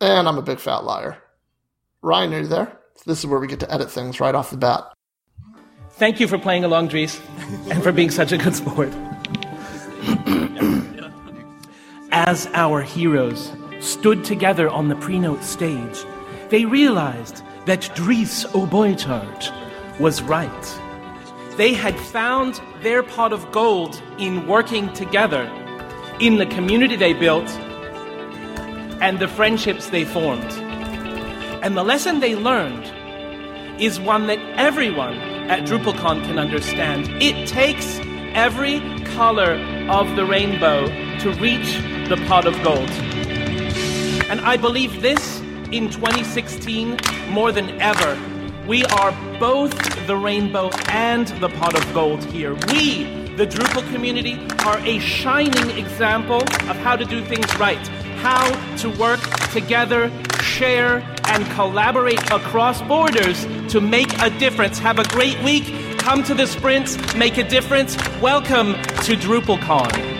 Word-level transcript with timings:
And 0.00 0.28
I'm 0.28 0.38
a 0.38 0.42
big 0.42 0.60
fat 0.60 0.84
liar. 0.84 1.18
Ryan, 2.02 2.34
are 2.34 2.40
you 2.40 2.46
there? 2.46 2.78
This 3.04 3.18
is 3.18 3.26
where 3.26 3.40
we 3.40 3.48
get 3.48 3.60
to 3.60 3.72
edit 3.72 3.90
things 3.90 4.20
right 4.20 4.34
off 4.34 4.50
the 4.50 4.56
bat. 4.56 4.84
Thank 5.92 6.20
you 6.20 6.28
for 6.28 6.38
playing 6.38 6.62
along, 6.64 6.88
Dries, 6.88 7.20
and 7.70 7.82
for 7.82 7.90
being 7.90 8.10
such 8.10 8.30
a 8.30 8.38
good 8.38 8.54
sport. 8.54 8.92
As 12.12 12.46
our 12.54 12.82
heroes 12.82 13.52
stood 13.80 14.24
together 14.24 14.68
on 14.68 14.88
the 14.88 14.96
pre-note 14.96 15.42
stage, 15.42 16.04
they 16.50 16.64
realized 16.64 17.42
that 17.66 17.90
Dries 17.94 18.44
O'Boytart 18.54 19.52
was 19.98 20.22
right. 20.22 20.78
They 21.56 21.74
had 21.74 21.98
found 21.98 22.60
their 22.82 23.02
pot 23.02 23.32
of 23.32 23.50
gold 23.50 24.00
in 24.18 24.46
working 24.46 24.92
together, 24.92 25.50
in 26.20 26.38
the 26.38 26.46
community 26.46 26.94
they 26.94 27.12
built, 27.12 27.48
and 29.00 29.18
the 29.18 29.28
friendships 29.28 29.90
they 29.90 30.04
formed. 30.04 30.52
And 31.62 31.76
the 31.76 31.84
lesson 31.84 32.20
they 32.20 32.36
learned 32.36 32.92
is 33.80 34.00
one 34.00 34.26
that 34.26 34.38
everyone 34.56 35.18
at 35.48 35.60
DrupalCon 35.66 36.24
can 36.24 36.38
understand. 36.38 37.08
It 37.22 37.48
takes 37.48 37.98
every 38.34 38.80
color 39.14 39.54
of 39.88 40.16
the 40.16 40.24
rainbow 40.24 40.86
to 41.20 41.32
reach 41.40 41.78
the 42.08 42.16
pot 42.26 42.46
of 42.46 42.54
gold. 42.62 42.90
And 44.30 44.40
I 44.40 44.56
believe 44.56 45.00
this 45.00 45.40
in 45.72 45.90
2016 45.90 46.98
more 47.30 47.52
than 47.52 47.80
ever. 47.80 48.18
We 48.66 48.84
are 48.84 49.12
both 49.38 49.72
the 50.06 50.16
rainbow 50.16 50.70
and 50.88 51.26
the 51.40 51.48
pot 51.48 51.74
of 51.74 51.94
gold 51.94 52.24
here. 52.24 52.54
We, 52.68 53.04
the 53.36 53.46
Drupal 53.46 53.90
community, 53.92 54.38
are 54.64 54.78
a 54.80 54.98
shining 54.98 55.78
example 55.78 56.42
of 56.42 56.76
how 56.76 56.96
to 56.96 57.04
do 57.04 57.24
things 57.24 57.58
right, 57.58 57.82
how 58.18 58.76
to 58.76 58.90
work 58.90 59.20
together, 59.52 60.10
share, 60.42 60.98
and 61.26 61.44
collaborate 61.52 62.22
across 62.30 62.82
borders 62.82 63.44
to 63.72 63.80
make 63.80 64.12
a 64.20 64.30
difference. 64.38 64.78
Have 64.78 64.98
a 64.98 65.04
great 65.08 65.42
week. 65.42 65.64
Come 65.98 66.22
to 66.24 66.34
the 66.34 66.46
sprints, 66.46 66.96
make 67.14 67.38
a 67.38 67.44
difference. 67.44 67.96
Welcome 68.20 68.74
to 69.04 69.14
DrupalCon. 69.14 70.18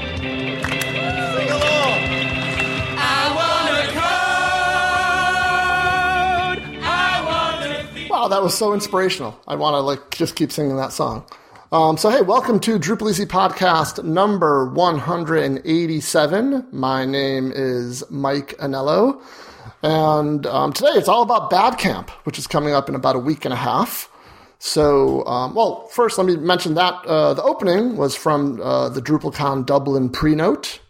Wow, 8.10 8.28
that 8.28 8.42
was 8.42 8.56
so 8.56 8.74
inspirational. 8.74 9.38
I 9.46 9.54
want 9.54 9.74
to 9.74 9.80
like 9.80 10.10
just 10.10 10.34
keep 10.34 10.50
singing 10.50 10.76
that 10.76 10.92
song. 10.92 11.24
Um, 11.70 11.98
so 11.98 12.08
hey, 12.08 12.22
welcome 12.22 12.60
to 12.60 12.78
DrupalEasy 12.78 13.26
Podcast 13.26 14.02
number 14.02 14.70
187. 14.70 16.66
My 16.72 17.04
name 17.04 17.52
is 17.54 18.02
Mike 18.08 18.56
Anello, 18.56 19.20
and 19.82 20.46
um, 20.46 20.72
today 20.72 20.92
it's 20.92 21.08
all 21.08 21.20
about 21.20 21.50
Bad 21.50 21.76
Camp, 21.76 22.08
which 22.24 22.38
is 22.38 22.46
coming 22.46 22.72
up 22.72 22.88
in 22.88 22.94
about 22.94 23.16
a 23.16 23.18
week 23.18 23.44
and 23.44 23.52
a 23.52 23.58
half. 23.58 24.08
So, 24.58 25.26
um, 25.26 25.54
well, 25.54 25.86
first 25.88 26.16
let 26.16 26.26
me 26.26 26.36
mention 26.36 26.72
that 26.72 27.04
uh, 27.04 27.34
the 27.34 27.42
opening 27.42 27.98
was 27.98 28.16
from 28.16 28.62
uh, 28.62 28.88
the 28.88 29.02
DrupalCon 29.02 29.66
Dublin 29.66 30.08
pre-note. 30.08 30.80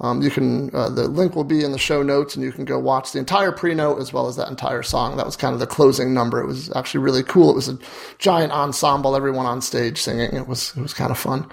Um, 0.00 0.22
you 0.22 0.30
can 0.30 0.74
uh, 0.74 0.88
the 0.88 1.06
link 1.06 1.36
will 1.36 1.44
be 1.44 1.64
in 1.64 1.72
the 1.72 1.78
show 1.78 2.02
notes, 2.02 2.34
and 2.34 2.44
you 2.44 2.50
can 2.50 2.64
go 2.64 2.78
watch 2.78 3.12
the 3.12 3.20
entire 3.20 3.52
pre-note 3.52 4.00
as 4.00 4.12
well 4.12 4.26
as 4.26 4.36
that 4.36 4.48
entire 4.48 4.82
song. 4.82 5.16
That 5.16 5.26
was 5.26 5.36
kind 5.36 5.54
of 5.54 5.60
the 5.60 5.66
closing 5.66 6.12
number. 6.12 6.40
It 6.40 6.46
was 6.46 6.74
actually 6.74 7.04
really 7.04 7.22
cool. 7.22 7.50
It 7.50 7.54
was 7.54 7.68
a 7.68 7.78
giant 8.18 8.52
ensemble, 8.52 9.14
everyone 9.14 9.46
on 9.46 9.60
stage 9.60 10.00
singing. 10.00 10.34
It 10.34 10.48
was 10.48 10.76
it 10.76 10.80
was 10.82 10.94
kind 10.94 11.10
of 11.12 11.18
fun. 11.18 11.48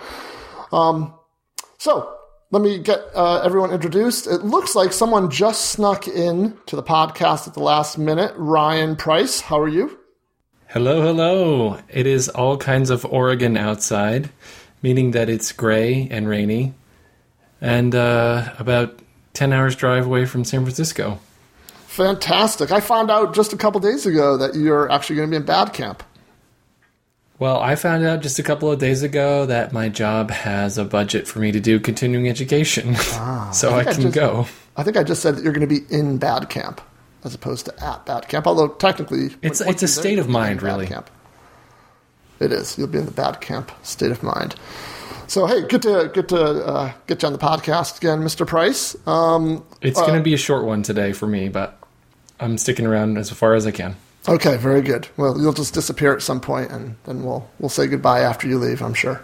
Um, 0.71 1.13
so 1.77 2.17
let 2.51 2.61
me 2.61 2.79
get 2.79 2.99
uh, 3.15 3.41
everyone 3.41 3.71
introduced. 3.71 4.27
It 4.27 4.43
looks 4.43 4.75
like 4.75 4.91
someone 4.91 5.29
just 5.29 5.69
snuck 5.69 6.07
in 6.07 6.57
to 6.65 6.75
the 6.75 6.83
podcast 6.83 7.47
at 7.47 7.53
the 7.53 7.61
last 7.63 7.97
minute. 7.97 8.33
Ryan 8.35 8.95
Price, 8.95 9.39
how 9.41 9.59
are 9.59 9.69
you? 9.69 9.97
Hello, 10.67 11.01
hello. 11.01 11.79
It 11.89 12.07
is 12.07 12.27
all 12.29 12.57
kinds 12.57 12.89
of 12.89 13.05
Oregon 13.05 13.55
outside, 13.55 14.29
meaning 14.81 15.11
that 15.11 15.29
it's 15.29 15.51
gray 15.51 16.07
and 16.09 16.27
rainy, 16.27 16.73
and 17.61 17.93
uh, 17.95 18.53
about 18.59 18.99
10 19.33 19.53
hours 19.53 19.75
drive 19.75 20.05
away 20.05 20.25
from 20.25 20.43
San 20.43 20.61
Francisco. 20.63 21.19
Fantastic. 21.87 22.71
I 22.71 22.79
found 22.79 23.11
out 23.11 23.33
just 23.33 23.53
a 23.53 23.57
couple 23.57 23.79
days 23.81 24.05
ago 24.05 24.37
that 24.37 24.55
you're 24.55 24.91
actually 24.91 25.17
going 25.17 25.27
to 25.29 25.31
be 25.31 25.37
in 25.37 25.45
Bad 25.45 25.73
Camp. 25.73 26.03
Well, 27.37 27.59
I 27.59 27.75
found 27.75 28.05
out 28.05 28.21
just 28.21 28.37
a 28.39 28.43
couple 28.43 28.71
of 28.71 28.79
days 28.79 29.01
ago 29.03 29.45
that 29.47 29.73
my 29.73 29.89
job 29.89 30.29
has 30.29 30.77
a 30.77 30.85
budget 30.85 31.27
for 31.27 31.39
me 31.39 31.51
to 31.51 31.59
do 31.59 31.79
continuing 31.79 32.29
education, 32.29 32.95
so 33.51 33.71
I, 33.71 33.79
I 33.79 33.83
can 33.83 34.01
just- 34.03 34.13
go. 34.15 34.47
I 34.77 34.83
think 34.83 34.95
I 34.95 35.03
just 35.03 35.21
said 35.21 35.35
that 35.35 35.43
you're 35.43 35.51
going 35.51 35.67
to 35.67 35.81
be 35.81 35.83
in 35.93 36.17
Bad 36.17 36.49
Camp 36.49 36.79
as 37.23 37.35
opposed 37.35 37.65
to 37.65 37.83
at 37.83 38.05
Bad 38.05 38.27
Camp. 38.29 38.47
Although 38.47 38.69
technically, 38.69 39.25
It's- 39.41 39.59
it's 39.59 39.61
a 39.61 39.65
you're 39.65 39.73
there, 39.75 39.87
state 39.87 40.19
of 40.19 40.29
mind, 40.29 40.61
really. 40.61 40.87
Camp. 40.87 41.09
It 42.39 42.51
is. 42.51 42.77
You'll 42.77 42.87
be 42.87 42.99
in 42.99 43.05
the 43.05 43.11
Bad 43.11 43.41
Camp 43.41 43.71
state 43.83 44.11
of 44.11 44.23
mind. 44.23 44.55
So 45.31 45.45
hey, 45.45 45.61
good 45.61 45.81
to 45.83 46.11
good 46.13 46.27
to 46.27 46.43
uh, 46.43 46.93
get 47.07 47.21
you 47.21 47.27
on 47.27 47.31
the 47.31 47.39
podcast 47.39 47.99
again, 47.99 48.19
Mr. 48.19 48.45
Price. 48.45 48.97
Um, 49.07 49.63
It's 49.81 49.97
going 49.97 50.15
to 50.15 50.21
be 50.21 50.33
a 50.33 50.37
short 50.37 50.65
one 50.65 50.83
today 50.83 51.13
for 51.13 51.25
me, 51.25 51.47
but 51.47 51.81
I'm 52.41 52.57
sticking 52.57 52.85
around 52.85 53.17
as 53.17 53.29
far 53.29 53.53
as 53.53 53.65
I 53.65 53.71
can. 53.71 53.95
okay, 54.27 54.57
very 54.57 54.81
good. 54.81 55.07
Well, 55.15 55.39
you'll 55.39 55.53
just 55.53 55.73
disappear 55.73 56.13
at 56.13 56.21
some 56.21 56.41
point, 56.41 56.69
and 56.69 56.97
then 57.05 57.23
we'll 57.23 57.49
we'll 57.59 57.69
say 57.69 57.87
goodbye 57.87 58.19
after 58.19 58.45
you 58.45 58.57
leave. 58.59 58.81
I'm 58.81 58.93
sure. 58.93 59.21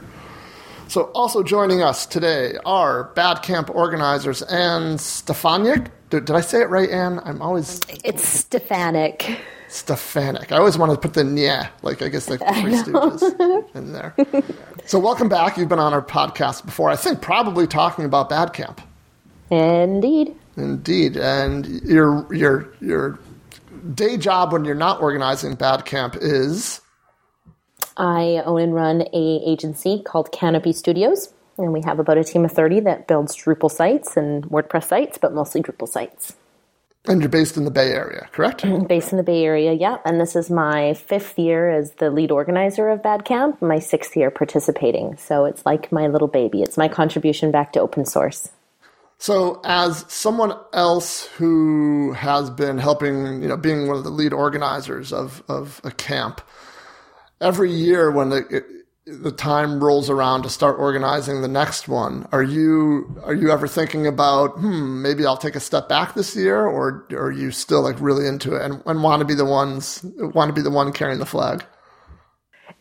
So 0.87 1.11
also 1.13 1.43
joining 1.43 1.81
us 1.81 2.05
today 2.05 2.53
are 2.65 3.11
Bad 3.13 3.41
Camp 3.41 3.69
organizers 3.75 4.41
Anne 4.43 4.95
Stefanyk. 4.95 5.89
Did, 6.09 6.23
did 6.23 6.37
I 6.37 6.39
say 6.39 6.61
it 6.61 6.69
right, 6.69 6.89
Anne? 6.89 7.19
I'm 7.25 7.41
always 7.41 7.81
It's 8.05 8.45
Stefanyk. 8.45 9.39
Stefanyk. 9.67 10.53
I 10.53 10.57
always 10.57 10.77
want 10.77 10.93
to 10.93 10.97
put 10.97 11.13
the 11.13 11.25
yeah, 11.25 11.67
like 11.81 12.01
I 12.01 12.07
guess 12.07 12.29
like 12.29 12.39
the 12.47 12.53
Three 12.53 12.75
Stooges 12.75 13.75
in 13.75 13.91
there. 13.91 14.15
So 14.87 14.99
welcome 14.99 15.27
back. 15.27 15.57
You've 15.57 15.67
been 15.67 15.79
on 15.79 15.93
our 15.93 16.01
podcast 16.01 16.65
before. 16.65 16.89
I 16.89 16.95
think 16.95 17.21
probably 17.21 17.67
talking 17.67 18.05
about 18.05 18.29
Bad 18.29 18.53
Camp. 18.53 18.79
Indeed. 19.49 20.33
Indeed, 20.55 21.17
and 21.17 21.65
your 21.83 22.33
your 22.33 22.73
your 22.79 23.19
day 23.93 24.15
job 24.15 24.53
when 24.53 24.63
you're 24.63 24.75
not 24.75 25.01
organizing 25.01 25.55
Bad 25.55 25.83
Camp 25.83 26.15
is 26.21 26.79
I 27.97 28.41
own 28.45 28.61
and 28.61 28.73
run 28.73 29.01
a 29.01 29.41
agency 29.45 30.01
called 30.05 30.31
Kanopi 30.31 30.73
Studios, 30.73 31.33
and 31.57 31.73
we 31.73 31.81
have 31.81 31.99
about 31.99 32.17
a 32.17 32.23
team 32.23 32.45
of 32.45 32.53
30 32.53 32.79
that 32.81 33.07
builds 33.07 33.35
Drupal 33.35 33.69
sites 33.69 34.15
and 34.15 34.45
WordPress 34.45 34.85
sites, 34.85 35.17
but 35.17 35.33
mostly 35.33 35.61
Drupal 35.61 35.89
sites. 35.89 36.37
And 37.07 37.21
you're 37.21 37.29
based 37.29 37.57
in 37.57 37.65
the 37.65 37.71
Bay 37.71 37.91
Area, 37.91 38.27
correct? 38.31 38.63
Based 38.87 39.11
in 39.11 39.17
the 39.17 39.23
Bay 39.23 39.43
Area, 39.43 39.73
yeah. 39.73 39.97
And 40.05 40.19
this 40.19 40.35
is 40.35 40.49
my 40.49 40.93
fifth 40.93 41.37
year 41.39 41.69
as 41.69 41.91
the 41.93 42.09
lead 42.09 42.31
organizer 42.31 42.89
of 42.89 43.01
Bad 43.01 43.25
Camp, 43.25 43.61
my 43.61 43.79
sixth 43.79 44.15
year 44.15 44.29
participating. 44.29 45.17
So 45.17 45.45
it's 45.45 45.65
like 45.65 45.91
my 45.91 46.07
little 46.07 46.27
baby. 46.27 46.61
It's 46.61 46.77
my 46.77 46.87
contribution 46.87 47.51
back 47.51 47.73
to 47.73 47.79
open 47.79 48.05
source. 48.05 48.49
So, 49.19 49.61
as 49.63 50.05
someone 50.09 50.53
else 50.73 51.25
who 51.37 52.11
has 52.13 52.51
been 52.51 52.77
helping, 52.77 53.41
you 53.41 53.47
know, 53.47 53.57
being 53.57 53.87
one 53.87 53.97
of 53.97 54.03
the 54.03 54.11
lead 54.11 54.31
organizers 54.31 55.11
of, 55.11 55.41
of 55.47 55.81
a 55.83 55.89
camp, 55.89 56.39
every 57.41 57.71
year 57.71 58.11
when 58.11 58.29
the, 58.29 58.63
the 59.07 59.31
time 59.31 59.81
rolls 59.81 60.09
around 60.09 60.43
to 60.43 60.49
start 60.49 60.77
organizing 60.79 61.41
the 61.41 61.47
next 61.47 61.87
one, 61.87 62.27
are 62.33 62.43
you 62.43 63.19
are 63.23 63.33
you 63.33 63.51
ever 63.51 63.67
thinking 63.67 64.05
about, 64.05 64.51
hmm, 64.57 65.01
maybe 65.01 65.25
I'll 65.25 65.37
take 65.37 65.55
a 65.55 65.61
step 65.61 65.87
back 65.87 66.13
this 66.13 66.35
year, 66.35 66.65
or, 66.65 67.05
or 67.11 67.27
are 67.27 67.31
you 67.31 67.51
still 67.51 67.81
like 67.81 67.99
really 68.01 68.27
into 68.27 68.55
it 68.55 68.61
and, 68.63 68.83
and 68.85 69.03
want 69.03 69.21
to 69.21 69.25
be 69.25 69.33
the 69.33 69.45
ones 69.45 70.05
want 70.17 70.49
to 70.49 70.53
be 70.53 70.61
the 70.61 70.69
one 70.69 70.91
carrying 70.91 71.19
the 71.19 71.25
flag? 71.25 71.63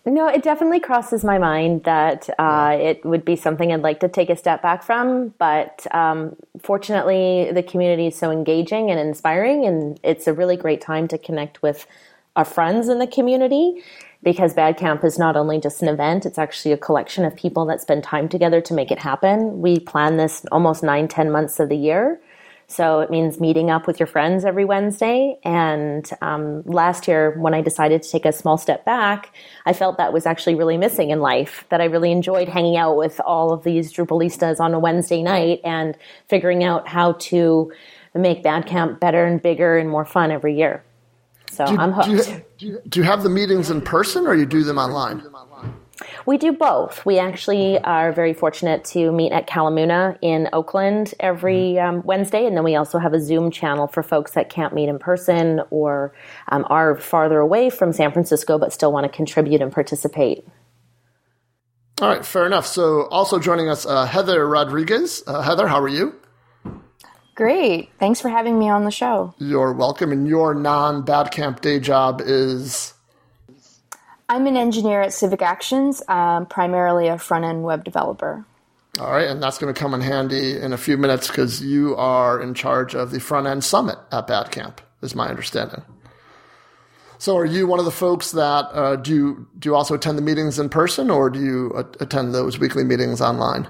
No, 0.05 0.29
it 0.29 0.43
definitely 0.43 0.79
crosses 0.79 1.25
my 1.25 1.39
mind 1.39 1.83
that 1.83 2.31
uh, 2.39 2.77
it 2.81 3.05
would 3.05 3.25
be 3.25 3.35
something 3.35 3.73
I'd 3.73 3.83
like 3.83 3.99
to 4.01 4.09
take 4.09 4.31
a 4.31 4.37
step 4.37 4.63
back 4.63 4.85
from. 4.85 5.35
But 5.39 5.85
um, 5.93 6.37
fortunately, 6.61 7.51
the 7.53 7.63
community 7.63 8.07
is 8.07 8.17
so 8.17 8.31
engaging 8.31 8.91
and 8.91 9.01
inspiring, 9.01 9.65
and 9.65 9.99
it's 10.05 10.29
a 10.29 10.33
really 10.33 10.57
great 10.57 10.81
time 10.81 11.09
to 11.09 11.19
connect 11.19 11.61
with 11.61 11.87
our 12.37 12.45
friends 12.45 12.89
in 12.89 12.99
the 12.99 13.07
community 13.07 13.83
because 14.23 14.55
Bad 14.55 14.77
Camp 14.77 15.05
is 15.05 15.19
not 15.19 15.37
only 15.37 15.61
just 15.61 15.83
an 15.83 15.89
event, 15.89 16.27
it's 16.27 16.39
actually 16.39 16.73
a 16.73 16.79
collection 16.79 17.25
of 17.25 17.37
people 17.37 17.65
that 17.67 17.81
spend 17.81 18.03
time 18.03 18.29
together 18.29 18.61
to 18.63 18.75
make 18.75 18.91
it 18.91 18.99
happen. 18.99 19.61
We 19.61 19.79
plan 19.79 20.17
this 20.17 20.45
almost 20.51 20.83
nine, 20.83 21.09
ten 21.09 21.31
months 21.31 21.61
of 21.61 21.69
the 21.69 21.77
year. 21.77 22.21
So 22.69 22.99
it 22.99 23.11
means 23.11 23.39
meeting 23.39 23.71
up 23.71 23.87
with 23.87 24.01
your 24.01 24.09
friends 24.09 24.45
every 24.45 24.65
Wednesday. 24.65 25.39
And 25.45 26.09
um, 26.21 26.63
last 26.65 27.07
year, 27.07 27.39
when 27.39 27.55
I 27.55 27.61
decided 27.61 28.03
to 28.03 28.11
take 28.11 28.25
a 28.25 28.33
small 28.33 28.59
step 28.59 28.85
back, 28.85 29.33
I 29.67 29.73
felt 29.73 29.99
that 29.99 30.13
was 30.13 30.27
actually 30.27 30.57
really 30.57 30.77
missing 30.77 31.11
in 31.11 31.21
life. 31.21 31.65
That 31.69 31.81
I 31.81 31.85
really 31.85 32.11
enjoyed 32.11 32.49
hanging 32.49 32.77
out 32.77 32.97
with 32.97 33.21
all 33.25 33.53
of 33.53 33.63
these 33.63 33.93
Drupalistas 33.93 34.59
on 34.59 34.75
a 34.75 34.81
Wednesday 34.81 35.23
night 35.23 35.61
and 35.63 35.97
figuring 36.29 36.65
out 36.65 36.89
how 36.89 37.13
to 37.13 37.73
make 38.15 38.43
Bad 38.43 38.67
Camp 38.67 38.99
better 38.99 39.25
and 39.25 39.41
bigger 39.41 39.79
and 39.79 39.89
more 39.89 40.05
fun 40.05 40.33
every 40.33 40.57
year. 40.57 40.83
So 41.57 41.65
I'm 41.65 41.93
hooked. 41.93 42.09
Do 42.09 42.17
you, 42.17 42.23
do, 42.59 42.67
you, 42.67 42.81
do 42.89 43.01
you 43.01 43.05
have 43.05 43.23
the 43.23 43.31
meetings 43.31 43.71
in 43.71 43.81
person 43.81 44.27
or 44.27 44.35
you 44.35 44.47
do 44.47 44.63
them 44.63 44.79
online? 44.79 45.23
We 46.27 46.37
do 46.37 46.53
both. 46.53 47.07
We 47.07 47.19
actually 47.19 47.79
are 47.79 48.13
very 48.13 48.35
fortunate 48.35 48.85
to 48.87 49.11
meet 49.13 49.33
at 49.33 49.49
Kalamuna 49.49 50.19
in 50.21 50.49
Oakland 50.53 51.15
every 51.19 51.79
um, 51.79 52.03
Wednesday, 52.05 52.47
and 52.47 52.57
then 52.57 52.65
we 52.65 52.77
also 52.77 52.99
have 52.99 53.15
a 53.15 53.21
Zoom 53.21 53.51
channel 53.51 53.87
for 53.87 54.03
folks 54.03 54.33
that 54.33 54.51
can't 54.51 54.75
meet 54.75 54.89
in 54.89 54.99
person 54.99 55.63
or 55.71 56.13
um, 56.49 56.67
are 56.69 56.97
farther 56.97 57.39
away 57.39 57.71
from 57.71 57.93
San 57.93 58.13
Francisco 58.13 58.59
but 58.59 58.73
still 58.73 58.93
want 58.93 59.05
to 59.05 59.09
contribute 59.09 59.63
and 59.63 59.73
participate. 59.73 60.47
All 62.03 62.09
right, 62.09 62.27
fair 62.27 62.45
enough. 62.45 62.67
So, 62.67 63.07
also 63.07 63.39
joining 63.39 63.71
us, 63.71 63.87
uh, 63.87 64.05
Heather 64.05 64.47
Rodriguez. 64.47 65.23
Uh, 65.27 65.41
Heather, 65.41 65.67
how 65.67 65.81
are 65.81 65.89
you? 65.89 66.15
Great. 67.37 67.91
Thanks 67.99 68.21
for 68.21 68.31
having 68.31 68.59
me 68.59 68.71
on 68.71 68.85
the 68.85 68.91
show. 68.91 69.35
You're 69.39 69.75
welcome. 69.75 70.11
And 70.11 70.27
your 70.27 70.55
non 70.55 71.03
Bad 71.03 71.31
Camp 71.31 71.61
day 71.61 71.79
job 71.79 72.23
is 72.25 72.95
I'm 74.29 74.47
an 74.47 74.57
engineer 74.57 75.03
at 75.03 75.11
CivicActions, 75.11 76.09
um, 76.09 76.47
primarily 76.47 77.09
a 77.09 77.19
front 77.19 77.45
end 77.45 77.63
web 77.63 77.85
developer. 77.85 78.45
All 78.99 79.11
right, 79.11 79.29
and 79.29 79.43
that's 79.43 79.59
going 79.59 79.73
to 79.73 79.79
come 79.79 79.93
in 79.93 80.01
handy 80.01 80.59
in 80.59 80.73
a 80.73 80.79
few 80.79 80.97
minutes 80.97 81.29
because 81.29 81.63
you 81.63 81.95
are 81.97 82.41
in 82.41 82.55
charge 82.55 82.95
of 82.95 83.11
the 83.11 83.21
front 83.21 83.47
end 83.47 83.63
summit 83.63 83.99
at 84.11 84.27
Bad 84.27 84.51
Camp, 84.51 84.81
is 85.03 85.15
my 85.15 85.29
understanding. 85.29 85.83
So, 87.19 87.37
are 87.37 87.45
you 87.45 87.67
one 87.67 87.79
of 87.79 87.85
the 87.85 87.91
folks 87.91 88.31
that 88.33 88.65
uh, 88.73 88.97
do 88.97 89.15
you, 89.15 89.49
do 89.59 89.69
you 89.69 89.75
also 89.75 89.93
attend 89.95 90.17
the 90.17 90.23
meetings 90.23 90.59
in 90.59 90.71
person, 90.71 91.11
or 91.11 91.29
do 91.29 91.39
you 91.39 91.87
attend 92.01 92.35
those 92.35 92.59
weekly 92.59 92.85
meetings 92.85 93.21
online? 93.21 93.69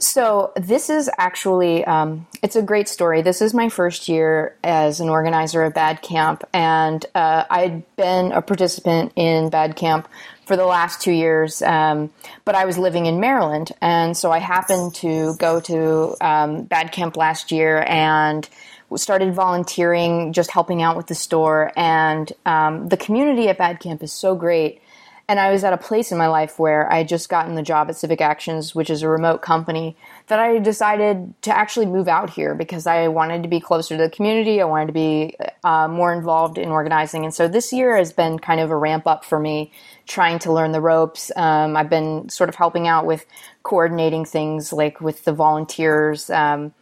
So 0.00 0.52
this 0.56 0.88
is 0.88 1.10
actually 1.18 1.84
um, 1.84 2.26
it's 2.42 2.56
a 2.56 2.62
great 2.62 2.88
story. 2.88 3.20
This 3.20 3.42
is 3.42 3.52
my 3.52 3.68
first 3.68 4.08
year 4.08 4.56
as 4.64 5.00
an 5.00 5.10
organizer 5.10 5.62
of 5.62 5.74
Bad 5.74 6.00
Camp, 6.00 6.42
and 6.54 7.04
uh, 7.14 7.44
I'd 7.50 7.84
been 7.96 8.32
a 8.32 8.40
participant 8.40 9.12
in 9.14 9.50
Bad 9.50 9.76
Camp 9.76 10.08
for 10.46 10.56
the 10.56 10.64
last 10.64 11.02
two 11.02 11.12
years, 11.12 11.60
um, 11.60 12.10
but 12.46 12.54
I 12.54 12.64
was 12.64 12.78
living 12.78 13.04
in 13.06 13.20
Maryland, 13.20 13.72
and 13.82 14.16
so 14.16 14.32
I 14.32 14.38
happened 14.38 14.94
to 14.96 15.36
go 15.36 15.60
to 15.60 16.16
um, 16.22 16.62
Bad 16.62 16.92
Camp 16.92 17.18
last 17.18 17.52
year 17.52 17.84
and 17.86 18.48
started 18.96 19.34
volunteering, 19.34 20.32
just 20.32 20.50
helping 20.50 20.82
out 20.82 20.96
with 20.96 21.08
the 21.08 21.14
store, 21.14 21.72
and 21.76 22.32
um, 22.46 22.88
the 22.88 22.96
community 22.96 23.48
at 23.48 23.58
Bad 23.58 23.80
Camp 23.80 24.02
is 24.02 24.12
so 24.12 24.34
great 24.34 24.80
and 25.30 25.38
I 25.38 25.52
was 25.52 25.62
at 25.62 25.72
a 25.72 25.76
place 25.76 26.10
in 26.10 26.18
my 26.18 26.26
life 26.26 26.58
where 26.58 26.92
I 26.92 26.98
had 26.98 27.08
just 27.08 27.28
gotten 27.28 27.54
the 27.54 27.62
job 27.62 27.88
at 27.88 27.94
CivicActions, 27.94 28.74
which 28.74 28.90
is 28.90 29.02
a 29.02 29.08
remote 29.08 29.42
company, 29.42 29.96
that 30.26 30.40
I 30.40 30.58
decided 30.58 31.40
to 31.42 31.56
actually 31.56 31.86
move 31.86 32.08
out 32.08 32.30
here 32.30 32.56
because 32.56 32.84
I 32.84 33.06
wanted 33.06 33.44
to 33.44 33.48
be 33.48 33.60
closer 33.60 33.96
to 33.96 34.02
the 34.02 34.10
community. 34.10 34.60
I 34.60 34.64
wanted 34.64 34.86
to 34.88 34.92
be 34.92 35.36
uh, 35.62 35.86
more 35.86 36.12
involved 36.12 36.58
in 36.58 36.70
organizing. 36.70 37.22
And 37.22 37.32
so 37.32 37.46
this 37.46 37.72
year 37.72 37.96
has 37.96 38.12
been 38.12 38.40
kind 38.40 38.60
of 38.60 38.72
a 38.72 38.76
ramp 38.76 39.06
up 39.06 39.24
for 39.24 39.38
me, 39.38 39.70
trying 40.04 40.40
to 40.40 40.52
learn 40.52 40.72
the 40.72 40.80
ropes. 40.80 41.30
Um, 41.36 41.76
I've 41.76 41.90
been 41.90 42.28
sort 42.28 42.48
of 42.48 42.56
helping 42.56 42.88
out 42.88 43.06
with 43.06 43.24
coordinating 43.62 44.24
things 44.24 44.72
like 44.72 45.00
with 45.00 45.24
the 45.24 45.32
volunteers 45.32 46.28
um, 46.30 46.74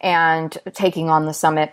and 0.00 0.56
taking 0.74 1.10
on 1.10 1.26
the 1.26 1.34
summit 1.34 1.72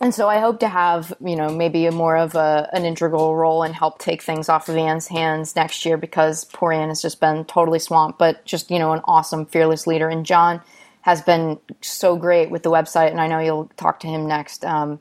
and 0.00 0.14
so 0.14 0.28
I 0.28 0.38
hope 0.38 0.60
to 0.60 0.68
have, 0.68 1.12
you 1.20 1.34
know, 1.34 1.48
maybe 1.48 1.86
a 1.86 1.92
more 1.92 2.16
of 2.16 2.34
a, 2.36 2.68
an 2.72 2.84
integral 2.84 3.34
role 3.34 3.64
and 3.64 3.74
help 3.74 3.98
take 3.98 4.22
things 4.22 4.48
off 4.48 4.68
of 4.68 4.76
Anne's 4.76 5.08
hands 5.08 5.56
next 5.56 5.84
year 5.84 5.96
because 5.96 6.44
poor 6.44 6.72
Anne 6.72 6.88
has 6.88 7.02
just 7.02 7.20
been 7.20 7.44
totally 7.44 7.80
swamped, 7.80 8.18
but 8.18 8.44
just, 8.44 8.70
you 8.70 8.78
know, 8.78 8.92
an 8.92 9.00
awesome, 9.04 9.44
fearless 9.46 9.86
leader. 9.86 10.08
And 10.08 10.24
Jon 10.24 10.60
has 11.00 11.20
been 11.22 11.58
so 11.80 12.16
great 12.16 12.50
with 12.50 12.62
the 12.62 12.70
website, 12.70 13.10
and 13.10 13.20
I 13.20 13.26
know 13.26 13.40
you'll 13.40 13.70
talk 13.76 14.00
to 14.00 14.06
him 14.06 14.26
next. 14.26 14.64
Um, 14.64 15.00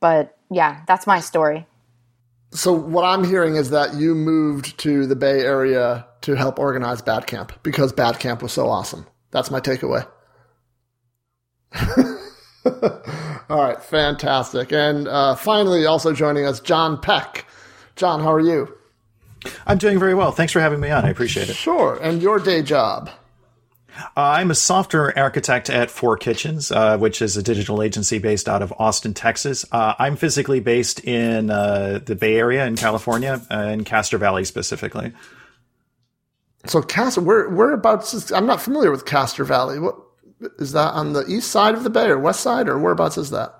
but 0.00 0.36
yeah, 0.50 0.82
that's 0.86 1.06
my 1.06 1.20
story. 1.20 1.66
So 2.50 2.72
what 2.72 3.04
I'm 3.04 3.24
hearing 3.24 3.56
is 3.56 3.70
that 3.70 3.94
you 3.94 4.14
moved 4.14 4.78
to 4.78 5.06
the 5.06 5.16
Bay 5.16 5.40
Area 5.40 6.06
to 6.22 6.34
help 6.34 6.58
organize 6.58 7.02
Bad 7.02 7.26
Camp 7.26 7.52
because 7.62 7.92
Bad 7.92 8.18
Camp 8.18 8.42
was 8.42 8.52
so 8.52 8.68
awesome. 8.68 9.06
That's 9.30 9.50
my 9.50 9.60
takeaway. 9.60 10.06
All 13.48 13.62
right, 13.62 13.82
fantastic. 13.82 14.72
And 14.72 15.08
uh, 15.08 15.34
finally, 15.34 15.86
also 15.86 16.12
joining 16.12 16.44
us, 16.44 16.60
Jon 16.60 17.00
Peck. 17.00 17.46
Jon, 17.96 18.20
how 18.20 18.32
are 18.32 18.40
you? 18.40 18.76
I'm 19.66 19.78
doing 19.78 19.98
very 19.98 20.14
well. 20.14 20.32
Thanks 20.32 20.52
for 20.52 20.60
having 20.60 20.80
me 20.80 20.90
on. 20.90 21.04
I 21.04 21.10
appreciate 21.10 21.48
it. 21.48 21.54
Sure. 21.54 21.98
And 22.02 22.20
your 22.20 22.38
day 22.38 22.62
job? 22.62 23.10
Uh, 23.98 24.20
I'm 24.20 24.50
a 24.50 24.54
software 24.54 25.16
architect 25.18 25.70
at 25.70 25.90
Four 25.90 26.16
Kitchens, 26.16 26.70
uh, 26.70 26.98
which 26.98 27.20
is 27.20 27.36
a 27.36 27.42
digital 27.42 27.82
agency 27.82 28.18
based 28.18 28.48
out 28.48 28.62
of 28.62 28.72
Austin, 28.78 29.14
Texas. 29.14 29.64
Uh, 29.72 29.94
I'm 29.98 30.16
physically 30.16 30.60
based 30.60 31.02
in 31.04 31.50
uh, 31.50 32.00
the 32.04 32.14
Bay 32.14 32.36
Area 32.36 32.66
in 32.66 32.76
California, 32.76 33.40
uh, 33.50 33.56
in 33.56 33.84
Castro 33.84 34.18
Valley 34.18 34.44
specifically. 34.44 35.12
So, 36.66 36.82
Castro, 36.82 37.22
where 37.22 37.48
whereabouts? 37.48 38.14
Is, 38.14 38.30
I'm 38.30 38.46
not 38.46 38.60
familiar 38.60 38.90
with 38.90 39.04
Castro 39.06 39.44
Valley. 39.44 39.80
What 39.80 39.96
is 40.58 40.72
that 40.72 40.94
on 40.94 41.12
the 41.12 41.26
east 41.26 41.50
side 41.50 41.74
of 41.74 41.84
the 41.84 41.90
bay 41.90 42.06
or 42.06 42.18
west 42.18 42.40
side 42.40 42.68
or 42.68 42.78
whereabouts 42.78 43.18
is 43.18 43.30
that? 43.30 43.54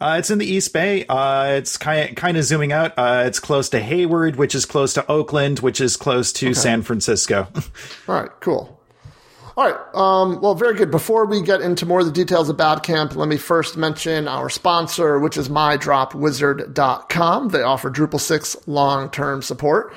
Uh, 0.00 0.16
it's 0.18 0.28
in 0.28 0.38
the 0.38 0.44
East 0.44 0.72
Bay. 0.72 1.06
Uh, 1.06 1.52
it's 1.52 1.78
kind 1.78 2.10
of, 2.10 2.16
kind 2.16 2.36
of 2.36 2.44
zooming 2.44 2.72
out. 2.72 2.92
Uh, 2.98 3.22
it's 3.26 3.38
close 3.38 3.68
to 3.70 3.80
Hayward, 3.80 4.36
which 4.36 4.54
is 4.54 4.66
close 4.66 4.92
to 4.92 5.10
Oakland, 5.10 5.60
which 5.60 5.80
is 5.80 5.96
close 5.96 6.32
to 6.32 6.48
okay. 6.48 6.54
San 6.54 6.82
Francisco. 6.82 7.46
All 8.08 8.14
right, 8.14 8.30
cool. 8.40 8.78
All 9.56 9.70
right. 9.70 9.78
Um, 9.94 10.40
well, 10.40 10.56
very 10.56 10.74
good. 10.74 10.90
Before 10.90 11.26
we 11.26 11.40
get 11.40 11.60
into 11.60 11.86
more 11.86 12.00
of 12.00 12.06
the 12.06 12.12
details 12.12 12.48
of 12.48 12.56
Bad 12.56 12.82
Camp, 12.82 13.14
let 13.14 13.28
me 13.28 13.36
first 13.36 13.76
mention 13.76 14.26
our 14.26 14.50
sponsor, 14.50 15.20
which 15.20 15.36
is 15.36 15.48
mydropwizard.com. 15.48 17.48
They 17.50 17.62
offer 17.62 17.88
Drupal 17.90 18.20
6 18.20 18.66
long 18.66 19.10
term 19.10 19.42
support. 19.42 19.94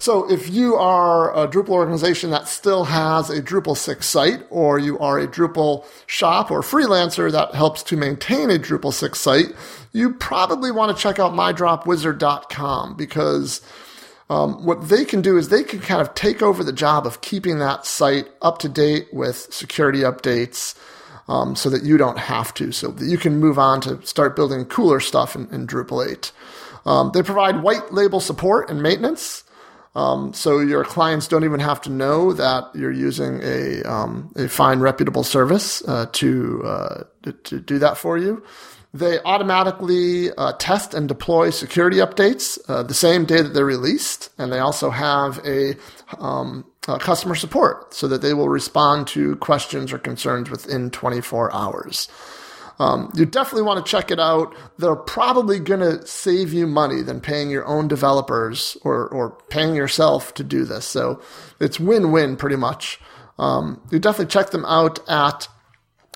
So 0.00 0.30
if 0.30 0.48
you 0.48 0.76
are 0.76 1.30
a 1.36 1.46
Drupal 1.46 1.74
organization 1.74 2.30
that 2.30 2.48
still 2.48 2.84
has 2.84 3.28
a 3.28 3.42
Drupal 3.42 3.76
6 3.76 4.06
site, 4.06 4.46
or 4.48 4.78
you 4.78 4.98
are 4.98 5.18
a 5.18 5.28
Drupal 5.28 5.84
shop 6.06 6.50
or 6.50 6.62
freelancer 6.62 7.30
that 7.30 7.54
helps 7.54 7.82
to 7.82 7.98
maintain 7.98 8.48
a 8.48 8.58
Drupal 8.58 8.94
6 8.94 9.20
site, 9.20 9.54
you 9.92 10.14
probably 10.14 10.70
want 10.70 10.96
to 10.96 11.00
check 11.00 11.18
out 11.18 11.32
mydropwizard.com 11.32 12.96
because 12.96 13.60
um, 14.30 14.64
what 14.64 14.88
they 14.88 15.04
can 15.04 15.20
do 15.20 15.36
is 15.36 15.50
they 15.50 15.62
can 15.62 15.80
kind 15.80 16.00
of 16.00 16.14
take 16.14 16.40
over 16.40 16.64
the 16.64 16.72
job 16.72 17.06
of 17.06 17.20
keeping 17.20 17.58
that 17.58 17.84
site 17.84 18.26
up 18.40 18.58
to 18.60 18.70
date 18.70 19.08
with 19.12 19.52
security 19.52 20.00
updates. 20.00 20.74
Um, 21.28 21.54
so 21.54 21.70
that 21.70 21.84
you 21.84 21.96
don't 21.96 22.18
have 22.18 22.52
to, 22.54 22.72
so 22.72 22.88
that 22.88 23.06
you 23.06 23.16
can 23.16 23.38
move 23.38 23.56
on 23.56 23.80
to 23.82 24.04
start 24.04 24.34
building 24.34 24.64
cooler 24.64 24.98
stuff 24.98 25.36
in, 25.36 25.46
in 25.54 25.64
Drupal 25.64 26.10
8. 26.10 26.32
Um, 26.84 27.12
they 27.14 27.22
provide 27.22 27.62
white 27.62 27.92
label 27.92 28.18
support 28.18 28.68
and 28.68 28.82
maintenance. 28.82 29.44
Um, 29.94 30.32
so 30.32 30.60
your 30.60 30.84
clients 30.84 31.26
don't 31.26 31.44
even 31.44 31.60
have 31.60 31.80
to 31.82 31.90
know 31.90 32.32
that 32.32 32.64
you're 32.74 32.92
using 32.92 33.40
a 33.42 33.82
um, 33.82 34.32
a 34.36 34.48
fine, 34.48 34.80
reputable 34.80 35.24
service 35.24 35.82
uh, 35.88 36.06
to, 36.12 36.62
uh, 36.64 37.04
to, 37.22 37.32
to 37.32 37.60
do 37.60 37.78
that 37.80 37.98
for 37.98 38.16
you. 38.16 38.44
They 38.92 39.20
automatically 39.20 40.32
uh, 40.32 40.52
test 40.58 40.94
and 40.94 41.06
deploy 41.06 41.50
security 41.50 41.98
updates 41.98 42.58
uh, 42.68 42.82
the 42.82 42.94
same 42.94 43.24
day 43.24 43.40
that 43.40 43.54
they're 43.54 43.64
released, 43.64 44.30
and 44.36 44.52
they 44.52 44.58
also 44.58 44.90
have 44.90 45.38
a, 45.44 45.76
um, 46.18 46.64
a 46.88 46.98
customer 46.98 47.36
support 47.36 47.94
so 47.94 48.08
that 48.08 48.20
they 48.20 48.34
will 48.34 48.48
respond 48.48 49.06
to 49.08 49.36
questions 49.36 49.92
or 49.92 49.98
concerns 49.98 50.50
within 50.50 50.90
24 50.90 51.54
hours. 51.54 52.08
Um, 52.80 53.12
you 53.14 53.26
definitely 53.26 53.62
want 53.64 53.84
to 53.84 53.90
check 53.90 54.10
it 54.10 54.18
out. 54.18 54.54
They're 54.78 54.96
probably 54.96 55.60
going 55.60 55.80
to 55.80 56.04
save 56.06 56.54
you 56.54 56.66
money 56.66 57.02
than 57.02 57.20
paying 57.20 57.50
your 57.50 57.66
own 57.66 57.88
developers 57.88 58.74
or, 58.82 59.06
or 59.08 59.36
paying 59.50 59.74
yourself 59.74 60.32
to 60.34 60.42
do 60.42 60.64
this. 60.64 60.86
So 60.86 61.20
it's 61.60 61.78
win 61.78 62.10
win 62.10 62.38
pretty 62.38 62.56
much. 62.56 62.98
Um, 63.38 63.82
you 63.90 63.98
definitely 63.98 64.32
check 64.32 64.48
them 64.50 64.64
out 64.64 64.98
at 65.10 65.46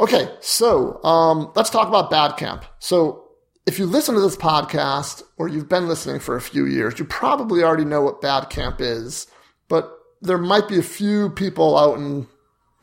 Okay, 0.00 0.28
so 0.40 1.00
um, 1.04 1.52
let's 1.54 1.70
talk 1.70 1.86
about 1.86 2.10
Bad 2.10 2.36
Camp. 2.36 2.64
So 2.80 3.28
if 3.66 3.78
you 3.78 3.86
listen 3.86 4.16
to 4.16 4.20
this 4.20 4.36
podcast 4.36 5.22
or 5.36 5.46
you've 5.46 5.68
been 5.68 5.86
listening 5.86 6.18
for 6.18 6.34
a 6.34 6.40
few 6.40 6.66
years, 6.66 6.98
you 6.98 7.04
probably 7.04 7.62
already 7.62 7.84
know 7.84 8.02
what 8.02 8.20
Bad 8.20 8.50
Camp 8.50 8.80
is, 8.80 9.28
but 9.68 9.96
there 10.22 10.38
might 10.38 10.66
be 10.66 10.80
a 10.80 10.82
few 10.82 11.30
people 11.30 11.78
out 11.78 11.98
in 11.98 12.26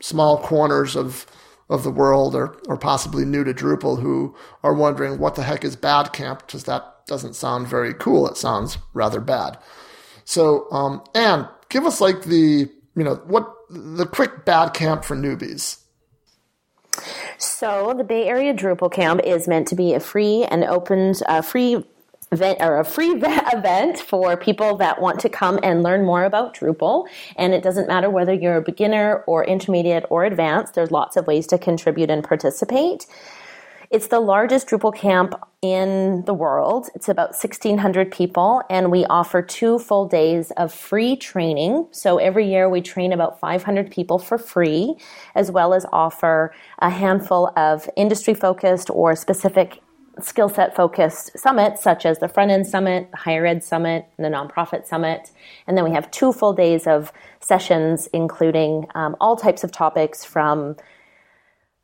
small 0.00 0.38
corners 0.38 0.96
of 0.96 1.26
of 1.70 1.84
the 1.84 1.90
world 1.90 2.34
or, 2.34 2.56
or 2.66 2.76
possibly 2.76 3.24
new 3.24 3.44
to 3.44 3.54
Drupal 3.54 4.02
who 4.02 4.34
are 4.64 4.74
wondering 4.74 5.18
what 5.18 5.36
the 5.36 5.44
heck 5.44 5.64
is 5.64 5.76
Bad 5.76 6.12
Camp 6.12 6.44
because 6.44 6.64
that 6.64 7.06
doesn't 7.06 7.34
sound 7.34 7.68
very 7.68 7.94
cool. 7.94 8.28
It 8.28 8.36
sounds 8.36 8.76
rather 8.92 9.20
bad. 9.20 9.56
So, 10.24 10.70
um, 10.72 11.02
and 11.14 11.48
give 11.68 11.86
us 11.86 12.00
like 12.00 12.24
the, 12.24 12.68
you 12.96 13.04
know, 13.04 13.22
what 13.24 13.48
the 13.70 14.04
quick 14.04 14.44
Bad 14.44 14.74
Camp 14.74 15.04
for 15.04 15.16
newbies. 15.16 15.78
So 17.38 17.94
the 17.96 18.04
Bay 18.04 18.26
Area 18.26 18.52
Drupal 18.52 18.92
Camp 18.92 19.20
is 19.24 19.46
meant 19.46 19.68
to 19.68 19.76
be 19.76 19.94
a 19.94 20.00
free 20.00 20.44
and 20.50 20.64
open, 20.64 21.14
uh, 21.26 21.40
free 21.40 21.84
event 22.32 22.58
or 22.60 22.78
a 22.78 22.84
free 22.84 23.10
event 23.52 23.98
for 23.98 24.36
people 24.36 24.76
that 24.76 25.00
want 25.00 25.20
to 25.20 25.28
come 25.28 25.58
and 25.62 25.82
learn 25.82 26.04
more 26.04 26.24
about 26.24 26.54
Drupal. 26.54 27.06
And 27.36 27.54
it 27.54 27.62
doesn't 27.62 27.88
matter 27.88 28.08
whether 28.08 28.32
you're 28.32 28.56
a 28.56 28.62
beginner 28.62 29.24
or 29.26 29.44
intermediate 29.44 30.04
or 30.10 30.24
advanced. 30.24 30.74
There's 30.74 30.90
lots 30.90 31.16
of 31.16 31.26
ways 31.26 31.46
to 31.48 31.58
contribute 31.58 32.10
and 32.10 32.22
participate. 32.22 33.06
It's 33.90 34.06
the 34.06 34.20
largest 34.20 34.68
Drupal 34.68 34.94
camp 34.94 35.34
in 35.62 36.24
the 36.24 36.32
world. 36.32 36.88
It's 36.94 37.08
about 37.08 37.30
1,600 37.30 38.12
people, 38.12 38.62
and 38.70 38.92
we 38.92 39.04
offer 39.06 39.42
two 39.42 39.80
full 39.80 40.06
days 40.06 40.52
of 40.52 40.72
free 40.72 41.16
training. 41.16 41.88
So 41.90 42.18
every 42.18 42.48
year 42.48 42.68
we 42.68 42.82
train 42.82 43.12
about 43.12 43.40
500 43.40 43.90
people 43.90 44.20
for 44.20 44.38
free, 44.38 44.94
as 45.34 45.50
well 45.50 45.74
as 45.74 45.84
offer 45.92 46.54
a 46.78 46.88
handful 46.88 47.52
of 47.56 47.90
industry 47.96 48.32
focused 48.32 48.90
or 48.90 49.16
specific 49.16 49.82
skill 50.24 50.48
set 50.48 50.74
focused 50.74 51.38
summits, 51.38 51.82
such 51.82 52.04
as 52.06 52.18
the 52.18 52.28
front 52.28 52.50
end 52.50 52.66
summit, 52.66 53.10
the 53.10 53.16
higher 53.16 53.46
ed 53.46 53.62
summit, 53.64 54.06
and 54.16 54.24
the 54.24 54.30
nonprofit 54.36 54.86
summit. 54.86 55.30
And 55.66 55.76
then 55.76 55.84
we 55.84 55.92
have 55.92 56.10
two 56.10 56.32
full 56.32 56.52
days 56.52 56.86
of 56.86 57.12
sessions, 57.40 58.08
including 58.12 58.86
um, 58.94 59.16
all 59.20 59.36
types 59.36 59.64
of 59.64 59.72
topics 59.72 60.24
from 60.24 60.76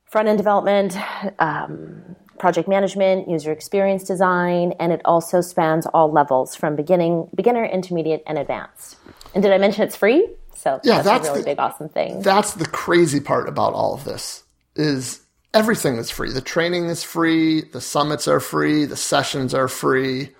front 0.04 0.28
end 0.28 0.38
development, 0.38 0.96
um, 1.38 2.16
project 2.38 2.68
management, 2.68 3.28
user 3.28 3.50
experience 3.50 4.04
design, 4.04 4.72
and 4.78 4.92
it 4.92 5.00
also 5.04 5.40
spans 5.40 5.86
all 5.86 6.12
levels 6.12 6.54
from 6.54 6.76
beginning, 6.76 7.28
beginner, 7.34 7.64
intermediate, 7.64 8.22
and 8.26 8.38
advanced. 8.38 8.96
And 9.34 9.42
did 9.42 9.52
I 9.52 9.58
mention 9.58 9.82
it's 9.84 9.96
free? 9.96 10.28
So 10.54 10.80
Yeah, 10.84 11.02
that's, 11.02 11.06
that's 11.06 11.28
a 11.28 11.30
really 11.32 11.42
the- 11.42 11.50
big, 11.50 11.58
awesome 11.58 11.88
thing. 11.88 12.22
That's 12.22 12.54
the 12.54 12.66
crazy 12.66 13.20
part 13.20 13.48
about 13.48 13.72
all 13.72 13.94
of 13.94 14.04
this 14.04 14.44
is 14.74 15.20
everything 15.56 15.96
is 15.96 16.10
free. 16.10 16.30
The 16.30 16.42
training 16.42 16.86
is 16.86 17.02
free. 17.02 17.62
The 17.62 17.80
summits 17.80 18.28
are 18.28 18.40
free. 18.40 18.84
The 18.84 18.96
sessions 18.96 19.54
are 19.54 19.68
free. 19.68 20.34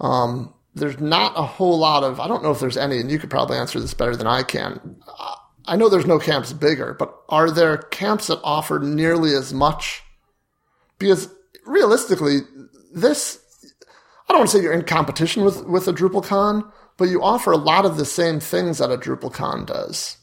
Um, 0.00 0.54
there's 0.74 1.00
not 1.00 1.32
a 1.36 1.42
whole 1.42 1.78
lot 1.78 2.04
of, 2.04 2.20
I 2.20 2.28
don't 2.28 2.44
know 2.44 2.52
if 2.52 2.60
there's 2.60 2.76
any, 2.76 3.00
and 3.00 3.10
you 3.10 3.18
could 3.18 3.30
probably 3.30 3.58
answer 3.58 3.80
this 3.80 3.94
better 3.94 4.14
than 4.14 4.28
I 4.28 4.44
can. 4.44 4.96
I 5.66 5.74
know 5.74 5.88
there's 5.88 6.06
no 6.06 6.20
camps 6.20 6.52
bigger, 6.52 6.94
but 6.94 7.12
are 7.28 7.50
there 7.50 7.78
camps 7.78 8.28
that 8.28 8.40
offer 8.44 8.78
nearly 8.78 9.34
as 9.34 9.52
much? 9.52 10.02
Because 10.98 11.28
realistically, 11.64 12.40
this, 12.94 13.40
I 14.28 14.32
don't 14.32 14.40
want 14.40 14.50
to 14.50 14.56
say 14.58 14.62
you're 14.62 14.72
in 14.72 14.84
competition 14.84 15.44
with, 15.44 15.64
with 15.64 15.88
a 15.88 15.92
DrupalCon, 15.92 16.70
but 16.96 17.08
you 17.08 17.20
offer 17.20 17.50
a 17.50 17.56
lot 17.56 17.84
of 17.84 17.96
the 17.96 18.04
same 18.04 18.38
things 18.38 18.78
that 18.78 18.92
a 18.92 18.96
DrupalCon 18.96 19.66
does. 19.66 20.18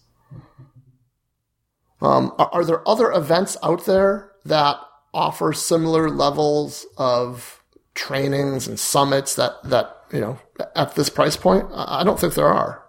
Um, 2.03 2.33
are, 2.38 2.50
are 2.53 2.65
there 2.65 2.88
other 2.88 3.12
events 3.12 3.57
out 3.63 3.86
there 3.86 4.31
that 4.45 4.77
offer 5.13 5.53
similar 5.53 6.10
levels 6.10 6.86
of 6.98 7.63
trainings 7.95 8.67
and 8.67 8.79
summits 8.79 9.36
that, 9.36 9.53
that, 9.63 9.95
you 10.12 10.19
know, 10.19 10.39
at 10.75 10.95
this 10.95 11.10
price 11.10 11.38
point? 11.38 11.65
I 11.74 12.03
don't 12.03 12.19
think 12.19 12.33
there 12.33 12.48
are. 12.48 12.83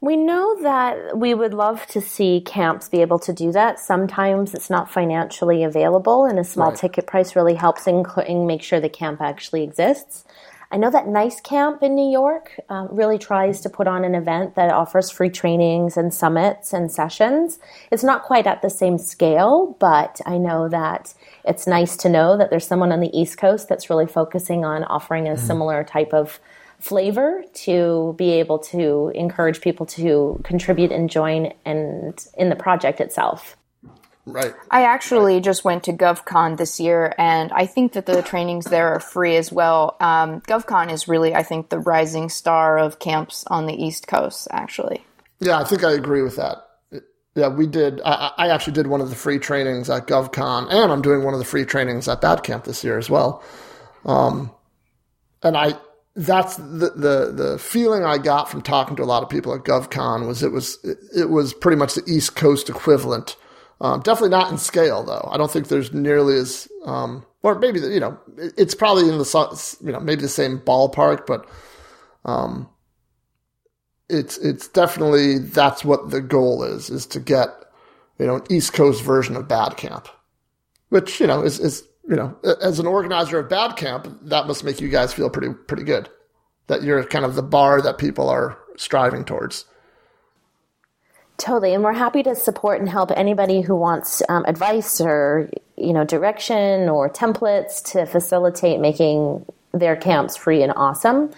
We 0.00 0.16
know 0.16 0.62
that 0.62 1.18
we 1.18 1.34
would 1.34 1.54
love 1.54 1.84
to 1.88 2.00
see 2.00 2.40
camps 2.40 2.88
be 2.88 3.00
able 3.00 3.18
to 3.18 3.32
do 3.32 3.50
that. 3.50 3.80
Sometimes 3.80 4.54
it's 4.54 4.70
not 4.70 4.88
financially 4.88 5.64
available, 5.64 6.24
and 6.24 6.38
a 6.38 6.44
small 6.44 6.70
Right. 6.70 6.78
ticket 6.78 7.08
price 7.08 7.34
really 7.34 7.54
helps 7.54 7.88
in, 7.88 8.04
in 8.28 8.46
make 8.46 8.62
sure 8.62 8.78
the 8.78 8.88
camp 8.88 9.20
actually 9.20 9.64
exists. 9.64 10.24
I 10.70 10.76
know 10.76 10.90
that 10.90 11.08
Nice 11.08 11.40
Camp 11.40 11.82
in 11.82 11.94
New 11.94 12.10
York 12.10 12.60
um, 12.68 12.88
really 12.90 13.16
tries 13.16 13.62
to 13.62 13.70
put 13.70 13.88
on 13.88 14.04
an 14.04 14.14
event 14.14 14.54
that 14.56 14.70
offers 14.70 15.10
free 15.10 15.30
trainings 15.30 15.96
and 15.96 16.12
summits 16.12 16.74
and 16.74 16.92
sessions. 16.92 17.58
It's 17.90 18.04
not 18.04 18.24
quite 18.24 18.46
at 18.46 18.60
the 18.60 18.68
same 18.68 18.98
scale, 18.98 19.76
but 19.80 20.20
I 20.26 20.36
know 20.36 20.68
that 20.68 21.14
it's 21.44 21.66
nice 21.66 21.96
to 21.98 22.10
know 22.10 22.36
that 22.36 22.50
there's 22.50 22.66
someone 22.66 22.92
on 22.92 23.00
the 23.00 23.18
East 23.18 23.38
Coast 23.38 23.68
that's 23.68 23.88
really 23.88 24.06
focusing 24.06 24.66
on 24.66 24.84
offering 24.84 25.26
a 25.26 25.38
similar 25.38 25.84
type 25.84 26.12
of 26.12 26.38
flavor 26.78 27.42
to 27.52 28.14
be 28.18 28.32
able 28.32 28.58
to 28.58 29.10
encourage 29.14 29.60
people 29.60 29.86
to 29.86 30.40
contribute 30.44 30.92
and 30.92 31.10
join 31.10 31.52
and 31.64 32.26
in 32.36 32.50
the 32.50 32.56
project 32.56 33.00
itself. 33.00 33.57
Right. 34.32 34.54
I 34.70 34.84
actually 34.84 35.40
just 35.40 35.64
went 35.64 35.84
to 35.84 35.92
GovCon 35.92 36.58
this 36.58 36.78
year, 36.78 37.14
and 37.16 37.50
I 37.52 37.66
think 37.66 37.94
that 37.94 38.06
the 38.06 38.22
trainings 38.22 38.66
there 38.66 38.94
are 38.94 39.00
free 39.00 39.36
as 39.36 39.50
well. 39.50 39.96
Um, 40.00 40.42
GovCon 40.42 40.92
is 40.92 41.08
really, 41.08 41.34
I 41.34 41.42
think, 41.42 41.70
the 41.70 41.78
rising 41.78 42.28
star 42.28 42.78
of 42.78 42.98
camps 42.98 43.44
on 43.46 43.66
the 43.66 43.74
East 43.74 44.06
Coast, 44.06 44.46
actually. 44.50 45.04
Yeah, 45.40 45.58
I 45.58 45.64
think 45.64 45.82
I 45.82 45.92
agree 45.92 46.22
with 46.22 46.36
that. 46.36 46.58
Yeah, 47.34 47.48
we 47.48 47.66
did. 47.66 48.00
I, 48.04 48.32
I 48.36 48.48
actually 48.48 48.72
did 48.74 48.88
one 48.88 49.00
of 49.00 49.10
the 49.10 49.16
free 49.16 49.38
trainings 49.38 49.88
at 49.88 50.06
GovCon, 50.06 50.70
and 50.70 50.92
I'm 50.92 51.02
doing 51.02 51.22
one 51.22 51.34
of 51.34 51.38
the 51.38 51.46
free 51.46 51.64
trainings 51.64 52.08
at 52.08 52.20
Bad 52.20 52.42
Camp 52.42 52.64
this 52.64 52.82
year 52.82 52.98
as 52.98 53.08
well. 53.08 53.42
Um, 54.04 54.50
and 55.42 55.56
I, 55.56 55.74
that's 56.16 56.56
the, 56.56 56.92
the 56.96 57.32
the 57.32 57.58
feeling 57.58 58.04
I 58.04 58.18
got 58.18 58.50
from 58.50 58.60
talking 58.60 58.96
to 58.96 59.02
a 59.02 59.04
lot 59.04 59.22
of 59.22 59.28
people 59.28 59.54
at 59.54 59.62
GovCon 59.62 60.26
was 60.26 60.42
it 60.42 60.50
was 60.50 60.78
it, 60.82 60.98
it 61.16 61.30
was 61.30 61.54
pretty 61.54 61.76
much 61.76 61.94
the 61.94 62.02
East 62.08 62.34
Coast 62.34 62.68
equivalent. 62.68 63.36
Um, 63.80 64.00
definitely 64.00 64.30
not 64.30 64.50
in 64.50 64.58
scale 64.58 65.04
though. 65.04 65.28
I 65.30 65.36
don't 65.36 65.50
think 65.50 65.68
there's 65.68 65.92
nearly 65.92 66.36
as, 66.36 66.68
um, 66.84 67.24
or 67.42 67.58
maybe 67.58 67.80
you 67.80 68.00
know, 68.00 68.18
it's 68.36 68.74
probably 68.74 69.08
in 69.08 69.18
the 69.18 69.78
you 69.80 69.92
know 69.92 70.00
maybe 70.00 70.22
the 70.22 70.28
same 70.28 70.58
ballpark, 70.58 71.26
but 71.26 71.48
um, 72.24 72.68
it's 74.08 74.38
it's 74.38 74.68
definitely 74.68 75.38
that's 75.38 75.84
what 75.84 76.10
the 76.10 76.20
goal 76.20 76.64
is 76.64 76.90
is 76.90 77.06
to 77.06 77.20
get 77.20 77.48
you 78.18 78.26
know 78.26 78.36
an 78.36 78.42
East 78.50 78.72
Coast 78.72 79.02
version 79.02 79.36
of 79.36 79.46
Bad 79.48 79.76
Camp, 79.76 80.08
which 80.88 81.20
you 81.20 81.26
know 81.26 81.42
is 81.42 81.60
is 81.60 81.84
you 82.08 82.16
know 82.16 82.36
as 82.60 82.80
an 82.80 82.86
organizer 82.86 83.38
of 83.38 83.48
Bad 83.48 83.76
Camp 83.76 84.08
that 84.22 84.46
must 84.48 84.64
make 84.64 84.80
you 84.80 84.88
guys 84.88 85.12
feel 85.12 85.30
pretty 85.30 85.52
pretty 85.52 85.84
good 85.84 86.08
that 86.66 86.82
you're 86.82 87.02
kind 87.04 87.24
of 87.24 87.34
the 87.34 87.42
bar 87.42 87.80
that 87.82 87.98
people 87.98 88.28
are 88.28 88.58
striving 88.76 89.24
towards. 89.24 89.64
Totally, 91.38 91.72
and 91.72 91.84
we're 91.84 91.92
happy 91.92 92.24
to 92.24 92.34
support 92.34 92.80
and 92.80 92.88
help 92.88 93.12
anybody 93.12 93.60
who 93.60 93.76
wants 93.76 94.22
um, 94.28 94.44
advice 94.46 95.00
or 95.00 95.48
you 95.76 95.92
know 95.92 96.04
direction 96.04 96.88
or 96.88 97.08
templates 97.08 97.80
to 97.92 98.06
facilitate 98.06 98.80
making 98.80 99.46
their 99.72 99.94
camps 99.94 100.36
free 100.36 100.64
and 100.64 100.72
awesome. 100.74 101.30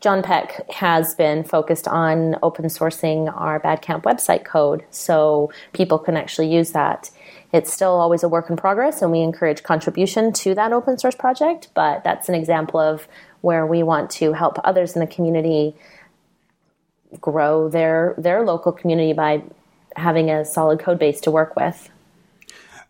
Jon 0.00 0.22
Peck 0.24 0.68
has 0.70 1.14
been 1.14 1.44
focused 1.44 1.86
on 1.86 2.36
open 2.42 2.64
sourcing 2.64 3.32
our 3.34 3.60
Bad 3.60 3.80
Camp 3.80 4.04
website 4.04 4.44
code 4.44 4.84
so 4.90 5.52
people 5.72 6.00
can 6.00 6.16
actually 6.16 6.52
use 6.52 6.72
that. 6.72 7.10
It's 7.52 7.72
still 7.72 7.92
always 7.92 8.24
a 8.24 8.28
work 8.28 8.50
in 8.50 8.56
progress, 8.56 9.02
and 9.02 9.12
we 9.12 9.20
encourage 9.20 9.62
contribution 9.62 10.32
to 10.32 10.56
that 10.56 10.72
open 10.72 10.98
source 10.98 11.14
project. 11.14 11.68
But 11.74 12.02
that's 12.02 12.28
an 12.28 12.34
example 12.34 12.80
of 12.80 13.06
where 13.40 13.64
we 13.64 13.84
want 13.84 14.10
to 14.10 14.32
help 14.32 14.58
others 14.64 14.96
in 14.96 15.00
the 15.00 15.06
community 15.06 15.76
grow 17.20 17.68
their 17.68 18.14
their 18.18 18.44
local 18.44 18.72
community 18.72 19.12
by 19.12 19.42
having 19.96 20.30
a 20.30 20.44
solid 20.44 20.80
code 20.80 20.98
base 20.98 21.20
to 21.22 21.30
work 21.30 21.56
with. 21.56 21.90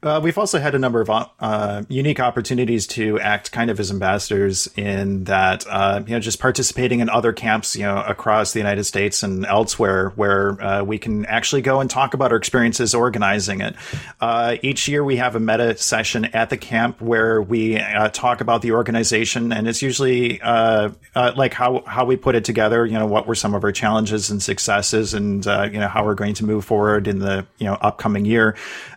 Uh, 0.04 0.20
we've 0.22 0.36
also 0.36 0.58
had 0.58 0.74
a 0.74 0.78
number 0.78 1.00
of 1.00 1.08
uh, 1.08 1.82
unique 1.88 2.20
opportunities 2.20 2.86
to 2.86 3.18
act 3.20 3.50
kind 3.52 3.70
of 3.70 3.80
as 3.80 3.90
ambassadors 3.90 4.68
in 4.76 5.24
that, 5.24 5.64
uh, 5.66 6.02
you 6.06 6.12
know, 6.12 6.20
just 6.20 6.38
participating 6.38 7.00
in 7.00 7.08
other 7.08 7.32
camps, 7.32 7.74
you 7.74 7.84
know, 7.84 8.04
across 8.06 8.52
the 8.52 8.60
United 8.60 8.84
States 8.84 9.22
and 9.22 9.46
elsewhere 9.46 10.10
where 10.10 10.62
uh, 10.62 10.82
we 10.82 10.98
can 10.98 11.24
actually 11.24 11.62
go 11.62 11.80
and 11.80 11.88
talk 11.88 12.12
about 12.12 12.32
our 12.32 12.36
experiences 12.36 12.94
organizing 12.94 13.62
it. 13.62 13.74
Uh, 14.20 14.56
each 14.60 14.88
year 14.88 15.02
we 15.02 15.16
have 15.16 15.36
a 15.36 15.40
meta 15.40 15.74
session 15.78 16.26
at 16.26 16.50
the 16.50 16.58
camp 16.58 17.00
where 17.00 17.40
we 17.40 17.78
uh, 17.78 18.10
talk 18.10 18.42
about 18.42 18.60
the 18.60 18.72
organization 18.72 19.52
and 19.54 19.66
it's 19.66 19.80
usually 19.80 20.38
like 21.14 21.54
how, 21.54 21.82
how 21.86 22.04
we 22.04 22.16
put 22.16 22.34
it 22.34 22.44
together, 22.44 22.84
you 22.84 22.98
know, 22.98 23.06
what 23.06 23.26
were 23.26 23.34
some 23.34 23.54
of 23.54 23.64
our 23.64 23.72
challenges 23.72 24.28
and 24.28 24.42
successes 24.42 25.14
and, 25.14 25.46
you 25.46 25.78
know, 25.80 25.88
how 25.88 26.04
we're 26.04 26.14
going 26.14 26.34
to 26.34 26.44
move 26.44 26.62
forward 26.62 27.08
in 27.08 27.20
the, 27.20 27.46
you 27.56 27.64
know, 27.64 27.78
upcoming 27.80 28.26
year. 28.26 28.54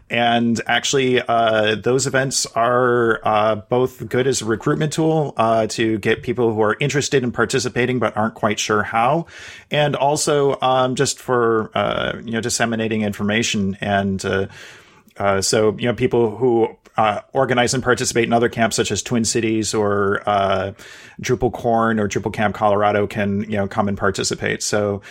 And 0.10 0.62
actually, 0.68 1.22
uh, 1.22 1.76
those 1.76 2.08
events 2.08 2.46
are 2.46 3.20
uh, 3.24 3.56
both 3.56 4.08
good 4.08 4.26
as 4.26 4.42
a 4.42 4.46
recruitment 4.46 4.94
tool 4.94 5.34
uh, 5.36 5.68
to 5.68 5.98
get 5.98 6.24
people 6.24 6.54
who 6.54 6.62
are 6.62 6.78
interested 6.80 7.24
in 7.24 7.34
participating 7.34 8.00
but 8.00 8.16
aren't 8.16 8.34
quite 8.34 8.58
sure 8.58 8.84
how, 8.84 9.26
and 9.70 9.98
also 9.98 10.58
um, 10.62 10.96
just 10.96 11.20
for 11.20 11.72
uh, 11.76 12.22
you 12.24 12.32
know 12.32 12.42
disseminating 12.42 13.02
information 13.02 13.78
and. 13.82 14.24
Uh, 14.24 14.48
uh, 15.18 15.42
so 15.42 15.76
you 15.80 15.88
know 15.88 15.96
people 15.96 16.38
who 16.38 16.78
organize 17.34 17.74
and 17.74 17.84
participate 17.84 18.26
in 18.26 18.34
other 18.34 18.50
camps 18.50 18.76
such 18.76 18.92
as 18.92 19.02
Twin 19.02 19.26
Cities 19.26 19.74
or 19.74 20.22
DrupalCorn 21.20 22.00
or 22.00 22.08
Drupal 22.08 22.32
Camp 22.32 22.54
Colorado 22.54 23.08
can 23.08 23.42
you 23.42 23.58
know 23.58 23.68
come 23.68 23.88
and 23.88 23.98
participate. 23.98 24.62
So 24.62 25.02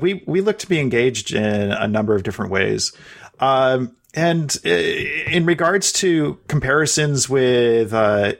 we 0.00 0.22
we 0.28 0.42
look 0.42 0.60
to 0.60 0.68
be 0.68 0.78
engaged 0.78 1.34
in 1.34 1.72
a 1.72 1.88
number 1.88 2.14
of 2.14 2.22
different 2.22 2.52
ways. 2.52 2.92
Um, 3.40 3.95
and 4.16 4.56
uh, 4.64 4.70
in 4.70 5.46
regards 5.46 5.92
to 5.92 6.38
comparisons 6.48 7.28
with 7.28 7.92
uh, 7.92 8.32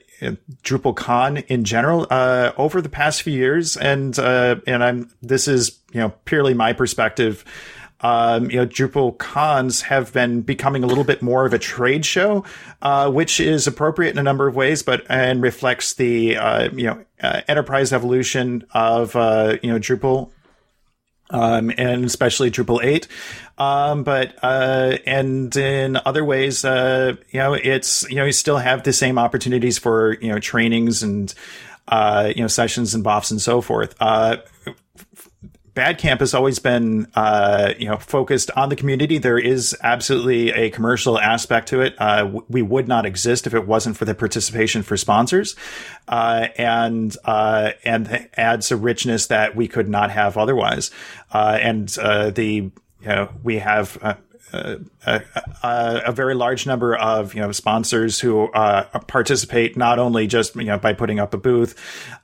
DrupalCon 0.62 1.44
in 1.46 1.64
general, 1.64 2.06
uh, 2.10 2.52
over 2.56 2.80
the 2.80 2.88
past 2.88 3.22
few 3.22 3.34
years, 3.34 3.76
and 3.76 4.18
uh, 4.18 4.56
and 4.66 4.82
I'm 4.82 5.10
this 5.22 5.46
is 5.46 5.78
you 5.92 6.00
know 6.00 6.10
purely 6.24 6.54
my 6.54 6.72
perspective. 6.72 7.44
Um, 8.00 8.50
you 8.50 8.56
know, 8.58 8.66
Drupal 8.66 9.16
cons 9.16 9.80
have 9.82 10.12
been 10.12 10.42
becoming 10.42 10.84
a 10.84 10.86
little 10.86 11.04
bit 11.04 11.22
more 11.22 11.46
of 11.46 11.54
a 11.54 11.58
trade 11.58 12.04
show, 12.04 12.44
uh, 12.82 13.10
which 13.10 13.40
is 13.40 13.66
appropriate 13.66 14.10
in 14.10 14.18
a 14.18 14.22
number 14.22 14.46
of 14.46 14.54
ways, 14.54 14.82
but 14.82 15.06
and 15.08 15.42
reflects 15.42 15.94
the 15.94 16.36
uh, 16.36 16.70
you 16.72 16.84
know 16.84 17.04
uh, 17.22 17.40
enterprise 17.48 17.92
evolution 17.92 18.66
of 18.72 19.16
uh, 19.16 19.56
you 19.62 19.70
know 19.70 19.78
Drupal 19.78 20.30
um, 21.30 21.72
and 21.76 22.04
especially 22.04 22.50
Drupal 22.50 22.82
8. 22.82 23.08
Um, 23.58 24.04
but, 24.04 24.36
uh, 24.42 24.98
and 25.06 25.54
in 25.56 25.98
other 26.04 26.24
ways, 26.24 26.64
uh, 26.64 27.16
you 27.30 27.40
know, 27.40 27.54
it's, 27.54 28.08
you 28.10 28.16
know, 28.16 28.24
you 28.24 28.32
still 28.32 28.58
have 28.58 28.82
the 28.82 28.92
same 28.92 29.18
opportunities 29.18 29.78
for, 29.78 30.18
you 30.20 30.28
know, 30.28 30.38
trainings 30.38 31.02
and, 31.02 31.32
uh, 31.88 32.32
you 32.34 32.42
know, 32.42 32.48
sessions 32.48 32.94
and 32.94 33.04
BoFs 33.04 33.30
and 33.30 33.40
so 33.40 33.60
forth. 33.60 33.94
Uh, 34.00 34.36
Bad 35.76 35.98
Camp 35.98 36.20
has 36.20 36.32
always 36.32 36.58
been, 36.58 37.06
uh, 37.14 37.74
you 37.78 37.86
know, 37.86 37.98
focused 37.98 38.50
on 38.52 38.70
the 38.70 38.76
community. 38.76 39.18
There 39.18 39.38
is 39.38 39.76
absolutely 39.82 40.50
a 40.50 40.70
commercial 40.70 41.20
aspect 41.20 41.68
to 41.68 41.82
it. 41.82 41.94
Uh, 41.98 42.40
we 42.48 42.62
would 42.62 42.88
not 42.88 43.04
exist 43.04 43.46
if 43.46 43.52
it 43.52 43.66
wasn't 43.66 43.98
for 43.98 44.06
the 44.06 44.14
participation 44.14 44.82
for 44.82 44.96
sponsors, 44.96 45.54
uh, 46.08 46.48
and 46.56 47.14
uh, 47.26 47.72
and 47.84 48.26
adds 48.38 48.72
a 48.72 48.76
richness 48.76 49.26
that 49.26 49.54
we 49.54 49.68
could 49.68 49.86
not 49.86 50.10
have 50.10 50.38
otherwise. 50.38 50.90
Uh, 51.30 51.58
and 51.60 51.94
uh, 52.00 52.30
the 52.30 52.46
you 52.54 52.72
know 53.02 53.28
we 53.42 53.58
have 53.58 54.16
a, 54.52 55.22
a, 55.62 56.12
very 56.12 56.34
large 56.34 56.66
number 56.66 56.96
of 56.96 57.34
you 57.34 57.40
know 57.40 57.52
sponsors 57.52 58.20
who 58.20 58.50
uh, 58.52 58.84
participate 59.00 59.76
not 59.76 59.98
only 59.98 60.26
just 60.26 60.54
you 60.56 60.64
know 60.64 60.78
by 60.78 60.92
putting 60.92 61.18
up 61.18 61.34
a 61.34 61.38
booth, 61.38 61.74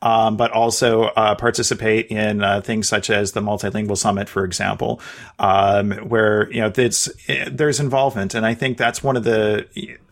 um, 0.02 0.37
but 0.37 0.50
also 0.52 1.05
uh, 1.05 1.35
participate 1.35 2.07
in 2.07 2.43
uh, 2.43 2.61
things 2.61 2.88
such 2.88 3.11
as 3.11 3.33
the 3.33 3.41
multilingual 3.41 3.97
summit, 3.97 4.29
for 4.29 4.45
example, 4.45 5.00
um, 5.38 5.93
where 6.09 6.50
you 6.52 6.61
know 6.61 6.73
it's 6.76 7.09
there's 7.50 7.81
involvement, 7.81 8.35
and 8.35 8.47
I 8.47 8.55
think 8.55 8.79
that's 8.79 9.02
one 9.02 9.17
of 9.17 9.25
the 9.25 9.67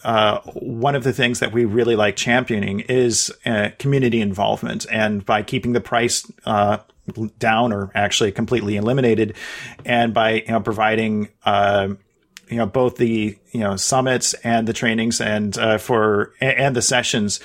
uh, 0.04 0.40
one 0.54 0.94
of 0.94 1.04
the 1.04 1.12
things 1.12 1.40
that 1.40 1.52
we 1.52 1.64
really 1.64 1.96
like 1.96 2.16
championing 2.16 2.80
is 2.80 3.32
uh, 3.46 3.70
community 3.78 4.20
involvement, 4.20 4.86
and 4.90 5.24
by 5.24 5.42
keeping 5.42 5.72
the 5.72 5.80
price 5.80 6.30
uh, 6.44 6.78
down 7.38 7.72
or 7.72 7.90
actually 7.94 8.32
completely 8.32 8.76
eliminated, 8.76 9.36
and 9.84 10.14
by 10.14 10.34
you 10.34 10.48
know 10.48 10.60
providing 10.60 11.28
uh, 11.44 11.88
you 12.48 12.56
know 12.56 12.66
both 12.66 12.96
the 12.96 13.36
you 13.52 13.60
know 13.60 13.76
summits 13.76 14.34
and 14.34 14.66
the 14.66 14.72
trainings 14.72 15.20
and 15.20 15.56
uh, 15.58 15.78
for 15.78 16.32
and 16.40 16.74
the 16.76 16.82
sessions. 16.82 17.40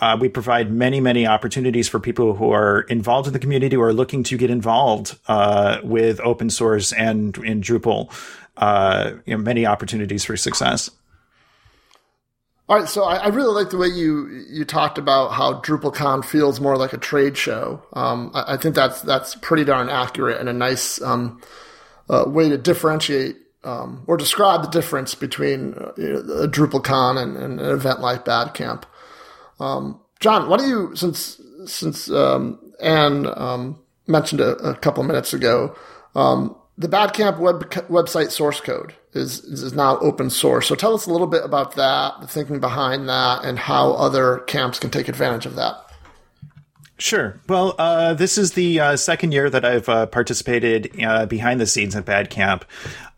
Uh, 0.00 0.16
we 0.20 0.28
provide 0.28 0.72
many, 0.72 0.98
many 0.98 1.24
opportunities 1.24 1.88
for 1.88 2.00
people 2.00 2.34
who 2.34 2.50
are 2.50 2.80
involved 2.80 3.28
in 3.28 3.32
the 3.32 3.38
community 3.38 3.76
or 3.76 3.88
are 3.88 3.92
looking 3.92 4.24
to 4.24 4.36
get 4.36 4.50
involved 4.50 5.16
uh, 5.28 5.78
with 5.84 6.18
open 6.20 6.50
source 6.50 6.92
and 6.92 7.38
in 7.38 7.60
Drupal. 7.60 8.12
Uh, 8.56 9.12
you 9.24 9.36
know, 9.36 9.42
many 9.42 9.66
opportunities 9.66 10.24
for 10.24 10.36
success. 10.36 10.90
All 12.66 12.78
right, 12.78 12.88
so 12.88 13.04
I, 13.04 13.16
I, 13.16 13.26
really 13.28 13.52
like 13.52 13.68
the 13.68 13.76
way 13.76 13.88
you 13.88 14.26
you 14.48 14.64
talked 14.64 14.96
about 14.96 15.32
how 15.32 15.60
DrupalCon 15.60 16.24
feels 16.24 16.60
more 16.60 16.78
like 16.78 16.94
a 16.94 16.98
trade 16.98 17.36
show. 17.36 17.82
Um, 17.92 18.30
I, 18.32 18.54
I, 18.54 18.56
think 18.56 18.74
that's 18.74 19.02
that's 19.02 19.34
pretty 19.34 19.64
darn 19.64 19.90
accurate 19.90 20.40
and 20.40 20.48
a 20.48 20.52
nice 20.54 21.00
um, 21.02 21.42
uh, 22.08 22.24
way 22.26 22.48
to 22.48 22.56
differentiate 22.56 23.36
um, 23.64 24.04
or 24.06 24.16
describe 24.16 24.62
the 24.62 24.70
difference 24.70 25.14
between 25.14 25.74
uh, 25.74 25.92
a 25.98 26.48
DrupalCon 26.48 27.22
and, 27.22 27.36
and, 27.36 27.60
an 27.60 27.70
event 27.70 28.00
like 28.00 28.24
Badcamp. 28.24 28.84
Um, 29.60 30.00
Jon, 30.20 30.48
what 30.48 30.58
do 30.58 30.66
you 30.66 30.96
since 30.96 31.38
since 31.66 32.10
um, 32.10 32.72
Anne 32.80 33.26
um, 33.36 33.78
mentioned 34.06 34.40
a, 34.40 34.56
a, 34.56 34.74
couple 34.74 35.02
minutes 35.02 35.34
ago? 35.34 35.76
The 36.76 36.88
Badcamp 36.88 37.38
web 37.38 37.70
website 37.88 38.30
source 38.30 38.60
code 38.60 38.94
is 39.12 39.44
is 39.44 39.74
now 39.74 39.98
open 39.98 40.28
source. 40.28 40.66
So 40.66 40.74
tell 40.74 40.94
us 40.94 41.06
a 41.06 41.12
little 41.12 41.28
bit 41.28 41.44
about 41.44 41.76
that, 41.76 42.20
the 42.20 42.26
thinking 42.26 42.58
behind 42.58 43.08
that, 43.08 43.44
and 43.44 43.58
how 43.58 43.92
other 43.92 44.38
camps 44.38 44.80
can 44.80 44.90
take 44.90 45.08
advantage 45.08 45.46
of 45.46 45.54
that. 45.54 45.83
Sure. 46.96 47.40
Well, 47.48 47.74
uh, 47.76 48.14
this 48.14 48.38
is 48.38 48.52
the 48.52 48.78
uh, 48.78 48.96
second 48.96 49.32
year 49.32 49.50
that 49.50 49.64
I've 49.64 49.88
uh, 49.88 50.06
participated 50.06 50.92
uh, 51.02 51.26
behind 51.26 51.60
the 51.60 51.66
scenes 51.66 51.96
at 51.96 52.04
Bad 52.04 52.30
Camp, 52.30 52.64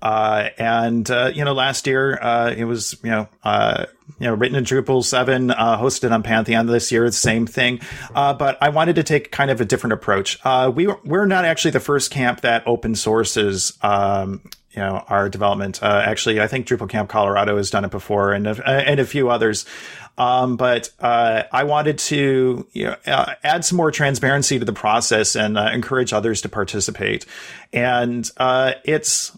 uh, 0.01 0.49
and 0.57 1.11
uh, 1.11 1.31
you 1.35 1.45
know, 1.45 1.53
last 1.53 1.87
year 1.87 2.19
it 2.57 2.65
was 2.65 2.97
you 3.03 3.11
know 3.11 3.29
you 3.45 4.27
know 4.27 4.35
written 4.35 4.57
in 4.57 4.65
Drupal 4.65 5.05
seven, 5.05 5.49
hosted 5.51 6.11
on 6.11 6.23
Pantheon. 6.23 6.67
This 6.67 6.91
year, 6.91 7.05
the 7.05 7.13
same 7.13 7.47
thing. 7.47 7.81
but 8.15 8.57
I 8.63 8.71
wanted 8.71 8.97
to 8.97 9.03
take 9.03 9.31
kind 9.31 9.51
of 9.51 9.61
a 9.61 9.67
different 9.67 9.93
approach. 9.93 10.39
we 10.73 10.87
we're 11.05 11.27
not 11.27 11.45
actually 11.45 11.73
the 11.73 11.81
first 11.81 12.11
camp 12.11 12.41
that 12.41 12.67
open 12.67 12.95
sources. 12.95 13.77
Um, 13.83 14.41
you 14.77 14.83
know 14.83 15.03
our 15.09 15.29
development. 15.29 15.83
Uh, 15.83 16.03
actually, 16.05 16.41
I 16.41 16.47
think 16.47 16.67
Drupal 16.67 16.89
Camp 16.89 17.09
Colorado 17.09 17.57
has 17.57 17.71
done 17.71 17.85
it 17.85 17.91
before, 17.91 18.33
and 18.33 18.47
a, 18.47 18.69
and 18.69 19.01
a 19.01 19.07
few 19.07 19.31
others. 19.31 19.65
Um, 20.19 20.57
but 20.57 20.91
uh, 20.99 21.43
I 21.53 21.65
wanted 21.65 21.99
to 21.99 22.67
you 22.73 22.85
know, 22.85 22.97
uh, 23.07 23.35
add 23.45 23.65
some 23.65 23.77
more 23.77 23.91
transparency 23.91 24.59
to 24.59 24.65
the 24.65 24.73
process 24.73 25.37
and 25.37 25.59
uh, 25.59 25.71
encourage 25.73 26.13
others 26.13 26.41
to 26.43 26.49
participate. 26.49 27.27
And 27.73 28.31
uh, 28.39 28.73
it's 28.85 29.37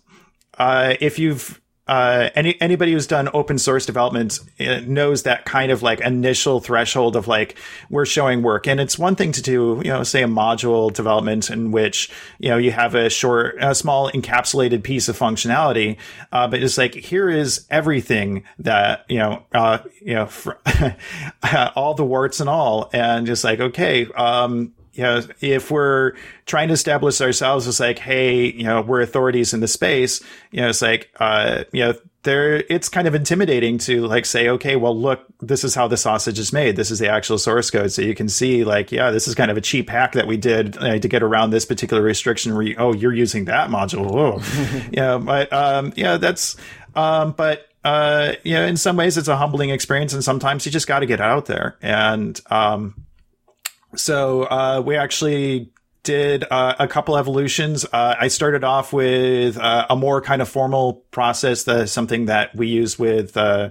uh, 0.57 0.95
if 1.01 1.19
you've 1.19 1.61
uh, 1.89 2.29
any 2.35 2.61
anybody 2.61 2.93
who's 2.93 3.07
done 3.07 3.31
open 3.33 3.59
source 3.59 3.87
development 3.87 4.39
uh, 4.61 4.81
knows 4.87 5.23
that 5.23 5.47
kind 5.47 5.73
of 5.73 5.83
like 5.83 6.01
initial 6.01 6.61
threshold 6.61 7.17
of 7.17 7.27
like 7.27 7.57
we're 7.89 8.05
showing 8.05 8.43
work, 8.43 8.67
and 8.67 8.79
it's 8.79 8.99
one 8.99 9.17
thing 9.17 9.33
to 9.33 9.43
do, 9.43 9.81
you 9.83 9.91
know, 9.91 10.03
say 10.03 10.23
a 10.23 10.27
module 10.27 10.93
development 10.93 11.49
in 11.49 11.71
which 11.71 12.11
you 12.39 12.51
know 12.51 12.59
you 12.59 12.71
have 12.71 12.95
a 12.95 13.09
short, 13.09 13.57
a 13.61 13.75
small 13.75 14.11
encapsulated 14.11 14.83
piece 14.83 15.09
of 15.09 15.19
functionality, 15.19 15.97
uh, 16.31 16.47
but 16.47 16.63
it's 16.63 16.77
like 16.77 16.95
here 16.95 17.31
is 17.31 17.67
everything 17.71 18.45
that 18.59 19.07
you 19.09 19.19
know, 19.19 19.43
uh, 19.55 19.79
you 20.03 20.15
know, 20.15 20.29
all 21.75 21.95
the 21.95 22.05
warts 22.05 22.41
and 22.41 22.51
all, 22.51 22.91
and 22.93 23.27
just 23.27 23.45
like 23.45 23.61
okay, 23.61 24.07
um, 24.13 24.75
you 24.99 25.05
know, 25.05 25.23
if 25.41 25.71
we're 25.71 26.15
trying 26.45 26.67
to 26.67 26.75
establish 26.75 27.21
ourselves 27.21 27.69
as 27.69 27.79
like, 27.79 28.01
hey, 28.01 28.51
you 28.51 28.65
know, 28.65 28.83
we're 28.83 29.01
authorities 29.01 29.55
in 29.55 29.61
the 29.61 29.69
space, 29.69 30.21
you 30.51 30.61
know, 30.61 30.71
it's 30.71 30.83
like, 30.83 31.09
uh, 31.21 31.63
you 31.73 31.85
know, 31.85 31.95
there, 32.25 32.65
it's 32.69 32.89
kind 32.89 33.07
of 33.07 33.15
intimidating 33.15 33.79
to 33.79 34.09
like 34.09 34.27
say, 34.27 34.49
okay, 34.49 34.75
well, 34.75 34.99
look, 34.99 35.25
this 35.39 35.63
is 35.63 35.73
how 35.73 35.87
the 35.87 35.97
sausage 35.97 36.41
is 36.41 36.53
made. 36.53 36.75
This 36.75 36.91
is 36.91 36.99
the 36.99 37.09
actual 37.09 37.39
source 37.39 37.71
code. 37.71 37.93
So 37.93 38.03
you 38.03 38.17
can 38.17 38.29
see 38.29 38.65
like, 38.65 38.91
yeah, 38.91 39.13
this 39.13 39.29
is 39.29 39.37
kind 39.37 39.53
of 39.53 39.57
a 39.57 39.61
cheap 39.61 39.89
hack 39.89 40.15
that 40.15 40.27
we 40.27 40.37
did 40.37 40.77
uh, 40.79 40.99
to 40.99 41.09
get 41.09 41.23
around 41.23 41.51
this 41.51 41.65
particular 41.65 42.03
restriction 42.03 42.53
where, 42.55 42.65
you, 42.65 42.75
oh, 42.77 42.93
you're 42.93 43.15
using 43.15 43.45
that 43.45 43.71
module. 43.71 44.11
Oh, 44.11 44.89
yeah. 44.93 45.19
But, 45.19 45.53
um, 45.53 45.93
yeah, 45.95 46.17
that's, 46.17 46.57
um, 46.97 47.35
but, 47.37 47.69
uh, 47.85 48.33
you 48.43 48.55
know, 48.55 48.67
in 48.67 48.77
some 48.77 48.97
ways 48.97 49.17
it's 49.17 49.29
a 49.29 49.37
humbling 49.37 49.71
experience 49.71 50.13
and 50.13 50.25
sometimes 50.25 50.67
you 50.67 50.73
just 50.73 50.89
got 50.89 50.99
to 51.01 51.07
get 51.07 51.21
out 51.21 51.47
there 51.47 51.79
and, 51.83 52.41
um, 52.51 53.05
so 53.95 54.43
uh, 54.43 54.83
we 54.85 54.97
actually 54.97 55.71
did 56.03 56.45
uh, 56.51 56.75
a 56.79 56.89
couple 56.89 57.17
evolutions. 57.17 57.85
Uh, 57.85 58.15
I 58.19 58.29
started 58.29 58.65
off 58.65 58.93
with 58.93 59.59
uh, 59.59 59.87
a 59.91 59.97
more 59.97 60.23
kind 60.23 60.41
of 60.41 60.49
formal 60.49 61.05
process, 61.11 61.65
that 61.65 61.89
something 61.89 62.27
that 62.27 62.55
we 62.55 62.69
use 62.69 62.99
with. 62.99 63.37
Uh, 63.37 63.71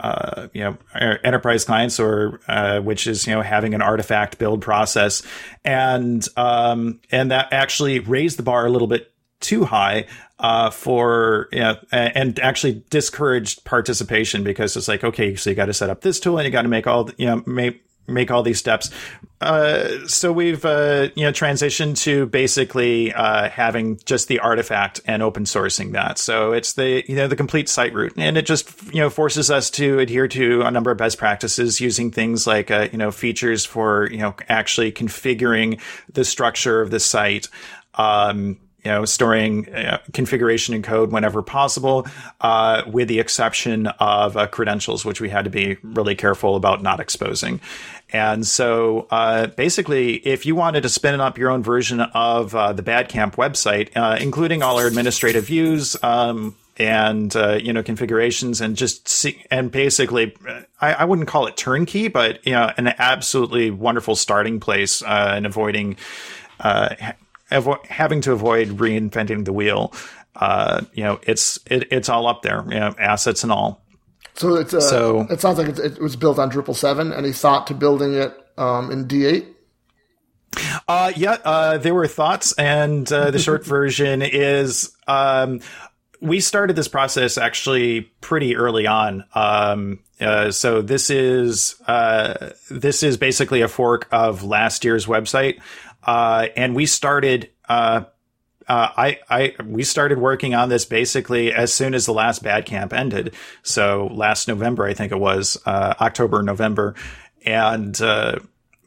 uh, 0.00 0.46
you 0.52 0.62
know, 0.62 0.78
enterprise 0.94 1.64
clients 1.64 1.98
or, 1.98 2.38
uh, 2.46 2.78
which 2.78 3.08
is, 3.08 3.26
you 3.26 3.34
know, 3.34 3.42
having 3.42 3.74
an 3.74 3.82
artifact 3.82 4.38
build 4.38 4.62
process. 4.62 5.24
And, 5.64 6.24
um, 6.36 7.00
and 7.10 7.32
that 7.32 7.52
actually 7.52 7.98
raised 7.98 8.38
the 8.38 8.44
bar 8.44 8.64
a 8.64 8.70
little 8.70 8.86
bit 8.86 9.12
too 9.40 9.64
high 9.64 10.06
uh, 10.38 10.70
for 10.70 11.48
you 11.52 11.60
know, 11.60 11.76
and 11.90 12.38
actually 12.38 12.84
discouraged 12.90 13.64
participation 13.64 14.44
because 14.44 14.76
it's 14.76 14.88
like 14.88 15.04
okay, 15.04 15.34
so 15.34 15.50
you 15.50 15.56
got 15.56 15.66
to 15.66 15.74
set 15.74 15.90
up 15.90 16.00
this 16.00 16.20
tool 16.20 16.38
and 16.38 16.46
you 16.46 16.52
got 16.52 16.62
to 16.62 16.68
make 16.68 16.86
all 16.86 17.10
you 17.16 17.26
know 17.26 17.42
make 17.46 17.84
make 18.08 18.30
all 18.30 18.42
these 18.42 18.58
steps. 18.58 18.90
Uh, 19.40 20.06
so 20.08 20.32
we've 20.32 20.64
uh, 20.64 21.08
you 21.14 21.24
know 21.24 21.30
transitioned 21.30 21.96
to 21.98 22.26
basically 22.26 23.12
uh, 23.12 23.48
having 23.48 23.98
just 24.04 24.26
the 24.26 24.40
artifact 24.40 25.00
and 25.04 25.22
open 25.22 25.44
sourcing 25.44 25.92
that. 25.92 26.18
So 26.18 26.52
it's 26.52 26.72
the 26.72 27.04
you 27.08 27.14
know 27.14 27.28
the 27.28 27.36
complete 27.36 27.68
site 27.68 27.94
root, 27.94 28.14
and 28.16 28.36
it 28.36 28.46
just 28.46 28.92
you 28.92 29.00
know 29.00 29.10
forces 29.10 29.50
us 29.50 29.70
to 29.70 30.00
adhere 30.00 30.26
to 30.28 30.62
a 30.62 30.70
number 30.70 30.90
of 30.90 30.98
best 30.98 31.18
practices 31.18 31.80
using 31.80 32.10
things 32.10 32.46
like 32.46 32.70
uh, 32.70 32.88
you 32.90 32.98
know 32.98 33.12
features 33.12 33.64
for 33.64 34.10
you 34.10 34.18
know 34.18 34.34
actually 34.48 34.90
configuring 34.90 35.80
the 36.12 36.24
structure 36.24 36.80
of 36.80 36.90
the 36.90 37.00
site. 37.00 37.48
Um, 37.94 38.58
you 38.84 38.90
know, 38.92 39.04
storing 39.04 39.68
uh, 39.74 39.98
configuration 40.12 40.74
and 40.74 40.84
code 40.84 41.10
whenever 41.10 41.42
possible, 41.42 42.06
uh, 42.40 42.82
with 42.86 43.08
the 43.08 43.18
exception 43.18 43.88
of 43.98 44.36
uh, 44.36 44.46
credentials, 44.46 45.04
which 45.04 45.20
we 45.20 45.28
had 45.28 45.44
to 45.44 45.50
be 45.50 45.76
really 45.82 46.14
careful 46.14 46.54
about 46.54 46.82
not 46.82 47.00
exposing. 47.00 47.60
And 48.10 48.46
so, 48.46 49.06
uh, 49.10 49.48
basically, 49.48 50.14
if 50.14 50.46
you 50.46 50.54
wanted 50.54 50.84
to 50.84 50.88
spin 50.88 51.20
up 51.20 51.36
your 51.36 51.50
own 51.50 51.62
version 51.62 52.00
of 52.00 52.54
uh, 52.54 52.72
the 52.72 52.82
Badcamp 52.82 53.34
website, 53.34 53.90
uh, 53.96 54.16
including 54.20 54.62
all 54.62 54.78
our 54.78 54.86
administrative 54.86 55.44
views, 55.46 55.96
um, 56.02 56.54
and 56.78 57.34
you 57.34 57.72
know 57.72 57.82
configurations, 57.82 58.60
and 58.60 58.76
just 58.76 59.08
see, 59.08 59.44
and 59.50 59.72
basically, 59.72 60.36
I, 60.80 60.94
I, 60.94 61.04
wouldn't 61.04 61.26
call 61.26 61.48
it 61.48 61.56
turnkey, 61.56 62.06
but 62.06 62.46
you 62.46 62.52
know, 62.52 62.72
an 62.76 62.94
absolutely 62.98 63.72
wonderful 63.72 64.14
starting 64.14 64.60
place 64.60 65.02
and 65.02 65.44
avoiding 65.44 65.96
avo- 67.50 67.84
having 67.86 68.20
to 68.22 68.32
avoid 68.32 68.68
reinventing 68.78 69.44
the 69.44 69.52
wheel. 69.52 69.92
Uh, 70.36 70.82
you 70.92 71.02
know, 71.02 71.18
it's 71.24 71.58
it, 71.66 71.88
it's 71.90 72.08
all 72.08 72.26
up 72.26 72.42
there, 72.42 72.64
you 72.68 72.78
know, 72.78 72.94
assets 72.98 73.42
and 73.42 73.52
all. 73.52 73.84
So 74.34 74.54
it's 74.54 74.72
uh, 74.72 74.80
so 74.80 75.26
it 75.30 75.40
sounds 75.40 75.58
like 75.58 75.68
it 75.78 76.00
was 76.00 76.14
built 76.14 76.38
on 76.38 76.50
Drupal 76.50 76.76
seven, 76.76 77.12
and 77.12 77.26
he 77.26 77.32
thought 77.32 77.66
to 77.68 77.74
building 77.74 78.14
it 78.14 78.36
um, 78.56 78.90
in 78.90 79.06
D 79.06 79.26
eight. 79.26 79.48
Uh, 80.86 81.12
yeah, 81.16 81.38
uh, 81.44 81.78
there 81.78 81.94
were 81.94 82.06
thoughts, 82.06 82.52
and 82.52 83.10
uh, 83.12 83.30
the 83.30 83.38
short 83.38 83.64
version 83.66 84.22
is 84.22 84.94
um, 85.06 85.60
we 86.20 86.40
started 86.40 86.76
this 86.76 86.88
process 86.88 87.38
actually 87.38 88.02
pretty 88.20 88.56
early 88.56 88.86
on. 88.86 89.24
Um, 89.34 90.00
uh, 90.20 90.50
so 90.50 90.82
this 90.82 91.10
is 91.10 91.80
uh, 91.86 92.50
this 92.70 93.02
is 93.02 93.16
basically 93.16 93.60
a 93.60 93.68
fork 93.68 94.08
of 94.10 94.42
last 94.42 94.84
year's 94.84 95.06
website. 95.06 95.60
Uh, 96.02 96.48
and 96.56 96.74
we 96.74 96.86
started, 96.86 97.50
uh, 97.68 98.04
uh, 98.68 98.88
I, 98.96 99.18
I, 99.28 99.54
we 99.64 99.82
started 99.82 100.18
working 100.18 100.54
on 100.54 100.68
this 100.68 100.84
basically 100.84 101.52
as 101.52 101.72
soon 101.72 101.94
as 101.94 102.06
the 102.06 102.12
last 102.12 102.42
bad 102.42 102.66
camp 102.66 102.92
ended. 102.92 103.34
So 103.62 104.08
last 104.12 104.48
November, 104.48 104.84
I 104.84 104.94
think 104.94 105.12
it 105.12 105.18
was, 105.18 105.60
uh, 105.64 105.94
October, 106.00 106.42
November. 106.42 106.94
And, 107.44 108.00
uh, 108.00 108.38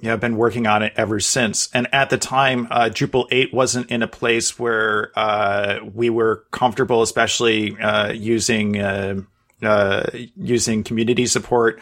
know, 0.08 0.14
I've 0.14 0.20
been 0.20 0.38
working 0.38 0.68
on 0.68 0.84
it 0.84 0.94
ever 0.96 1.20
since. 1.20 1.70
And 1.74 1.88
at 1.94 2.10
the 2.10 2.18
time, 2.18 2.68
uh, 2.72 2.90
Drupal 2.92 3.28
8 3.32 3.54
wasn't 3.54 3.90
in 3.92 4.02
a 4.02 4.08
place 4.08 4.58
where, 4.58 5.12
uh, 5.16 5.80
we 5.94 6.10
were 6.10 6.46
comfortable, 6.52 7.02
especially, 7.02 7.80
uh, 7.80 8.12
using, 8.12 8.80
uh, 8.80 9.22
uh, 9.64 10.10
using 10.36 10.84
community 10.84 11.28
support 11.28 11.80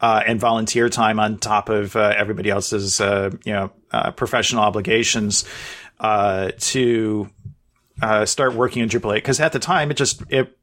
uh, 0.00 0.22
and 0.26 0.40
volunteer 0.40 0.88
time 0.88 1.20
on 1.20 1.38
top 1.38 1.68
of 1.68 1.94
uh, 1.94 2.14
everybody 2.16 2.50
else's, 2.50 3.00
uh, 3.00 3.30
you 3.44 3.52
know, 3.52 3.70
uh, 3.92 4.10
professional 4.12 4.62
obligations 4.62 5.44
uh, 6.00 6.50
to 6.58 7.28
uh, 8.00 8.24
start 8.24 8.54
working 8.54 8.82
in 8.82 8.88
Drupal 8.88 9.12
8. 9.12 9.16
Because 9.16 9.40
at 9.40 9.52
the 9.52 9.58
time, 9.58 9.90
it 9.90 9.96
just 9.96 10.22
it 10.30 10.56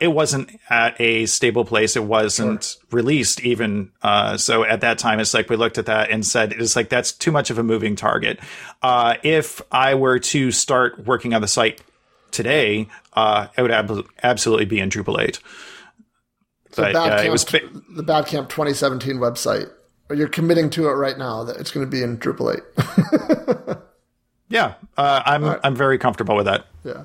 it 0.00 0.08
wasn't 0.08 0.50
at 0.68 1.00
a 1.00 1.24
stable 1.24 1.64
place. 1.64 1.96
It 1.96 2.04
wasn't 2.04 2.64
sure. 2.64 2.82
released 2.90 3.40
even. 3.40 3.90
so 4.36 4.64
at 4.64 4.82
that 4.82 4.98
time, 4.98 5.18
it's 5.18 5.32
like 5.32 5.48
we 5.48 5.56
looked 5.56 5.78
at 5.78 5.86
that 5.86 6.10
and 6.10 6.26
said 6.26 6.52
it's 6.52 6.76
like 6.76 6.90
that's 6.90 7.12
too 7.12 7.32
much 7.32 7.48
of 7.48 7.56
a 7.56 7.62
moving 7.62 7.96
target. 7.96 8.38
if 8.84 9.62
I 9.72 9.94
were 9.94 10.18
to 10.18 10.50
start 10.50 11.06
working 11.06 11.32
on 11.32 11.40
the 11.40 11.48
site 11.48 11.80
today, 12.32 12.86
it 13.16 13.62
would 13.62 13.70
ab- 13.70 14.06
absolutely 14.22 14.66
be 14.66 14.78
in 14.78 14.90
Drupal 14.90 15.18
8. 15.18 15.40
So 16.72 16.82
but, 16.82 16.92
Bad 16.94 17.12
uh, 17.12 17.22
Camp, 17.44 17.84
the 17.90 18.02
Badcamp 18.02 18.48
2017 18.48 19.16
website. 19.16 19.70
You're 20.10 20.28
committing 20.28 20.68
to 20.70 20.88
it 20.88 20.92
right 20.92 21.16
now 21.16 21.44
that 21.44 21.56
it's 21.56 21.70
going 21.70 21.86
to 21.86 21.90
be 21.90 22.02
in 22.02 22.18
Drupal 22.18 22.56
8. 23.70 23.76
yeah, 24.48 24.74
uh, 24.96 25.22
I'm 25.24 25.44
right. 25.44 25.60
I'm 25.64 25.76
very 25.76 25.96
comfortable 25.98 26.36
with 26.36 26.46
that. 26.46 26.66
Yeah. 26.84 27.04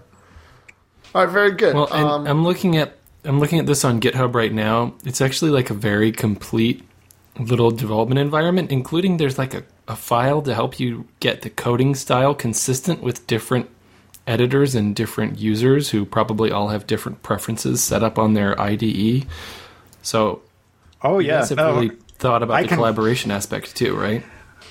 All 1.16 1.26
right, 1.26 1.32
very 1.32 1.52
good. 1.52 1.76
Well, 1.76 1.92
um, 1.94 2.28
I'm 2.28 2.44
looking 2.44 2.76
at 2.78 2.98
I'm 3.24 3.40
looking 3.40 3.60
at 3.60 3.66
this 3.66 3.86
on 3.86 4.02
GitHub 4.02 4.36
right 4.36 4.54
now. 4.54 4.94
It's 5.06 5.22
actually 5.22 5.52
like 5.52 5.70
a 5.70 5.74
very 5.74 6.12
complete 6.12 6.84
little 7.40 7.72
development 7.72 8.20
environment, 8.20 8.72
including 8.72 9.18
there's 9.18 9.38
like 9.38 9.54
a, 9.54 9.64
a 9.88 9.96
file 9.96 10.42
to 10.42 10.54
help 10.54 10.80
you 10.80 11.08
get 11.20 11.42
the 11.42 11.50
coding 11.50 11.96
style 11.96 12.34
consistent 12.34 13.02
with 13.02 13.28
different 13.28 13.70
editors 14.28 14.76
and 14.76 14.96
different 14.96 15.40
users 15.40 15.90
who 15.90 16.06
probably 16.06 16.52
all 16.52 16.70
have 16.70 16.86
different 16.86 17.24
preferences 17.24 17.82
set 17.82 18.04
up 18.04 18.20
on 18.20 18.34
their 18.34 18.60
IDE. 18.60 19.26
So, 20.02 20.42
oh 21.02 21.20
yeah, 21.20 21.40
have 21.48 21.58
no, 21.58 21.76
really 21.76 21.96
thought 22.20 22.44
about 22.44 22.58
I 22.58 22.62
the 22.64 22.68
can, 22.68 22.78
collaboration 22.78 23.32
aspect 23.32 23.76
too, 23.76 23.96
right? 23.96 24.24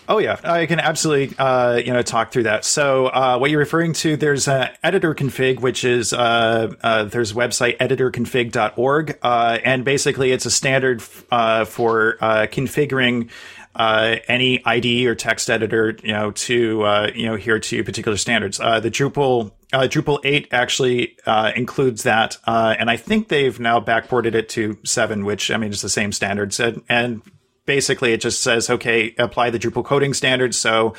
Oh 0.09 0.19
yeah, 0.19 0.39
I 0.45 0.67
can 0.67 0.79
absolutely 0.79 1.37
uh, 1.37 1.77
you 1.77 1.93
know 1.93 2.03
talk 2.03 2.31
through 2.31 2.45
that. 2.45 2.65
So 2.65 3.07
uh, 3.07 3.39
what 3.39 3.51
you're 3.51 3.59
referring 3.59 3.93
to, 3.95 4.17
there's 4.17 4.47
a 4.47 4.73
editor 4.85 5.15
config, 5.15 5.61
which 5.61 5.85
is 5.85 6.13
uh, 6.13 6.73
uh 6.81 7.05
there's 7.05 7.33
website 7.33 7.79
editorconfig.org, 7.79 9.19
uh, 9.23 9.59
and 9.65 9.85
basically 9.85 10.31
it's 10.31 10.47
a 10.47 10.51
standard 10.51 11.03
uh, 11.31 11.65
for 11.65 12.19
configuring 12.21 13.31
uh, 13.77 14.17
any 14.27 14.65
IDE 14.65 15.07
or 15.07 15.15
text 15.15 15.51
editor, 15.51 15.97
you 16.03 16.13
know, 16.13 16.31
to 16.33 16.83
uh, 16.83 17.11
you 17.15 17.27
know 17.27 17.37
here 17.37 17.59
to 17.59 17.85
particular 17.85 18.17
standards. 18.17 18.59
Uh, 18.59 18.81
the 18.81 18.91
Drupal 18.91 19.53
uh, 19.73 19.81
Drupal 19.83 20.19
eight 20.25 20.49
actually 20.51 21.17
uh, 21.27 21.53
includes 21.55 22.05
that, 22.05 22.39
and 22.47 22.91
I 22.91 22.97
think 22.97 23.29
they've 23.29 23.59
now 23.61 23.81
backported 23.81 24.35
it 24.35 24.49
to 24.51 24.79
seven, 24.85 25.25
which 25.25 25.51
I 25.51 25.59
mean 25.59 25.71
is 25.71 25.83
the 25.83 25.89
same 25.89 26.13
standards, 26.13 26.59
and, 26.59 26.83
and 26.89 27.23
basically 27.67 28.13
it 28.13 28.21
just 28.21 28.43
says 28.43 28.71
okay 28.71 29.15
apply 29.19 29.51
the 29.51 29.59
drupal 29.59 29.85
coding 29.85 30.15
standards. 30.15 30.57
So 30.59 30.95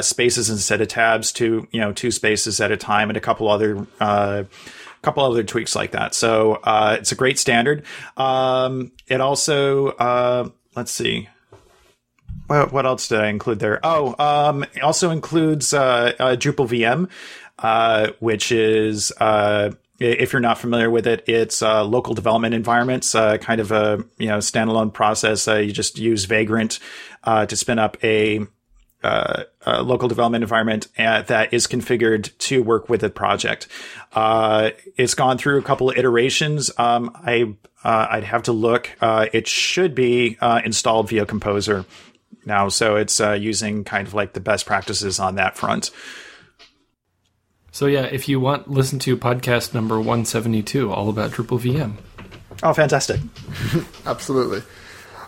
spaces 0.00 0.50
instead 0.50 0.80
of 0.80 0.88
tabs 0.88 1.30
to 1.32 1.68
you 1.70 1.80
know 1.80 1.92
two 1.92 2.10
spaces 2.10 2.60
at 2.60 2.72
a 2.72 2.76
time 2.76 3.08
and 3.08 3.16
a 3.16 3.20
couple 3.20 3.48
other 3.48 3.86
couple 5.04 5.22
other 5.22 5.44
tweaks 5.44 5.76
like 5.76 5.92
that. 5.92 6.14
So 6.14 6.54
uh, 6.64 6.96
it's 6.98 7.12
a 7.12 7.14
great 7.14 7.38
standard. 7.38 7.84
Um, 8.16 8.90
it 9.06 9.20
also 9.20 9.88
uh, 9.88 10.48
let's 10.74 10.90
see 10.90 11.28
what, 12.46 12.72
what 12.72 12.86
else 12.86 13.08
did 13.08 13.20
I 13.20 13.28
include 13.28 13.58
there? 13.58 13.80
Oh, 13.82 14.14
um, 14.18 14.64
also 14.82 15.10
includes 15.10 15.72
uh, 15.72 16.12
uh, 16.18 16.36
Drupal 16.36 16.68
VM, 16.68 17.08
uh, 17.58 18.12
which 18.20 18.52
is 18.52 19.12
uh, 19.20 19.72
if 19.98 20.32
you're 20.32 20.40
not 20.40 20.58
familiar 20.58 20.90
with 20.90 21.06
it, 21.06 21.24
it's 21.28 21.62
uh, 21.62 21.84
local 21.84 22.14
development 22.14 22.54
environments, 22.54 23.14
uh, 23.14 23.38
kind 23.38 23.60
of 23.60 23.72
a 23.72 24.04
you 24.18 24.28
know 24.28 24.38
standalone 24.38 24.92
process. 24.92 25.46
you 25.46 25.72
just 25.72 25.98
use 25.98 26.26
Vagrant 26.26 26.78
to 27.24 27.56
spin 27.56 27.78
up 27.78 27.96
a, 28.04 28.46
a 29.02 29.82
local 29.82 30.08
development 30.08 30.42
environment 30.42 30.88
that 30.96 31.54
is 31.54 31.66
configured 31.66 32.36
to 32.38 32.62
work 32.62 32.88
with 32.88 33.02
a 33.02 33.10
project. 33.10 33.68
it's 34.14 35.14
gone 35.14 35.38
through 35.38 35.58
a 35.58 35.62
couple 35.62 35.90
of 35.90 35.96
iterations. 35.96 36.70
Um, 36.76 37.10
I 37.14 37.54
I'd 37.84 38.24
have 38.24 38.42
to 38.44 38.52
look. 38.52 38.90
it 39.00 39.46
should 39.46 39.94
be 39.94 40.36
installed 40.42 41.08
via 41.08 41.24
Composer 41.24 41.86
now. 42.46 42.68
So 42.68 42.96
it's 42.96 43.20
uh, 43.20 43.32
using 43.32 43.84
kind 43.84 44.06
of 44.06 44.14
like 44.14 44.32
the 44.32 44.40
best 44.40 44.66
practices 44.66 45.18
on 45.18 45.36
that 45.36 45.56
front. 45.56 45.90
So 47.72 47.86
yeah, 47.86 48.02
if 48.02 48.28
you 48.28 48.38
want, 48.38 48.70
listen 48.70 48.98
to 49.00 49.16
podcast 49.16 49.74
number 49.74 49.96
172, 49.96 50.92
all 50.92 51.08
about 51.08 51.32
Drupal 51.32 51.58
VM. 51.58 51.94
Oh, 52.62 52.72
fantastic! 52.72 53.20
Absolutely. 54.06 54.62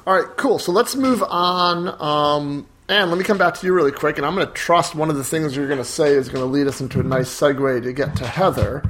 All 0.06 0.14
right, 0.14 0.36
cool. 0.36 0.60
So 0.60 0.70
let's 0.70 0.94
move 0.94 1.22
on. 1.24 1.88
Um, 2.00 2.66
and 2.88 3.10
let 3.10 3.18
me 3.18 3.24
come 3.24 3.36
back 3.36 3.54
to 3.54 3.66
you 3.66 3.72
really 3.72 3.90
quick, 3.90 4.16
and 4.16 4.24
I'm 4.24 4.36
going 4.36 4.46
to 4.46 4.52
trust 4.52 4.94
one 4.94 5.10
of 5.10 5.16
the 5.16 5.24
things 5.24 5.56
you're 5.56 5.66
going 5.66 5.78
to 5.78 5.84
say 5.84 6.12
is 6.12 6.28
going 6.28 6.44
to 6.44 6.50
lead 6.50 6.68
us 6.68 6.80
into 6.80 7.00
a 7.00 7.02
nice 7.02 7.28
segue 7.28 7.82
to 7.82 7.92
get 7.92 8.14
to 8.16 8.26
Heather. 8.26 8.88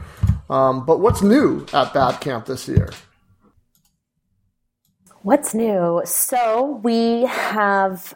Um, 0.51 0.85
but 0.85 1.01
what's 1.01 1.23
new 1.23 1.65
at 1.73 1.95
Bad 1.95 2.21
Camp 2.21 2.45
this 2.45 2.69
year? 2.69 2.91
What's 5.27 5.55
new? 5.55 6.03
So 6.05 6.81
we 6.85 7.23
have 7.23 8.15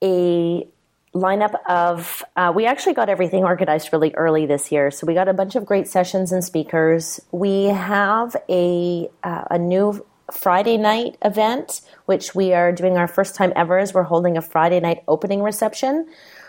a 0.00 0.64
lineup 1.12 1.54
of 1.68 2.22
uh, 2.36 2.52
we 2.54 2.66
actually 2.66 2.94
got 2.94 3.08
everything 3.08 3.42
organized 3.42 3.88
really 3.92 4.14
early 4.14 4.46
this 4.46 4.70
year. 4.70 4.92
So 4.92 5.08
we 5.08 5.14
got 5.14 5.26
a 5.26 5.34
bunch 5.34 5.56
of 5.56 5.66
great 5.66 5.88
sessions 5.88 6.30
and 6.30 6.44
speakers. 6.44 7.18
We 7.32 7.64
have 7.64 8.36
a 8.48 9.10
uh, 9.24 9.44
a 9.50 9.58
new 9.58 10.06
friday 10.30 10.76
night 10.76 11.16
event 11.22 11.80
which 12.06 12.34
we 12.34 12.52
are 12.52 12.70
doing 12.70 12.96
our 12.96 13.08
first 13.08 13.34
time 13.34 13.52
ever 13.56 13.78
as 13.78 13.94
we're 13.94 14.02
holding 14.02 14.36
a 14.36 14.42
friday 14.42 14.80
night 14.80 14.98
opening 15.06 15.40
reception 15.40 16.04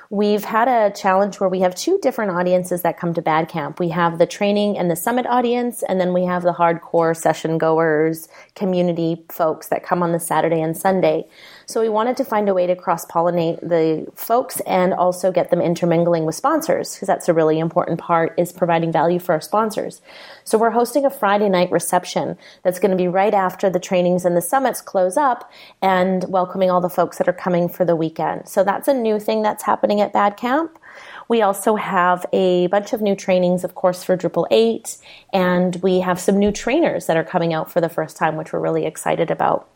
We've 0.09 0.45
had 0.45 0.69
a 0.69 0.95
challenge 0.95 1.41
where 1.41 1.49
we 1.49 1.59
have 1.59 1.75
two 1.75 1.99
different 2.01 2.31
audiences 2.31 2.81
that 2.83 2.97
come 2.97 3.13
to 3.15 3.21
Bad 3.21 3.49
Camp. 3.49 3.77
We 3.77 3.89
have 3.89 4.17
the 4.17 4.25
training 4.25 4.77
and 4.77 4.89
the 4.89 4.95
summit 4.95 5.25
audience, 5.25 5.83
and 5.83 5.99
then 5.99 6.13
we 6.13 6.23
have 6.23 6.43
the 6.43 6.53
hardcore 6.53 7.15
session 7.15 7.57
goers, 7.57 8.29
community 8.55 9.25
folks 9.29 9.67
that 9.67 9.83
come 9.83 10.01
on 10.01 10.13
the 10.13 10.19
Saturday 10.19 10.61
and 10.61 10.77
Sunday. 10.77 11.27
So 11.69 11.81
we 11.81 11.89
wanted 11.89 12.15
to 12.15 12.23
find 12.23 12.47
a 12.47 12.53
way 12.53 12.65
to 12.65 12.77
cross 12.77 13.05
pollinate 13.05 13.59
the 13.59 14.09
folks 14.15 14.61
and 14.61 14.93
also 14.93 15.33
get 15.33 15.49
them 15.51 15.59
intermingling 15.59 16.23
with 16.23 16.35
sponsors 16.35 16.95
because 16.95 17.07
that's 17.07 17.27
a 17.27 17.33
really 17.33 17.59
important 17.59 17.99
part 17.99 18.33
is 18.37 18.53
providing 18.53 18.89
value 18.89 19.19
for 19.19 19.33
our 19.33 19.41
sponsors. 19.41 20.01
So 20.45 20.57
we're 20.57 20.69
hosting 20.69 21.05
a 21.05 21.09
Friday 21.09 21.49
night 21.49 21.69
reception 21.69 22.37
that's 22.63 22.79
going 22.79 22.91
to 22.91 22.97
be 22.97 23.09
right 23.09 23.33
after 23.33 23.69
the 23.69 23.81
trainings 23.81 24.23
and 24.23 24.37
the 24.37 24.41
summits 24.41 24.79
close 24.79 25.17
up 25.17 25.51
and 25.81 26.23
welcoming 26.29 26.71
all 26.71 26.79
the 26.79 26.87
folks 26.87 27.17
that 27.17 27.27
are 27.27 27.33
coming 27.33 27.67
for 27.67 27.83
the 27.83 27.97
weekend. 27.97 28.47
So 28.47 28.63
that's 28.63 28.87
a 28.87 28.93
new 28.93 29.19
thing 29.19 29.41
that's 29.41 29.63
happening 29.63 29.99
at 29.99 30.13
Bad 30.13 30.37
Camp. 30.37 30.79
We 31.27 31.41
also 31.41 31.75
have 31.75 32.25
a 32.31 32.67
bunch 32.67 32.93
of 32.93 33.01
new 33.01 33.13
trainings, 33.13 33.65
of 33.65 33.75
course, 33.75 34.05
for 34.05 34.15
Drupal 34.15 34.47
8, 34.51 34.95
and 35.33 35.75
we 35.83 35.99
have 35.99 36.17
some 36.17 36.39
new 36.39 36.53
trainers 36.53 37.07
that 37.07 37.17
are 37.17 37.25
coming 37.25 37.53
out 37.53 37.69
for 37.69 37.81
the 37.81 37.89
first 37.89 38.15
time, 38.15 38.37
which 38.37 38.53
we're 38.53 38.61
really 38.61 38.85
excited 38.85 39.29
about. 39.29 39.67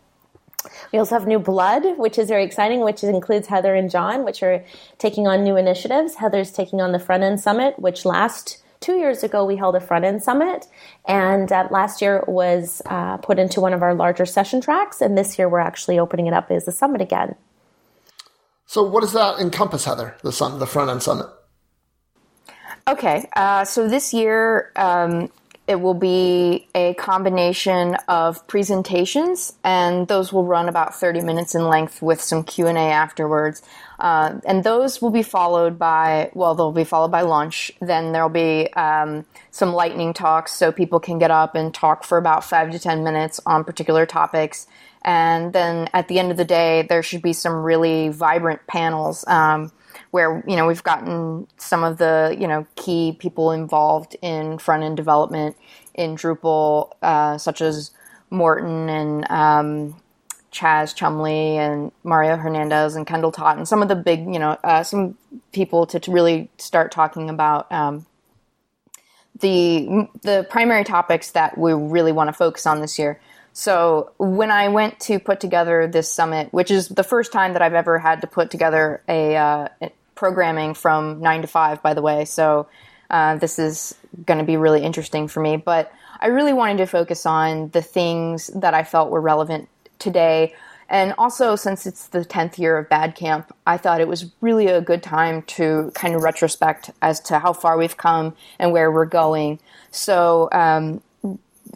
We 0.91 0.99
also 0.99 1.15
have 1.15 1.27
New 1.27 1.39
Blood, 1.39 1.97
which 1.97 2.17
is 2.17 2.27
very 2.27 2.43
exciting, 2.43 2.81
which 2.81 3.03
includes 3.03 3.47
Heather 3.47 3.75
and 3.75 3.89
Jon, 3.89 4.23
which 4.23 4.43
are 4.43 4.63
taking 4.97 5.27
on 5.27 5.43
new 5.43 5.55
initiatives. 5.55 6.15
Heather's 6.15 6.51
taking 6.51 6.81
on 6.81 6.91
the 6.91 6.99
Front 6.99 7.23
End 7.23 7.39
Summit, 7.39 7.79
which 7.79 8.05
last 8.05 8.61
two 8.79 8.95
years 8.95 9.23
ago 9.23 9.45
we 9.45 9.55
held 9.55 9.75
a 9.75 9.79
Front 9.79 10.05
End 10.05 10.21
Summit, 10.21 10.67
and 11.07 11.51
uh, 11.51 11.67
last 11.71 12.01
year 12.01 12.23
was 12.27 12.81
uh, 12.87 13.17
put 13.17 13.39
into 13.39 13.61
one 13.61 13.73
of 13.73 13.81
our 13.81 13.93
larger 13.93 14.25
session 14.25 14.59
tracks, 14.59 15.01
and 15.01 15.17
this 15.17 15.37
year 15.37 15.47
we're 15.47 15.59
actually 15.59 15.97
opening 15.97 16.27
it 16.27 16.33
up 16.33 16.51
as 16.51 16.67
a 16.67 16.71
summit 16.71 17.01
again. 17.01 17.35
So, 18.65 18.83
what 18.83 19.01
does 19.01 19.13
that 19.13 19.39
encompass, 19.39 19.85
Heather? 19.85 20.15
The 20.23 20.31
sun, 20.31 20.59
the 20.59 20.67
Front 20.67 20.89
End 20.89 21.03
Summit. 21.03 21.27
Okay, 22.87 23.27
uh, 23.35 23.63
so 23.63 23.87
this 23.87 24.13
year 24.13 24.71
um, 24.75 25.29
it 25.71 25.79
will 25.79 25.93
be 25.93 26.67
a 26.75 26.93
combination 26.95 27.95
of 28.09 28.45
presentations, 28.47 29.53
and 29.63 30.05
those 30.09 30.33
will 30.33 30.43
run 30.43 30.67
about 30.67 30.93
30 30.93 31.21
minutes 31.21 31.55
in 31.55 31.69
length 31.69 32.01
with 32.01 32.21
some 32.21 32.43
Q&A 32.43 32.73
afterwards. 32.73 33.61
Uh, 33.97 34.41
and 34.45 34.65
those 34.65 35.01
will 35.01 35.11
be 35.11 35.23
followed 35.23 35.79
by, 35.79 36.29
well, 36.33 36.55
they'll 36.55 36.73
be 36.73 36.83
followed 36.83 37.09
by 37.09 37.21
lunch. 37.21 37.71
Then 37.79 38.11
there'll 38.11 38.27
be 38.27 38.67
um, 38.73 39.25
some 39.51 39.71
lightning 39.71 40.11
talks 40.11 40.51
so 40.51 40.73
people 40.73 40.99
can 40.99 41.19
get 41.19 41.31
up 41.31 41.55
and 41.55 41.73
talk 41.73 42.03
for 42.03 42.17
about 42.17 42.43
five 42.43 42.71
to 42.71 42.79
10 42.79 43.05
minutes 43.05 43.39
on 43.45 43.63
particular 43.63 44.05
topics. 44.05 44.67
And 45.03 45.53
then 45.53 45.87
at 45.93 46.09
the 46.09 46.19
end 46.19 46.31
of 46.31 46.37
the 46.37 46.43
day, 46.43 46.81
there 46.81 47.01
should 47.01 47.21
be 47.21 47.31
some 47.31 47.63
really 47.63 48.09
vibrant 48.09 48.67
panels. 48.67 49.23
Um, 49.25 49.71
where 50.11 50.43
you 50.47 50.55
know 50.55 50.67
we've 50.67 50.83
gotten 50.83 51.47
some 51.57 51.83
of 51.83 51.97
the 51.97 52.35
you 52.39 52.47
know 52.47 52.67
key 52.75 53.15
people 53.17 53.51
involved 53.51 54.15
in 54.21 54.57
front 54.57 54.83
end 54.83 54.97
development 54.97 55.55
in 55.95 56.15
Drupal, 56.15 56.91
uh, 57.01 57.37
such 57.37 57.61
as 57.61 57.91
Morten 58.29 58.89
and 58.89 59.29
um, 59.29 60.01
Chaz 60.51 60.93
Chumley 60.93 61.57
and 61.57 61.91
Mario 62.03 62.35
Hernandez 62.35 62.95
and 62.95 63.07
Kendall 63.07 63.31
Tott 63.31 63.57
and 63.57 63.67
some 63.67 63.81
of 63.81 63.87
the 63.87 63.95
big 63.95 64.21
you 64.21 64.39
know 64.39 64.57
uh, 64.63 64.83
some 64.83 65.17
people 65.51 65.85
to, 65.87 65.99
to, 65.99 66.11
really 66.11 66.49
start 66.57 66.91
talking 66.91 67.29
about. 67.29 67.71
Um, 67.71 68.05
the 69.39 70.07
the 70.21 70.45
primary 70.49 70.83
topics 70.83 71.31
that 71.31 71.57
we 71.57 71.73
really 71.73 72.11
want 72.11 72.27
to 72.27 72.33
focus 72.33 72.67
on 72.67 72.79
this 72.81 72.99
year. 72.99 73.19
So 73.53 74.11
when 74.17 74.49
I 74.49 74.69
went 74.69 74.99
to 75.01 75.19
put 75.19 75.39
together 75.39 75.87
this 75.87 76.11
summit, 76.11 76.53
which 76.53 76.71
is 76.71 76.87
the 76.87 77.03
first 77.03 77.31
time 77.31 77.53
that 77.53 77.61
I've 77.61 77.73
ever 77.73 77.99
had 77.99 78.21
to 78.21 78.27
put 78.27 78.49
together 78.49 79.03
a, 79.09 79.35
uh, 79.35 79.67
programming 80.21 80.75
from 80.75 81.19
nine 81.19 81.41
to 81.41 81.47
five, 81.47 81.81
by 81.81 81.95
the 81.95 82.01
way. 82.03 82.25
So 82.25 82.67
uh, 83.09 83.37
this 83.37 83.57
is 83.57 83.95
going 84.23 84.37
to 84.37 84.45
be 84.45 84.55
really 84.55 84.83
interesting 84.83 85.27
for 85.27 85.39
me. 85.39 85.57
But 85.57 85.91
I 86.19 86.27
really 86.27 86.53
wanted 86.53 86.77
to 86.77 86.85
focus 86.85 87.25
on 87.25 87.69
the 87.69 87.81
things 87.81 88.45
that 88.53 88.75
I 88.75 88.83
felt 88.83 89.09
were 89.09 89.19
relevant 89.19 89.67
today. 89.97 90.53
And 90.89 91.15
also, 91.17 91.55
since 91.55 91.87
it's 91.87 92.09
the 92.09 92.23
10th 92.23 92.59
year 92.59 92.77
of 92.77 92.87
Bad 92.87 93.15
Camp, 93.15 93.51
I 93.65 93.77
thought 93.77 93.99
it 93.99 94.07
was 94.07 94.31
really 94.41 94.67
a 94.67 94.79
good 94.79 95.01
time 95.01 95.41
to 95.57 95.91
kind 95.95 96.13
of 96.13 96.21
retrospect 96.21 96.91
as 97.01 97.19
to 97.21 97.39
how 97.39 97.53
far 97.53 97.75
we've 97.75 97.97
come 97.97 98.35
and 98.59 98.71
where 98.71 98.91
we're 98.91 99.05
going. 99.05 99.59
So, 99.89 100.49
um, 100.51 101.01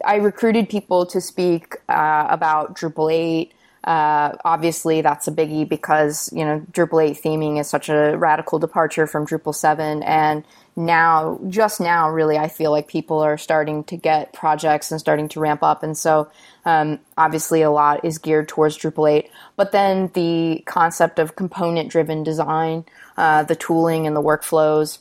I 0.06 0.18
recruited 0.18 0.70
people 0.70 1.08
to 1.08 1.20
speak 1.20 1.78
uh, 1.90 2.28
about 2.30 2.76
Drupal 2.76 3.12
8, 3.12 3.54
uh, 3.86 4.36
obviously, 4.44 5.02
that's 5.02 5.28
a 5.28 5.32
biggie 5.32 5.68
because 5.68 6.30
you 6.34 6.44
know 6.44 6.60
Drupal 6.72 7.10
8 7.12 7.22
theming 7.24 7.60
is 7.60 7.70
such 7.70 7.88
a 7.88 8.18
radical 8.18 8.60
departure 8.60 9.06
from 9.06 9.28
Drupal 9.28 9.54
7, 9.54 10.04
and 10.04 10.44
now, 10.76 11.40
just 11.48 11.80
now, 11.80 12.10
really, 12.10 12.38
I 12.38 12.50
feel 12.50 12.72
like 12.72 12.90
people 12.90 13.20
are 13.20 13.38
starting 13.38 13.86
to 13.86 13.96
get 13.96 14.34
projects 14.34 14.92
and 14.92 15.00
starting 15.00 15.30
to 15.30 15.40
ramp 15.40 15.64
up, 15.64 15.84
and 15.84 15.98
so 15.98 16.30
um, 16.66 17.00
obviously 17.18 17.62
a 17.62 17.72
lot 17.72 18.04
is 18.04 18.18
geared 18.18 18.50
towards 18.50 18.78
Drupal 18.78 19.10
8. 19.10 19.30
But 19.56 19.72
then 19.72 20.12
the 20.14 20.64
concept 20.66 21.18
of 21.18 21.38
component-driven 21.38 22.24
design, 22.24 22.86
uh, 23.16 23.44
the 23.44 23.56
tooling 23.56 24.06
and 24.06 24.16
the 24.16 24.22
workflows, 24.22 24.98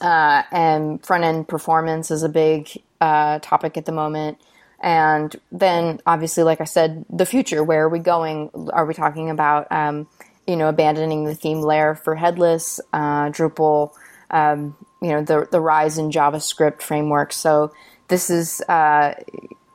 uh, 0.00 0.42
and 0.50 1.04
front-end 1.04 1.46
performance 1.46 2.10
is 2.10 2.24
a 2.24 2.28
big 2.28 2.70
uh, 3.00 3.38
topic 3.40 3.76
at 3.76 3.84
the 3.84 3.92
moment. 3.92 4.38
And 4.82 5.34
then, 5.52 6.00
obviously, 6.06 6.42
like 6.42 6.60
I 6.60 6.64
said, 6.64 7.04
the 7.08 7.24
future. 7.24 7.62
Where 7.62 7.84
are 7.84 7.88
we 7.88 8.00
going? 8.00 8.50
Are 8.72 8.84
we 8.84 8.94
talking 8.94 9.30
about, 9.30 9.70
um, 9.70 10.08
you 10.46 10.56
know, 10.56 10.68
abandoning 10.68 11.24
the 11.24 11.36
theme 11.36 11.60
layer 11.60 11.94
for 11.94 12.16
headless, 12.16 12.80
uh, 12.92 13.26
Drupal, 13.30 13.92
um, 14.30 14.76
you 15.00 15.10
know, 15.10 15.22
the 15.22 15.46
the 15.50 15.60
rise 15.60 15.98
in 15.98 16.10
JavaScript 16.10 16.82
frameworks? 16.82 17.36
So 17.36 17.72
this 18.08 18.28
is, 18.28 18.60
uh, 18.62 19.14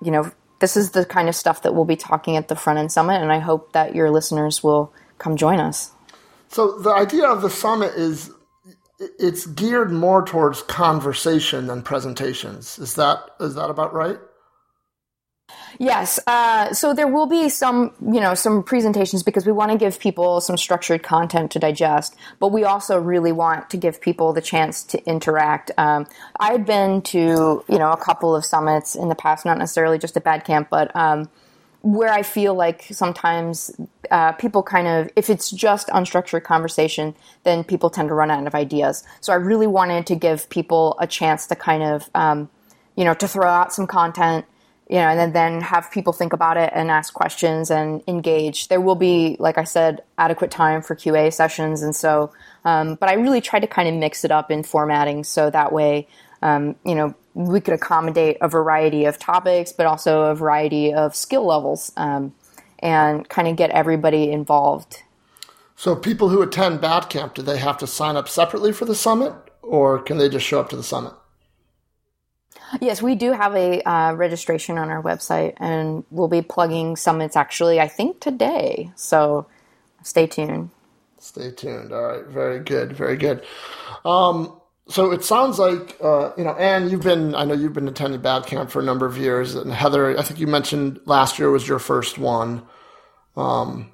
you 0.01 0.11
know, 0.11 0.29
this 0.59 0.75
is 0.75 0.91
the 0.91 1.05
kind 1.05 1.29
of 1.29 1.35
stuff 1.35 1.61
that 1.61 1.73
we'll 1.73 1.85
be 1.85 1.95
talking 1.95 2.35
at 2.35 2.49
the 2.49 2.55
front 2.55 2.79
end 2.79 2.91
summit, 2.91 3.21
and 3.21 3.31
I 3.31 3.39
hope 3.39 3.71
that 3.71 3.95
your 3.95 4.11
listeners 4.11 4.61
will 4.61 4.91
come 5.19 5.37
join 5.37 5.59
us. 5.59 5.91
So 6.49 6.79
the 6.79 6.91
idea 6.91 7.27
of 7.27 7.41
the 7.41 7.49
summit 7.49 7.93
is 7.95 8.31
it's 8.99 9.45
geared 9.45 9.91
more 9.91 10.25
towards 10.25 10.63
conversation 10.63 11.67
than 11.67 11.81
presentations. 11.81 12.79
Is 12.79 12.95
that 12.95 13.19
is 13.39 13.55
that 13.55 13.69
about 13.69 13.93
right? 13.93 14.17
Yes. 15.79 16.19
Uh, 16.25 16.73
so 16.73 16.93
there 16.93 17.07
will 17.07 17.27
be 17.27 17.49
some, 17.49 17.93
you 18.01 18.19
know, 18.19 18.33
some 18.33 18.63
presentations 18.63 19.23
because 19.23 19.45
we 19.45 19.51
want 19.51 19.71
to 19.71 19.77
give 19.77 19.99
people 19.99 20.41
some 20.41 20.57
structured 20.57 21.03
content 21.03 21.51
to 21.51 21.59
digest, 21.59 22.15
but 22.39 22.49
we 22.49 22.63
also 22.63 22.99
really 22.99 23.31
want 23.31 23.69
to 23.69 23.77
give 23.77 24.01
people 24.01 24.33
the 24.33 24.41
chance 24.41 24.83
to 24.83 25.03
interact. 25.05 25.71
Um, 25.77 26.07
I've 26.39 26.65
been 26.65 27.01
to, 27.03 27.63
you 27.67 27.77
know, 27.77 27.91
a 27.91 27.97
couple 27.97 28.35
of 28.35 28.43
summits 28.43 28.95
in 28.95 29.09
the 29.09 29.15
past, 29.15 29.45
not 29.45 29.57
necessarily 29.57 29.99
just 29.99 30.17
at 30.17 30.23
Bad 30.23 30.45
Camp, 30.45 30.69
but 30.69 30.95
um, 30.95 31.29
where 31.81 32.11
I 32.11 32.23
feel 32.23 32.55
like 32.55 32.87
sometimes 32.91 33.71
uh, 34.09 34.31
people 34.33 34.63
kind 34.63 34.87
of, 34.87 35.09
if 35.15 35.29
it's 35.29 35.51
just 35.51 35.89
unstructured 35.89 36.43
conversation, 36.43 37.15
then 37.43 37.63
people 37.63 37.89
tend 37.89 38.09
to 38.09 38.15
run 38.15 38.31
out 38.31 38.47
of 38.47 38.55
ideas. 38.55 39.03
So 39.21 39.31
I 39.31 39.35
really 39.35 39.67
wanted 39.67 40.07
to 40.07 40.15
give 40.15 40.49
people 40.49 40.97
a 40.99 41.05
chance 41.05 41.45
to 41.47 41.55
kind 41.55 41.83
of, 41.83 42.09
um, 42.15 42.49
you 42.95 43.05
know, 43.05 43.13
to 43.13 43.27
throw 43.27 43.47
out 43.47 43.71
some 43.73 43.85
content 43.85 44.45
you 44.89 44.95
know, 44.95 45.07
and 45.07 45.19
then, 45.19 45.33
then 45.33 45.61
have 45.61 45.91
people 45.91 46.13
think 46.13 46.31
about 46.31 46.55
it 46.55 46.71
and 46.73 46.89
ask 46.89 47.13
questions 47.13 47.69
and 47.69 48.01
engage. 48.07 48.69
There 48.69 48.79
will 48.79 48.95
be, 48.95 49.35
like 49.37 49.57
I 49.57 49.65
said, 49.65 50.01
adequate 50.17 50.49
time 50.49 50.81
for 50.81 50.95
QA 50.95 51.33
sessions. 51.33 51.81
And 51.81 51.93
so, 51.93 52.31
um, 52.63 52.95
but 52.95 53.09
I 53.09 53.13
really 53.13 53.41
try 53.41 53.59
to 53.59 53.67
kind 53.67 53.89
of 53.89 53.95
mix 53.95 54.23
it 54.23 54.31
up 54.31 54.49
in 54.49 54.63
formatting 54.63 55.25
so 55.25 55.49
that 55.49 55.73
way, 55.73 56.07
um, 56.41 56.75
you 56.85 56.95
know, 56.95 57.13
we 57.33 57.59
could 57.59 57.73
accommodate 57.73 58.37
a 58.39 58.47
variety 58.47 59.05
of 59.05 59.19
topics, 59.19 59.73
but 59.73 59.85
also 59.85 60.23
a 60.23 60.35
variety 60.35 60.93
of 60.93 61.15
skill 61.15 61.45
levels 61.45 61.91
um, 61.97 62.33
and 62.79 63.27
kind 63.27 63.47
of 63.47 63.57
get 63.57 63.71
everybody 63.71 64.31
involved. 64.31 65.03
So, 65.75 65.95
people 65.95 66.29
who 66.29 66.41
attend 66.41 66.81
Bad 66.81 67.09
Camp, 67.09 67.35
do 67.35 67.41
they 67.43 67.57
have 67.57 67.77
to 67.79 67.87
sign 67.87 68.15
up 68.15 68.27
separately 68.27 68.71
for 68.71 68.85
the 68.85 68.95
summit 68.95 69.33
or 69.61 69.99
can 69.99 70.17
they 70.17 70.29
just 70.29 70.45
show 70.45 70.59
up 70.59 70.69
to 70.69 70.75
the 70.75 70.83
summit? 70.83 71.13
Yes, 72.81 73.01
we 73.01 73.15
do 73.15 73.31
have 73.31 73.55
a 73.55 73.81
uh, 73.87 74.13
registration 74.13 74.77
on 74.77 74.89
our 74.89 75.01
website, 75.01 75.53
and 75.57 76.03
we'll 76.11 76.27
be 76.27 76.41
plugging 76.41 76.95
summits 76.95 77.35
actually, 77.35 77.79
I 77.79 77.87
think, 77.87 78.19
today. 78.19 78.91
So 78.95 79.47
stay 80.03 80.27
tuned. 80.27 80.69
Stay 81.19 81.51
tuned. 81.51 81.91
All 81.91 82.03
right. 82.03 82.25
Very 82.25 82.59
good. 82.59 82.93
Very 82.93 83.17
good. 83.17 83.43
Um, 84.05 84.59
so 84.87 85.11
it 85.11 85.23
sounds 85.23 85.59
like, 85.59 85.97
uh, 86.01 86.31
you 86.37 86.43
know, 86.43 86.55
Anne, 86.55 86.89
you've 86.89 87.03
been, 87.03 87.35
I 87.35 87.43
know 87.43 87.53
you've 87.53 87.73
been 87.73 87.87
attending 87.87 88.21
Bad 88.21 88.45
Camp 88.45 88.69
for 88.69 88.79
a 88.79 88.83
number 88.83 89.05
of 89.05 89.17
years. 89.17 89.55
And 89.55 89.73
Heather, 89.73 90.17
I 90.17 90.21
think 90.21 90.39
you 90.39 90.47
mentioned 90.47 90.99
last 91.05 91.39
year 91.39 91.49
was 91.49 91.67
your 91.67 91.79
first 91.79 92.17
one. 92.17 92.63
Um, 93.35 93.91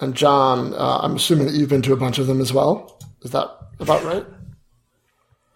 And 0.00 0.14
Jon, 0.14 0.74
uh, 0.74 0.98
I'm 1.02 1.14
assuming 1.16 1.46
that 1.46 1.54
you've 1.54 1.68
been 1.68 1.82
to 1.82 1.92
a 1.92 1.96
bunch 1.96 2.18
of 2.18 2.26
them 2.26 2.40
as 2.40 2.52
well. 2.52 2.98
Is 3.22 3.30
that 3.30 3.48
about 3.78 4.02
right? 4.04 4.26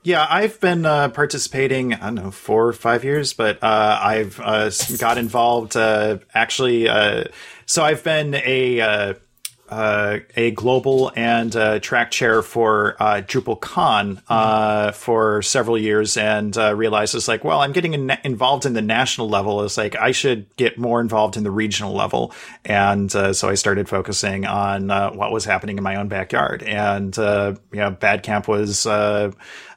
Yeah, 0.09 0.27
I've 0.27 0.59
been 0.59 0.87
uh, 0.87 1.11
participating. 1.11 1.93
I 1.93 1.99
don't 1.99 2.15
know 2.15 2.31
four 2.31 2.67
or 2.67 2.73
five 2.73 3.05
years, 3.05 3.35
but 3.35 3.63
uh, 3.63 4.01
I've 4.03 4.41
uh, 4.41 4.71
got 4.97 5.19
involved. 5.19 5.77
Uh, 5.77 6.21
actually, 6.33 6.89
uh, 6.89 7.25
so 7.67 7.85
I've 7.85 8.03
been 8.03 8.35
a 8.35 8.81
uh, 8.81 9.15
uh, 9.69 10.21
a 10.35 10.51
global 10.53 11.13
and 11.15 11.55
uh, 11.55 11.79
track 11.81 12.11
chair 12.11 12.41
for 12.41 12.97
uh, 12.99 13.21
DrupalCon 13.21 14.23
uh, 14.29 14.93
for 14.93 15.43
several 15.43 15.77
years, 15.77 16.17
and 16.17 16.57
uh, 16.57 16.75
realized 16.75 17.15
it's 17.15 17.29
like, 17.29 17.45
well, 17.45 17.61
I'm 17.61 17.73
getting 17.73 17.93
in- 17.93 18.19
involved 18.25 18.65
in 18.65 18.73
the 18.73 18.81
national 18.81 19.29
level. 19.29 19.63
It's 19.63 19.77
like 19.77 19.95
I 19.95 20.13
should 20.13 20.47
get 20.57 20.79
more 20.79 21.03
involved 21.03 21.37
in 21.37 21.45
the 21.45 21.51
regional 21.51 21.93
level, 21.93 22.33
and 22.65 23.15
uh, 23.15 23.35
so 23.35 23.51
I 23.51 23.57
started 23.57 23.91
focusing 23.91 24.47
on 24.47 24.91
uh, 24.91 25.11
what 25.11 25.33
was 25.33 25.45
happening 25.45 25.77
in 25.77 25.85
my 25.85 25.97
own 25.97 26.09
backyard. 26.09 26.63
And 26.63 27.17
uh, 27.19 27.57
you 27.73 27.81
know, 27.81 27.91
Bad 27.91 28.23
Camp 28.23 28.49
was. 28.49 28.87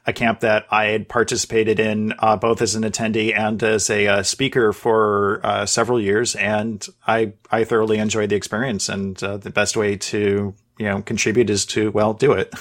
A 0.04 0.12
camp 0.12 0.40
that 0.40 0.66
I 0.70 0.86
had 0.86 1.08
participated 1.08 1.78
in 1.78 2.12
uh, 2.18 2.36
both 2.36 2.60
as 2.60 2.74
an 2.74 2.82
attendee 2.82 3.38
and 3.38 3.62
as 3.62 3.88
a 3.88 4.06
uh, 4.08 4.22
speaker 4.24 4.72
for 4.72 5.40
uh, 5.44 5.64
several 5.64 6.00
years, 6.00 6.34
and 6.34 6.84
I 7.06 7.34
I 7.52 7.62
thoroughly 7.64 7.98
enjoyed 7.98 8.30
the 8.30 8.36
experience. 8.36 8.88
And 8.88 9.22
uh, 9.22 9.36
the 9.36 9.50
best 9.50 9.76
way 9.76 9.96
to 9.96 10.54
you 10.78 10.86
know 10.86 11.02
contribute 11.02 11.50
is 11.50 11.64
to 11.66 11.92
well 11.92 12.14
do 12.14 12.32
it. 12.32 12.52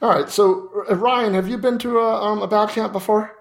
All 0.00 0.10
right. 0.10 0.28
So, 0.28 0.84
uh, 0.88 0.94
Ryan, 0.96 1.34
have 1.34 1.48
you 1.48 1.56
been 1.56 1.78
to 1.78 1.98
a, 1.98 2.22
um, 2.22 2.42
a 2.42 2.46
bad 2.46 2.68
camp 2.68 2.92
before? 2.92 3.34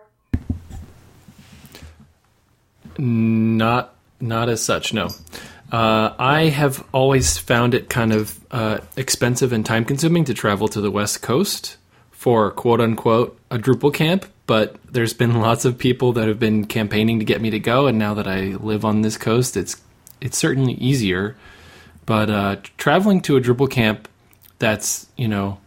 Not 2.98 3.96
not 4.20 4.50
as 4.50 4.64
such, 4.64 4.94
no. 4.94 5.10
Uh, 5.72 6.14
I 6.20 6.46
have 6.46 6.86
always 6.94 7.38
found 7.38 7.74
it 7.74 7.90
kind 7.90 8.14
of 8.14 8.40
uh, 8.52 8.78
expensive 8.96 9.52
and 9.52 9.66
time 9.66 9.86
consuming 9.86 10.24
to 10.26 10.34
travel 10.34 10.68
to 10.70 10.80
the 10.80 10.92
West 10.92 11.22
Coast 11.22 11.78
for 12.24 12.52
quote 12.52 12.80
unquote 12.80 13.38
a 13.52 13.58
Drupal 13.58 13.94
camp, 13.94 14.26
but 14.48 14.78
there's 14.90 15.14
been 15.14 15.42
lots 15.42 15.66
of 15.66 15.78
people 15.78 16.14
that 16.14 16.30
have 16.30 16.40
been 16.40 16.66
campaigning 16.66 17.20
to 17.20 17.26
get 17.26 17.42
me 17.42 17.50
to 17.50 17.60
go, 17.60 17.86
and 17.86 18.00
now 18.00 18.14
that 18.14 18.30
I 18.30 18.56
live 18.56 18.86
on 18.86 19.02
this 19.02 19.18
coast, 19.18 19.58
it's 19.58 19.82
it's 20.22 20.38
certainly 20.38 20.76
easier. 20.76 21.36
But 22.06 22.30
uh, 22.30 22.56
traveling 22.78 23.20
to 23.24 23.36
a 23.36 23.42
Drupal 23.42 23.70
camp, 23.70 24.08
that's 24.58 25.06
you 25.18 25.28
know, 25.28 25.60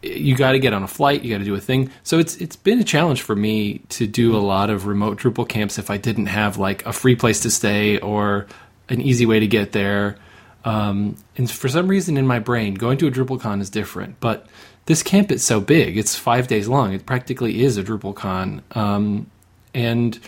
you 0.00 0.34
got 0.36 0.52
to 0.52 0.58
get 0.58 0.72
on 0.72 0.82
a 0.82 0.88
flight, 0.88 1.22
you 1.22 1.30
got 1.30 1.40
to 1.40 1.44
do 1.44 1.54
a 1.54 1.60
thing. 1.60 1.90
So 2.02 2.18
it's 2.18 2.34
it's 2.36 2.56
been 2.56 2.78
a 2.78 2.84
challenge 2.84 3.20
for 3.20 3.36
me 3.36 3.80
to 3.90 4.06
do 4.06 4.34
a 4.34 4.40
lot 4.40 4.70
of 4.70 4.86
remote 4.86 5.18
Drupal 5.18 5.46
camps 5.46 5.78
if 5.78 5.90
I 5.90 5.98
didn't 5.98 6.26
have 6.26 6.56
like 6.56 6.86
a 6.86 6.94
free 6.94 7.14
place 7.14 7.40
to 7.40 7.50
stay 7.50 7.98
or 7.98 8.46
an 8.88 9.02
easy 9.02 9.26
way 9.26 9.38
to 9.38 9.46
get 9.46 9.72
there. 9.72 10.16
Um, 10.64 11.16
and 11.36 11.50
for 11.50 11.68
some 11.68 11.88
reason 11.88 12.16
in 12.16 12.26
my 12.26 12.38
brain, 12.38 12.72
going 12.72 12.96
to 12.98 13.06
a 13.06 13.10
DrupalCon 13.10 13.60
is 13.60 13.68
different. 13.68 14.18
But 14.18 14.46
this 14.86 15.02
camp 15.02 15.30
is 15.30 15.44
so 15.44 15.60
big; 15.60 15.96
it's 15.96 16.16
five 16.16 16.48
days 16.48 16.68
long. 16.68 16.92
It 16.92 17.06
practically 17.06 17.62
is 17.62 17.76
a 17.76 17.84
DrupalCon, 17.84 18.62
um, 18.76 19.30
and 19.74 20.18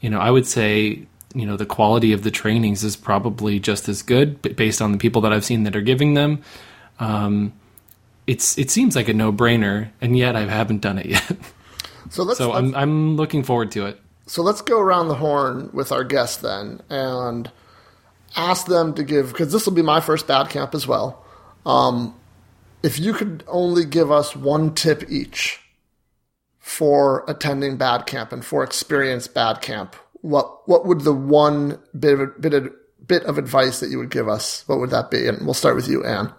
you 0.00 0.10
know, 0.10 0.18
I 0.18 0.30
would 0.30 0.46
say 0.46 1.06
you 1.34 1.46
know 1.46 1.56
the 1.56 1.66
quality 1.66 2.12
of 2.12 2.22
the 2.22 2.30
trainings 2.30 2.84
is 2.84 2.96
probably 2.96 3.58
just 3.58 3.88
as 3.88 4.02
good 4.02 4.42
based 4.56 4.82
on 4.82 4.92
the 4.92 4.98
people 4.98 5.22
that 5.22 5.32
I've 5.32 5.44
seen 5.44 5.64
that 5.64 5.76
are 5.76 5.82
giving 5.82 6.14
them. 6.14 6.42
Um, 6.98 7.52
it's 8.26 8.58
it 8.58 8.70
seems 8.70 8.96
like 8.96 9.08
a 9.08 9.14
no 9.14 9.32
brainer, 9.32 9.90
and 10.00 10.16
yet 10.16 10.36
I 10.36 10.42
haven't 10.42 10.80
done 10.80 10.98
it 10.98 11.06
yet. 11.16 11.36
So 12.10 12.24
let's, 12.24 12.38
so 12.38 12.50
let's 12.50 12.58
I'm 12.58 12.74
I'm 12.74 13.16
looking 13.16 13.42
forward 13.42 13.70
to 13.72 13.86
it. 13.86 14.00
so 14.26 14.42
let's 14.42 14.62
go 14.62 14.80
around 14.80 15.08
the 15.08 15.14
horn 15.14 15.70
with 15.72 15.92
our 15.92 16.04
guests 16.04 16.36
then 16.36 16.82
and 16.90 17.50
ask 18.36 18.66
them 18.66 18.94
to 18.94 19.04
give 19.04 19.28
because 19.28 19.52
this 19.52 19.66
will 19.66 19.72
be 19.72 19.82
my 19.82 20.00
first 20.00 20.26
bad 20.26 20.50
camp 20.50 20.74
as 20.74 20.86
well. 20.86 21.24
Um, 21.64 22.14
if 22.82 22.98
you 22.98 23.12
could 23.12 23.44
only 23.48 23.84
give 23.84 24.10
us 24.10 24.34
one 24.34 24.74
tip 24.74 25.04
each 25.08 25.60
for 26.58 27.24
attending 27.28 27.76
bad 27.76 28.06
camp 28.06 28.32
and 28.32 28.44
for 28.44 28.62
experience 28.62 29.26
bad 29.26 29.60
camp, 29.60 29.96
what 30.20 30.68
what 30.68 30.86
would 30.86 31.02
the 31.02 31.12
one 31.12 31.80
bit 31.98 32.20
of 32.20 32.40
bit 32.40 32.54
of, 32.54 32.72
bit 33.06 33.24
of 33.24 33.38
advice 33.38 33.80
that 33.80 33.90
you 33.90 33.98
would 33.98 34.10
give 34.10 34.28
us? 34.28 34.66
What 34.66 34.78
would 34.78 34.90
that 34.90 35.10
be? 35.10 35.26
And 35.26 35.44
we'll 35.44 35.54
start 35.54 35.76
with 35.76 35.88
you, 35.88 36.04
Anne. 36.04 36.32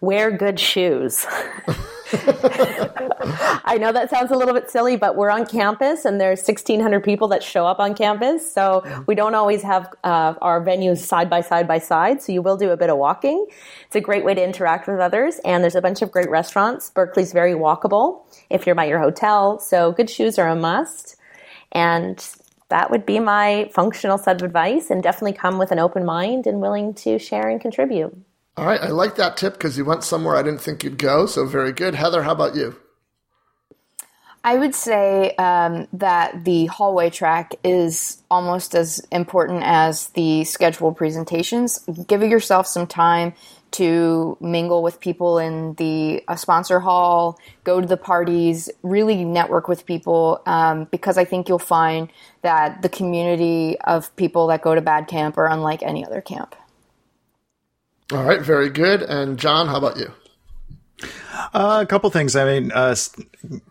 Wear 0.00 0.30
good 0.30 0.60
shoes. 0.60 1.26
I 3.64 3.78
know 3.80 3.90
that 3.92 4.10
sounds 4.10 4.30
a 4.30 4.36
little 4.36 4.52
bit 4.52 4.70
silly, 4.70 4.96
but 4.96 5.16
we're 5.16 5.30
on 5.30 5.46
campus 5.46 6.04
and 6.04 6.20
there's 6.20 6.40
1,600 6.40 7.02
people 7.02 7.28
that 7.28 7.42
show 7.42 7.66
up 7.66 7.78
on 7.78 7.94
campus. 7.94 8.52
So 8.52 8.82
we 9.06 9.14
don't 9.14 9.34
always 9.34 9.62
have 9.62 9.88
uh, 10.04 10.34
our 10.42 10.62
venues 10.62 10.98
side 10.98 11.30
by 11.30 11.40
side 11.40 11.66
by 11.66 11.78
side. 11.78 12.22
So 12.22 12.32
you 12.32 12.42
will 12.42 12.56
do 12.56 12.70
a 12.70 12.76
bit 12.76 12.90
of 12.90 12.98
walking. 12.98 13.46
It's 13.86 13.96
a 13.96 14.00
great 14.00 14.24
way 14.24 14.34
to 14.34 14.44
interact 14.44 14.86
with 14.88 15.00
others. 15.00 15.40
And 15.44 15.62
there's 15.62 15.74
a 15.74 15.80
bunch 15.80 16.02
of 16.02 16.10
great 16.10 16.28
restaurants. 16.28 16.90
Berkeley's 16.90 17.32
very 17.32 17.54
walkable 17.54 18.22
if 18.50 18.66
you're 18.66 18.74
by 18.74 18.84
your 18.84 18.98
hotel. 18.98 19.58
So 19.58 19.92
good 19.92 20.10
shoes 20.10 20.38
are 20.38 20.48
a 20.48 20.56
must. 20.56 21.16
And 21.70 22.22
that 22.68 22.90
would 22.90 23.06
be 23.06 23.20
my 23.20 23.70
functional 23.72 24.18
set 24.18 24.36
of 24.36 24.46
advice. 24.46 24.90
And 24.90 25.02
definitely 25.02 25.32
come 25.32 25.58
with 25.58 25.72
an 25.72 25.78
open 25.78 26.04
mind 26.04 26.46
and 26.46 26.60
willing 26.60 26.92
to 26.94 27.18
share 27.18 27.48
and 27.48 27.60
contribute. 27.60 28.14
All 28.56 28.66
right, 28.66 28.80
I 28.80 28.88
like 28.88 29.16
that 29.16 29.36
tip 29.36 29.54
because 29.54 29.78
you 29.78 29.84
went 29.84 30.04
somewhere 30.04 30.36
I 30.36 30.42
didn't 30.42 30.60
think 30.60 30.84
you'd 30.84 30.98
go. 30.98 31.26
So 31.26 31.46
very 31.46 31.72
good, 31.72 31.94
Heather. 31.94 32.22
How 32.22 32.32
about 32.32 32.54
you? 32.54 32.76
I 34.44 34.58
would 34.58 34.74
say 34.74 35.34
um, 35.36 35.86
that 35.92 36.44
the 36.44 36.66
hallway 36.66 37.10
track 37.10 37.54
is 37.62 38.22
almost 38.30 38.74
as 38.74 38.98
important 39.12 39.62
as 39.64 40.08
the 40.08 40.44
scheduled 40.44 40.96
presentations. 40.96 41.78
Give 42.08 42.22
yourself 42.22 42.66
some 42.66 42.88
time 42.88 43.34
to 43.72 44.36
mingle 44.40 44.82
with 44.82 45.00
people 45.00 45.38
in 45.38 45.74
the 45.74 46.22
uh, 46.28 46.36
sponsor 46.36 46.80
hall, 46.80 47.38
go 47.64 47.80
to 47.80 47.86
the 47.86 47.96
parties, 47.96 48.68
really 48.82 49.24
network 49.24 49.68
with 49.68 49.86
people, 49.86 50.42
um, 50.44 50.84
because 50.90 51.16
I 51.16 51.24
think 51.24 51.48
you'll 51.48 51.58
find 51.58 52.10
that 52.42 52.82
the 52.82 52.88
community 52.88 53.78
of 53.80 54.14
people 54.16 54.48
that 54.48 54.60
go 54.60 54.74
to 54.74 54.80
Bad 54.80 55.06
Camp 55.06 55.38
are 55.38 55.48
unlike 55.48 55.82
any 55.82 56.04
other 56.04 56.20
camp. 56.20 56.54
All 58.12 58.24
right, 58.24 58.42
very 58.42 58.68
good. 58.68 59.02
And 59.02 59.38
Jon, 59.38 59.68
how 59.68 59.76
about 59.76 59.96
you? 59.96 60.12
Uh, 61.54 61.80
a 61.82 61.86
couple 61.86 62.10
things. 62.10 62.36
I 62.36 62.44
mean, 62.44 62.70
uh, 62.70 62.94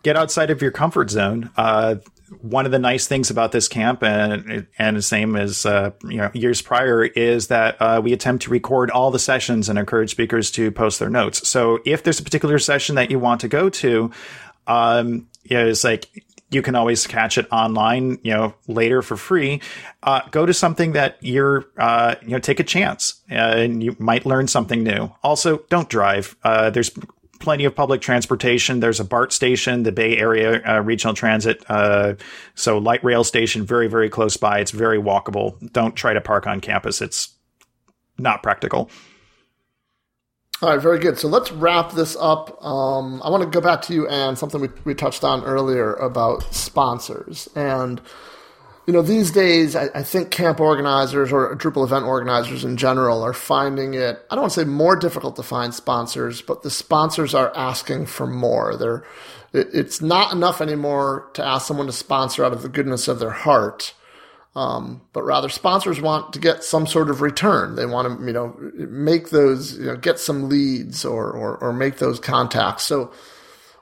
get 0.02 0.16
outside 0.16 0.50
of 0.50 0.60
your 0.60 0.72
comfort 0.72 1.10
zone. 1.10 1.50
Uh, 1.56 1.96
one 2.40 2.66
of 2.66 2.72
the 2.72 2.78
nice 2.80 3.06
things 3.06 3.30
about 3.30 3.52
this 3.52 3.68
camp, 3.68 4.02
and 4.02 4.66
and 4.78 4.96
the 4.96 5.02
same 5.02 5.36
as 5.36 5.64
uh, 5.64 5.92
you 6.02 6.16
know 6.16 6.30
years 6.34 6.60
prior, 6.60 7.04
is 7.04 7.48
that 7.48 7.80
uh, 7.80 8.00
we 8.02 8.12
attempt 8.12 8.42
to 8.44 8.50
record 8.50 8.90
all 8.90 9.12
the 9.12 9.18
sessions 9.18 9.68
and 9.68 9.78
encourage 9.78 10.10
speakers 10.10 10.50
to 10.52 10.72
post 10.72 10.98
their 10.98 11.10
notes. 11.10 11.48
So 11.48 11.78
if 11.84 12.02
there's 12.02 12.18
a 12.18 12.24
particular 12.24 12.58
session 12.58 12.96
that 12.96 13.12
you 13.12 13.20
want 13.20 13.42
to 13.42 13.48
go 13.48 13.68
to, 13.68 14.10
um, 14.66 15.28
you 15.44 15.56
know, 15.56 15.68
it's 15.68 15.84
like 15.84 16.24
you 16.52 16.62
can 16.62 16.74
always 16.74 17.06
catch 17.06 17.38
it 17.38 17.46
online, 17.50 18.18
you 18.22 18.32
know, 18.32 18.54
later 18.68 19.00
for 19.02 19.16
free. 19.16 19.60
Uh, 20.02 20.20
go 20.30 20.44
to 20.44 20.52
something 20.52 20.92
that 20.92 21.16
you're, 21.20 21.64
uh, 21.78 22.14
you 22.22 22.28
know, 22.28 22.38
take 22.38 22.60
a 22.60 22.64
chance 22.64 23.22
uh, 23.30 23.34
and 23.34 23.82
you 23.82 23.96
might 23.98 24.26
learn 24.26 24.46
something 24.46 24.82
new. 24.82 25.10
Also, 25.22 25.58
don't 25.70 25.88
drive. 25.88 26.36
Uh, 26.44 26.68
there's 26.70 26.90
plenty 27.40 27.64
of 27.64 27.74
public 27.74 28.00
transportation. 28.00 28.80
There's 28.80 29.00
a 29.00 29.04
BART 29.04 29.32
station, 29.32 29.82
the 29.82 29.92
Bay 29.92 30.16
Area 30.16 30.62
uh, 30.64 30.80
Regional 30.80 31.14
Transit. 31.14 31.64
So 32.54 32.78
light 32.78 33.02
rail 33.02 33.24
station, 33.24 33.64
very, 33.64 33.88
very 33.88 34.10
close 34.10 34.36
by. 34.36 34.60
It's 34.60 34.70
very 34.70 34.98
walkable. 34.98 35.72
Don't 35.72 35.96
try 35.96 36.12
to 36.12 36.20
park 36.20 36.46
on 36.46 36.60
campus. 36.60 37.00
It's 37.00 37.34
not 38.18 38.42
practical. 38.42 38.90
All 40.62 40.68
right, 40.68 40.80
very 40.80 41.00
good. 41.00 41.18
So 41.18 41.26
let's 41.26 41.50
wrap 41.50 41.90
this 41.90 42.16
up. 42.20 42.64
Um, 42.64 43.20
I 43.24 43.30
want 43.30 43.42
to 43.42 43.50
go 43.50 43.60
back 43.60 43.82
to 43.82 43.92
you, 43.94 44.06
Anne, 44.06 44.36
something 44.36 44.60
we, 44.60 44.68
we 44.84 44.94
touched 44.94 45.24
on 45.24 45.42
earlier 45.42 45.94
about 45.94 46.54
sponsors. 46.54 47.48
And, 47.56 48.00
you 48.86 48.92
know, 48.92 49.02
these 49.02 49.32
days, 49.32 49.74
I, 49.74 49.88
I 49.92 50.04
think 50.04 50.30
camp 50.30 50.60
organizers 50.60 51.32
or 51.32 51.56
Drupal 51.56 51.82
event 51.82 52.04
organizers 52.04 52.64
in 52.64 52.76
general 52.76 53.22
are 53.24 53.32
finding 53.32 53.94
it, 53.94 54.24
I 54.30 54.36
don't 54.36 54.42
want 54.42 54.52
to 54.52 54.60
say 54.60 54.64
more 54.64 54.94
difficult 54.94 55.34
to 55.34 55.42
find 55.42 55.74
sponsors, 55.74 56.42
but 56.42 56.62
the 56.62 56.70
sponsors 56.70 57.34
are 57.34 57.52
asking 57.56 58.06
for 58.06 58.28
more. 58.28 58.76
They're, 58.76 59.04
it, 59.52 59.66
it's 59.74 60.00
not 60.00 60.32
enough 60.32 60.60
anymore 60.60 61.28
to 61.34 61.44
ask 61.44 61.66
someone 61.66 61.86
to 61.86 61.92
sponsor 61.92 62.44
out 62.44 62.52
of 62.52 62.62
the 62.62 62.68
goodness 62.68 63.08
of 63.08 63.18
their 63.18 63.30
heart. 63.30 63.94
Um, 64.54 65.00
but 65.14 65.22
rather 65.22 65.48
sponsors 65.48 65.98
want 65.98 66.34
to 66.34 66.38
get 66.38 66.62
some 66.62 66.86
sort 66.86 67.08
of 67.08 67.22
return. 67.22 67.74
They 67.74 67.86
want 67.86 68.20
to, 68.20 68.26
you 68.26 68.34
know, 68.34 68.54
make 68.74 69.30
those, 69.30 69.78
you 69.78 69.86
know, 69.86 69.96
get 69.96 70.18
some 70.18 70.50
leads 70.50 71.06
or, 71.06 71.30
or, 71.30 71.56
or 71.56 71.72
make 71.72 71.96
those 71.96 72.20
contacts. 72.20 72.84
So 72.84 73.12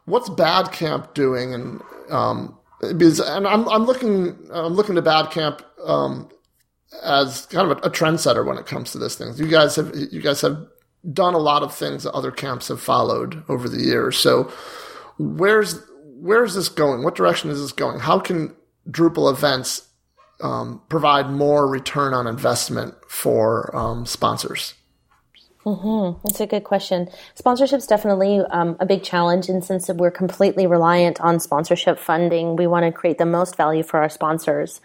what's 0.05 0.29
Bad 0.29 0.71
Camp 0.71 1.13
doing? 1.13 1.53
And, 1.55 1.83
um, 2.09 2.57
because, 2.81 3.19
and 3.19 3.49
I'm, 3.49 3.69
I'm 3.69 3.85
looking, 3.85 4.49
I'm 4.53 4.75
looking 4.75 4.95
to 4.95 5.03
Bad 5.03 5.33
Camp, 5.33 5.61
um, 5.85 6.29
as 7.03 7.47
kind 7.47 7.69
of 7.69 7.79
a, 7.79 7.89
a 7.89 7.91
trendsetter 7.91 8.47
when 8.47 8.57
it 8.57 8.67
comes 8.67 8.93
to 8.93 8.99
this 8.99 9.17
thing. 9.17 9.35
You 9.35 9.49
guys 9.49 9.75
have, 9.75 9.93
you 9.95 10.21
guys 10.21 10.41
have 10.43 10.69
done 11.13 11.35
a 11.35 11.39
lot 11.39 11.65
of 11.65 11.75
things 11.75 12.05
that 12.05 12.13
other 12.13 12.31
camps 12.31 12.69
have 12.69 12.81
followed 12.81 13.43
over 13.49 13.69
the 13.69 13.83
years. 13.83 14.19
So 14.19 14.53
where's, 15.19 15.83
where's 16.05 16.55
this 16.55 16.69
going? 16.69 17.03
What 17.03 17.17
direction 17.17 17.51
is 17.51 17.61
this 17.61 17.73
going? 17.73 17.99
How 17.99 18.21
can 18.21 18.55
Drupal 18.89 19.33
events 19.33 19.89
um, 20.43 20.83
provide 20.89 21.31
more 21.31 21.67
return 21.67 22.15
on 22.15 22.27
investment 22.27 22.95
for 23.09 23.75
um, 23.77 24.07
sponsors? 24.07 24.75
Mm-hmm. 25.65 26.19
That's 26.25 26.41
a 26.41 26.47
good 26.47 26.65
question. 26.65 27.09
Sponsorship's 27.35 27.87
definitely 27.87 28.39
um, 28.51 28.77
a 28.81 28.87
big 28.87 29.03
challenge, 29.03 29.49
and 29.49 29.63
since 29.63 29.89
we're 29.89 30.11
completely 30.11 30.67
reliant 30.67 31.21
on 31.21 31.39
sponsorship 31.39 31.99
funding, 31.99 32.57
we 32.57 32.67
want 32.67 32.87
to 32.87 32.93
create 32.93 33.19
the 33.19 33.27
most 33.27 33.57
value 33.57 33.83
for 33.83 34.01
our 34.01 34.09
sponsors. 34.09 34.81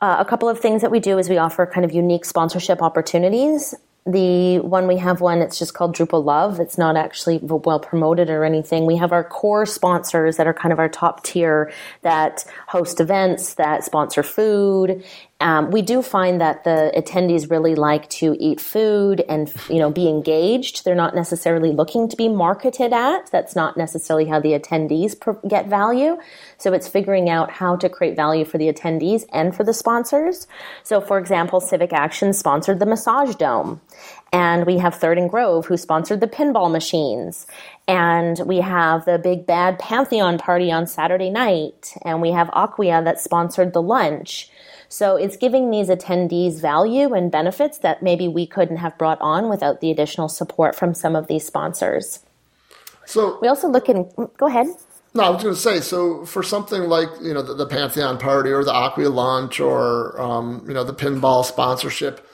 Uh, 0.00 0.16
a 0.18 0.24
couple 0.24 0.48
of 0.48 0.58
things 0.58 0.82
that 0.82 0.90
we 0.90 1.00
do 1.00 1.18
is 1.18 1.28
we 1.28 1.38
offer 1.38 1.64
kind 1.66 1.84
of 1.84 1.92
unique 1.92 2.24
sponsorship 2.24 2.82
opportunities 2.82 3.74
the 4.08 4.58
one 4.60 4.86
we 4.86 4.96
have 4.96 5.20
one 5.20 5.42
it's 5.42 5.58
just 5.58 5.74
called 5.74 5.94
drupal 5.94 6.24
love. 6.24 6.60
It's 6.60 6.78
not 6.78 6.96
actually 6.96 7.38
well 7.42 7.78
promoted 7.78 8.30
or 8.30 8.42
anything. 8.42 8.86
We 8.86 8.96
have 8.96 9.12
our 9.12 9.22
core 9.22 9.66
sponsors 9.66 10.38
that 10.38 10.46
are 10.46 10.54
kind 10.54 10.72
of 10.72 10.78
our 10.78 10.88
top 10.88 11.22
tier 11.22 11.70
that 12.00 12.44
host 12.68 13.00
events 13.00 13.54
that 13.54 13.84
sponsor 13.84 14.22
food. 14.22 15.04
Um, 15.40 15.70
we 15.70 15.82
do 15.82 16.02
find 16.02 16.40
that 16.40 16.64
the 16.64 16.90
attendees 16.96 17.48
really 17.48 17.76
like 17.76 18.08
to 18.10 18.36
eat 18.40 18.60
food 18.60 19.22
and 19.28 19.52
you 19.68 19.78
know 19.78 19.90
be 19.90 20.08
engaged. 20.08 20.84
They're 20.84 20.94
not 20.94 21.14
necessarily 21.14 21.70
looking 21.70 22.08
to 22.08 22.16
be 22.16 22.28
marketed 22.28 22.94
at. 22.94 23.30
That's 23.30 23.54
not 23.54 23.76
necessarily 23.76 24.24
how 24.24 24.40
the 24.40 24.58
attendees 24.58 25.16
get 25.46 25.68
value. 25.68 26.16
So 26.56 26.72
it's 26.72 26.88
figuring 26.88 27.28
out 27.28 27.50
how 27.50 27.76
to 27.76 27.88
create 27.90 28.16
value 28.16 28.46
for 28.46 28.56
the 28.56 28.72
attendees 28.72 29.26
and 29.32 29.54
for 29.54 29.64
the 29.64 29.74
sponsors. 29.74 30.46
So 30.82 31.00
for 31.00 31.18
example 31.18 31.60
CivicActions 31.60 32.36
sponsored 32.36 32.80
the 32.80 32.86
massage 32.86 33.34
dome 33.36 33.80
and 34.32 34.66
we 34.66 34.78
have 34.78 34.94
Third 34.94 35.18
and 35.18 35.30
Grove 35.30 35.66
who 35.66 35.76
sponsored 35.76 36.20
the 36.20 36.28
pinball 36.28 36.70
machines. 36.70 37.46
And 37.86 38.38
we 38.44 38.58
have 38.58 39.04
the 39.04 39.18
big 39.18 39.46
bad 39.46 39.78
Pantheon 39.78 40.38
party 40.38 40.70
on 40.70 40.86
Saturday 40.86 41.30
night. 41.30 41.94
And 42.02 42.20
we 42.20 42.32
have 42.32 42.50
Acquia 42.52 43.02
that 43.04 43.20
sponsored 43.20 43.72
the 43.72 43.82
lunch. 43.82 44.50
So 44.90 45.16
it's 45.16 45.36
giving 45.36 45.70
these 45.70 45.88
attendees 45.88 46.60
value 46.60 47.14
and 47.14 47.30
benefits 47.30 47.78
that 47.78 48.02
maybe 48.02 48.28
we 48.28 48.46
couldn't 48.46 48.78
have 48.78 48.96
brought 48.98 49.20
on 49.20 49.48
without 49.48 49.80
the 49.80 49.90
additional 49.90 50.28
support 50.28 50.74
from 50.74 50.94
some 50.94 51.14
of 51.14 51.26
these 51.26 51.46
sponsors. 51.46 52.20
So 53.04 53.38
we 53.40 53.48
also 53.48 53.68
look 53.68 53.88
in. 53.88 54.10
Go 54.36 54.46
ahead. 54.46 54.66
No, 55.14 55.22
I 55.22 55.30
was 55.30 55.42
going 55.42 55.54
to 55.54 55.60
say. 55.60 55.80
So 55.80 56.26
for 56.26 56.42
something 56.42 56.82
like 56.82 57.08
you 57.22 57.32
know 57.32 57.42
the, 57.42 57.54
the 57.54 57.66
Pantheon 57.66 58.18
party 58.18 58.50
or 58.50 58.62
the 58.62 58.72
Acquia 58.72 59.10
lunch 59.10 59.60
or 59.60 60.20
um, 60.20 60.64
you 60.68 60.74
know 60.74 60.84
the 60.84 60.94
pinball 60.94 61.44
sponsorship, 61.44 62.27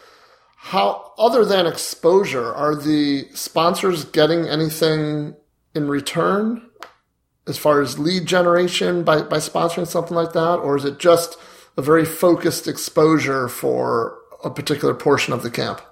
how 0.64 1.12
other 1.18 1.44
than 1.44 1.66
exposure 1.66 2.50
are 2.54 2.74
the 2.74 3.28
sponsors 3.34 4.06
getting 4.06 4.48
anything 4.48 5.36
in 5.74 5.88
return 5.88 6.66
as 7.46 7.58
far 7.58 7.82
as 7.82 7.98
lead 7.98 8.24
generation 8.24 9.04
by, 9.04 9.20
by 9.20 9.36
sponsoring 9.36 9.86
something 9.86 10.16
like 10.16 10.32
that, 10.32 10.54
or 10.54 10.74
is 10.74 10.86
it 10.86 10.98
just 10.98 11.36
a 11.76 11.82
very 11.82 12.06
focused 12.06 12.66
exposure 12.66 13.46
for 13.46 14.16
a 14.42 14.48
particular 14.48 14.94
portion 14.94 15.34
of 15.34 15.42
the 15.42 15.50
camp. 15.50 15.82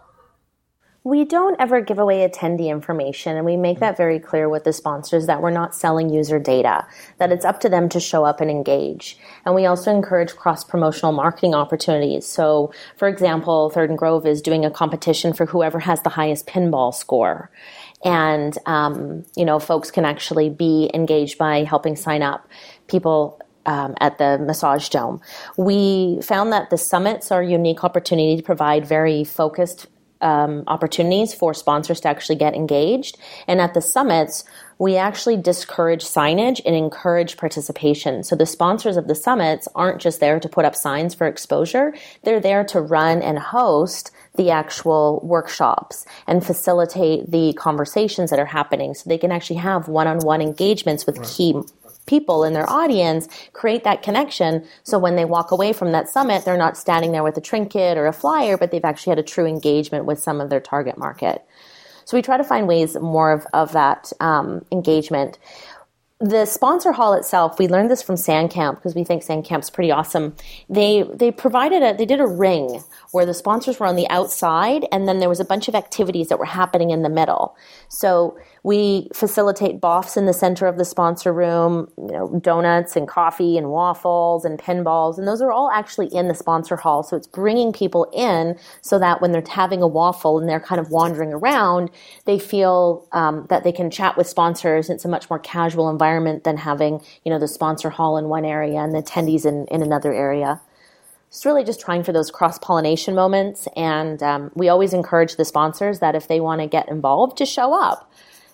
We 1.05 1.25
don't 1.25 1.57
ever 1.59 1.81
give 1.81 1.99
away 1.99 2.29
attendee 2.29 2.69
information, 2.69 3.37
and 3.37 3.45
we 3.45 3.57
make 3.57 3.81
that 3.81 3.97
very 3.97 4.21
clear 4.21 4.49
with 4.49 4.63
the 4.63 4.73
sponsors 4.73 5.27
that 5.27 5.43
we're 5.43 5.51
not 5.51 5.75
selling 5.75 6.11
user 6.11 6.39
data, 6.39 6.87
that 7.19 7.33
it's 7.33 7.45
up 7.45 7.59
to 7.61 7.69
them 7.69 7.89
to 7.89 7.99
show 7.99 8.25
up 8.25 8.41
and 8.41 8.49
engage. 8.49 9.19
And 9.45 9.53
we 9.53 9.67
also 9.67 9.91
encourage 9.91 10.37
cross 10.37 10.63
promotional 10.63 11.11
marketing 11.11 11.55
opportunities. 11.55 12.25
So, 12.25 12.73
for 12.97 13.09
example, 13.09 13.71
Third 13.71 13.91
and 13.91 13.99
Grove 13.99 14.27
is 14.27 14.41
doing 14.41 14.65
a 14.65 14.71
competition 14.71 15.33
for 15.33 15.45
whoever 15.45 15.81
has 15.81 16.01
the 16.03 16.09
highest 16.11 16.47
pinball 16.47 16.95
score. 16.95 17.51
And, 18.05 18.57
um, 18.67 19.25
you 19.35 19.45
know, 19.45 19.59
folks 19.59 19.91
can 19.91 20.05
actually 20.05 20.51
be 20.51 20.89
engaged 20.95 21.37
by 21.37 21.65
helping 21.65 21.97
sign 21.97 22.23
up 22.23 22.47
people 22.87 23.41
um, 23.67 23.95
at 24.01 24.19
the 24.19 24.39
massage 24.39 24.89
dome. 24.89 25.21
We 25.57 26.21
found 26.23 26.53
that 26.53 26.71
the 26.71 26.79
summits 26.79 27.31
are 27.33 27.43
a 27.43 27.49
unique 27.49 27.85
opportunity 27.85 28.37
to 28.37 28.43
provide 28.43 28.87
very 28.87 29.25
focused 29.25 29.87
um, 30.23 30.65
opportunities 30.67 31.35
for 31.35 31.53
sponsors 31.53 32.01
to 32.01 32.09
actually 32.09 32.37
get 32.37 32.55
engaged. 32.55 33.19
And 33.47 33.61
at 33.61 33.75
the 33.75 33.83
summits, 33.83 34.45
we 34.79 34.97
actually 34.97 35.37
discourage 35.37 36.03
signage 36.03 36.61
and 36.67 36.75
encourage 36.75 37.37
participation. 37.37 38.25
So 38.25 38.35
the 38.35 38.47
sponsors 38.47 38.97
of 38.97 39.07
the 39.07 39.15
summits 39.15 39.69
aren't 39.75 40.01
just 40.01 40.19
there 40.19 40.41
to 40.41 40.49
put 40.49 40.65
up 40.65 40.75
signs 40.75 41.15
for 41.15 41.27
exposure, 41.27 41.95
they're 42.25 42.41
there 42.41 42.65
to 42.65 42.81
run 42.81 43.23
and 43.23 43.39
host 43.39 44.11
the 44.37 44.51
actual 44.51 45.21
workshops 45.23 46.07
and 46.27 46.45
facilitate 46.45 47.31
the 47.31 47.53
conversations 47.53 48.31
that 48.31 48.39
are 48.39 48.47
happening 48.47 48.95
so 48.95 49.09
they 49.09 49.19
can 49.19 49.31
actually 49.31 49.57
have 49.57 49.89
one-on-one 49.89 50.41
engagements 50.41 51.07
with 51.07 51.19
right. 51.19 51.29
key 51.29 51.55
people 52.07 52.45
in 52.45 52.53
their 52.53 52.69
audience 52.69 53.29
create 53.53 53.85
that 53.85 54.03
connection 54.03 54.65
so 54.83 54.99
when 54.99 55.17
they 55.17 55.25
walk 55.25 55.51
away 55.51 55.73
from 55.73 55.93
that 55.93 56.09
summit 56.09 56.45
they're 56.45 56.57
not 56.57 56.77
standing 56.77 57.13
there 57.13 57.23
with 57.23 57.37
a 57.37 57.41
trinket 57.41 57.97
or 57.97 58.07
a 58.07 58.13
flyer 58.13 58.57
but 58.57 58.71
they've 58.71 58.85
actually 58.85 59.11
had 59.11 59.19
a 59.19 59.23
true 59.23 59.47
engagement 59.47 60.05
with 60.05 60.19
some 60.19 60.41
of 60.41 60.51
their 60.51 60.61
target 60.61 60.99
market 60.99 61.45
so 62.05 62.17
we 62.17 62.23
try 62.23 62.37
to 62.37 62.45
find 62.45 62.67
ways 62.67 62.97
more 62.99 63.31
of, 63.31 63.47
of 63.53 63.73
that 63.73 64.13
um, 64.21 64.65
engagement 64.73 65.39
the 66.23 66.47
sponsor 66.47 66.93
hall 66.93 67.15
itself, 67.15 67.59
we 67.59 67.67
learned 67.67 67.91
this 67.91 68.01
from 68.01 68.15
Sandcamp 68.15 68.77
because 68.77 68.95
we 68.95 69.03
think 69.03 69.25
Sandcamp's 69.25 69.71
pretty 69.71 69.91
awesome. 69.91 70.37
They 70.71 71.03
they 71.03 71.33
provided 71.33 71.83
a 71.83 71.97
they 71.97 72.07
did 72.07 72.21
a 72.21 72.27
ring 72.27 72.81
where 73.11 73.27
the 73.27 73.35
sponsors 73.35 73.81
were 73.81 73.87
on 73.87 73.97
the 73.97 74.09
outside 74.09 74.87
and 74.93 75.09
then 75.09 75.19
there 75.19 75.29
was 75.29 75.41
a 75.41 75.45
bunch 75.45 75.67
of 75.67 75.75
activities 75.75 76.29
that 76.29 76.39
were 76.39 76.45
happening 76.45 76.91
in 76.91 77.03
the 77.03 77.09
middle. 77.09 77.57
So 77.89 78.39
we 78.65 79.09
facilitate 79.13 79.81
BoFs 79.81 80.17
in 80.17 80.27
the 80.27 80.33
center 80.33 80.67
of 80.67 80.79
the 80.79 80.85
sponsor 80.85 81.33
room, 81.33 81.91
you 81.99 82.13
know, 82.13 82.39
donuts 82.41 82.95
and 82.95 83.09
coffee 83.09 83.59
and 83.59 83.71
waffles 83.71 84.45
and 84.45 84.57
pinballs, 84.57 85.19
and 85.19 85.27
those 85.27 85.43
are 85.43 85.51
all 85.51 85.71
actually 85.71 86.07
in 86.15 86.29
the 86.29 86.35
sponsor 86.35 86.77
hall. 86.77 87.03
So 87.03 87.17
it's 87.17 87.27
bringing 87.27 87.73
people 87.73 88.09
in 88.13 88.57
so 88.81 89.01
that 89.01 89.21
when 89.21 89.33
they're 89.33 89.43
having 89.49 89.83
a 89.83 89.89
waffle 89.89 90.39
and 90.39 90.49
they're 90.49 90.61
kind 90.61 90.81
of 90.81 90.91
wandering 90.91 91.33
around, 91.33 91.91
they 92.25 92.39
feel 92.39 93.09
um, 93.11 93.47
that 93.49 93.65
they 93.65 93.73
can 93.73 93.91
chat 93.91 94.17
with 94.17 94.29
sponsors. 94.29 94.89
It's 94.89 95.05
a 95.05 95.09
much 95.09 95.29
more 95.29 95.41
casual 95.41 95.91
environment 95.91 96.45
than 96.45 96.57
having, 96.57 97.03
you 97.25 97.33
know, 97.33 97.41
the 97.41 97.49
sponsor 97.49 97.91
hall 97.91 98.17
in 98.17 98.29
one 98.29 98.45
area 98.45 98.79
and 98.79 98.95
the 98.95 99.03
attendees 99.03 99.45
in, 99.45 99.67
in 99.73 99.83
another 99.83 100.13
area 100.13 100.61
it's 101.33 101.47
really 101.47 101.65
just 101.65 101.81
trying 101.81 102.05
for 102.05 102.13
those 102.13 102.31
cross 102.31 102.59
pollination 102.59 103.15
moments. 103.15 103.67
And 103.75 104.23
um, 104.23 104.53
we 104.55 104.69
always 104.69 104.93
encourage 104.93 105.37
the 105.37 105.47
sponsors 105.47 106.01
that 106.01 106.15
if 106.15 106.29
they 106.29 106.41
want 106.41 106.61
to 106.61 106.67
get 106.67 106.91
involved, 106.91 107.39
to 107.39 107.47
show 107.47 107.73
up 107.73 108.12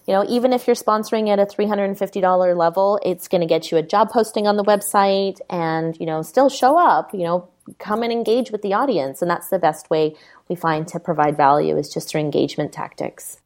you 0.09 0.14
know, 0.14 0.24
even 0.26 0.54
if 0.54 0.66
you're 0.66 0.74
sponsoring 0.74 1.28
at 1.28 1.38
a 1.38 1.44
$350 1.44 2.56
level, 2.56 2.98
it's 3.04 3.28
going 3.28 3.42
to 3.42 3.46
get 3.46 3.70
you 3.70 3.76
a 3.76 3.82
job 3.82 4.09
posting 4.09 4.46
on 4.46 4.56
the 4.56 4.64
website 4.64 5.38
and, 5.50 5.94
you 6.00 6.06
know, 6.06 6.22
still 6.22 6.48
show 6.48 6.78
up, 6.78 7.12
you 7.12 7.24
know, 7.24 7.46
come 7.78 8.02
and 8.02 8.11
engage 8.11 8.50
with 8.50 8.62
the 8.62 8.72
audience. 8.72 9.20
And 9.20 9.30
that's 9.30 9.48
the 9.48 9.59
best 9.59 9.90
way 9.90 10.16
we 10.48 10.56
find 10.56 10.88
to 10.88 10.98
provide 10.98 11.36
value 11.36 11.76
is 11.76 11.92
just 11.92 12.09
through 12.09 12.22
engagement 12.22 12.72
tactics. 12.72 13.42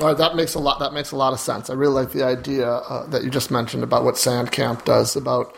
All 0.00 0.06
right, 0.06 0.16
that 0.16 0.36
makes 0.36 0.54
a 0.54 0.58
lot. 0.58 0.78
That 0.78 0.94
makes 0.94 1.12
a 1.12 1.16
lot 1.16 1.34
of 1.34 1.38
sense. 1.38 1.68
I 1.68 1.74
really 1.74 1.92
like 1.92 2.12
the 2.12 2.24
idea 2.24 2.66
uh, 2.66 3.06
that 3.08 3.22
you 3.22 3.28
just 3.28 3.50
mentioned 3.50 3.82
about 3.82 4.04
what 4.04 4.14
Sandcamp 4.14 4.86
does 4.86 5.16
about 5.16 5.54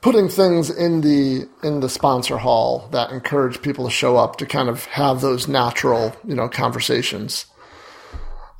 putting 0.00 0.30
things 0.30 0.70
in 0.70 1.02
the 1.02 1.46
in 1.62 1.80
the 1.80 1.90
sponsor 1.90 2.38
hall 2.38 2.88
that 2.92 3.10
encourage 3.10 3.60
people 3.60 3.84
to 3.84 3.90
show 3.90 4.16
up 4.16 4.36
to 4.36 4.46
kind 4.46 4.70
of 4.70 4.86
have 4.86 5.20
those 5.20 5.46
natural, 5.46 6.16
you 6.26 6.34
know, 6.34 6.48
conversations. 6.48 7.44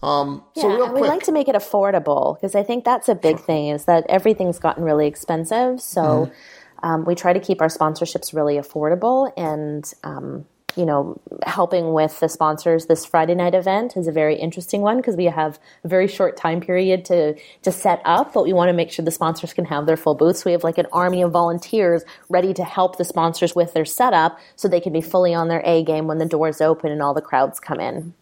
Um, 0.05 0.45
yeah, 0.55 0.63
so 0.63 0.69
real 0.69 0.89
quick, 0.91 1.03
we 1.03 1.09
like 1.09 1.23
to 1.25 1.33
make 1.33 1.49
it 1.49 1.55
affordable 1.55 2.37
because 2.37 2.55
I 2.55 2.63
think 2.63 2.85
that's 2.85 3.09
a 3.09 3.15
big 3.15 3.41
thing 3.41 3.69
is 3.69 3.87
that 3.87 4.05
everything's 4.09 4.59
gotten 4.59 4.85
really 4.85 5.07
expensive. 5.07 5.81
So 5.81 6.03
mm-hmm. 6.03 6.87
um, 6.87 7.05
we 7.05 7.15
try 7.15 7.33
to 7.33 7.41
keep 7.41 7.63
our 7.63 7.69
sponsorships 7.69 8.35
really 8.35 8.57
affordable 8.57 9.33
and. 9.37 9.91
Um, 10.03 10.47
you 10.77 10.85
know, 10.85 11.21
helping 11.47 11.93
with 11.93 12.19
the 12.19 12.29
sponsors 12.29 12.87
this 12.87 13.07
Friday 13.07 13.37
night 13.37 13.55
event 13.55 13.97
is 13.97 14.09
a 14.09 14.13
very 14.13 14.35
interesting 14.35 14.81
one 14.81 14.97
because 14.97 15.15
we 15.15 15.27
have 15.27 15.59
a 15.85 15.89
very 15.89 16.09
short 16.09 16.37
time 16.37 16.61
period 16.61 17.05
to 17.05 17.37
to 17.63 17.71
set 17.71 18.03
up, 18.05 18.33
but 18.35 18.43
we 18.43 18.53
want 18.53 18.71
to 18.71 18.73
make 18.73 18.91
sure 18.91 19.05
the 19.05 19.13
sponsors 19.13 19.53
can 19.53 19.67
have 19.67 19.87
their 19.87 19.97
full 19.97 20.17
booths. 20.17 20.45
We 20.45 20.51
have 20.51 20.65
like 20.65 20.79
an 20.79 20.87
army 20.93 21.23
of 21.23 21.31
volunteers 21.31 22.03
ready 22.29 22.53
to 22.55 22.65
help 22.65 22.99
the 22.99 23.05
sponsors 23.05 23.55
with 23.55 23.73
their 23.73 23.85
setup 23.85 24.39
so 24.57 24.67
they 24.67 24.81
can 24.81 24.93
be 24.93 25.01
fully 25.01 25.33
on 25.33 25.47
their 25.47 25.63
A 25.65 25.85
game 25.85 26.09
when 26.09 26.19
the 26.19 26.27
doors 26.27 26.61
open 26.61 26.91
and 26.91 27.01
all 27.01 27.15
the 27.15 27.23
crowds 27.23 27.61
come 27.61 27.79
in. 27.79 28.15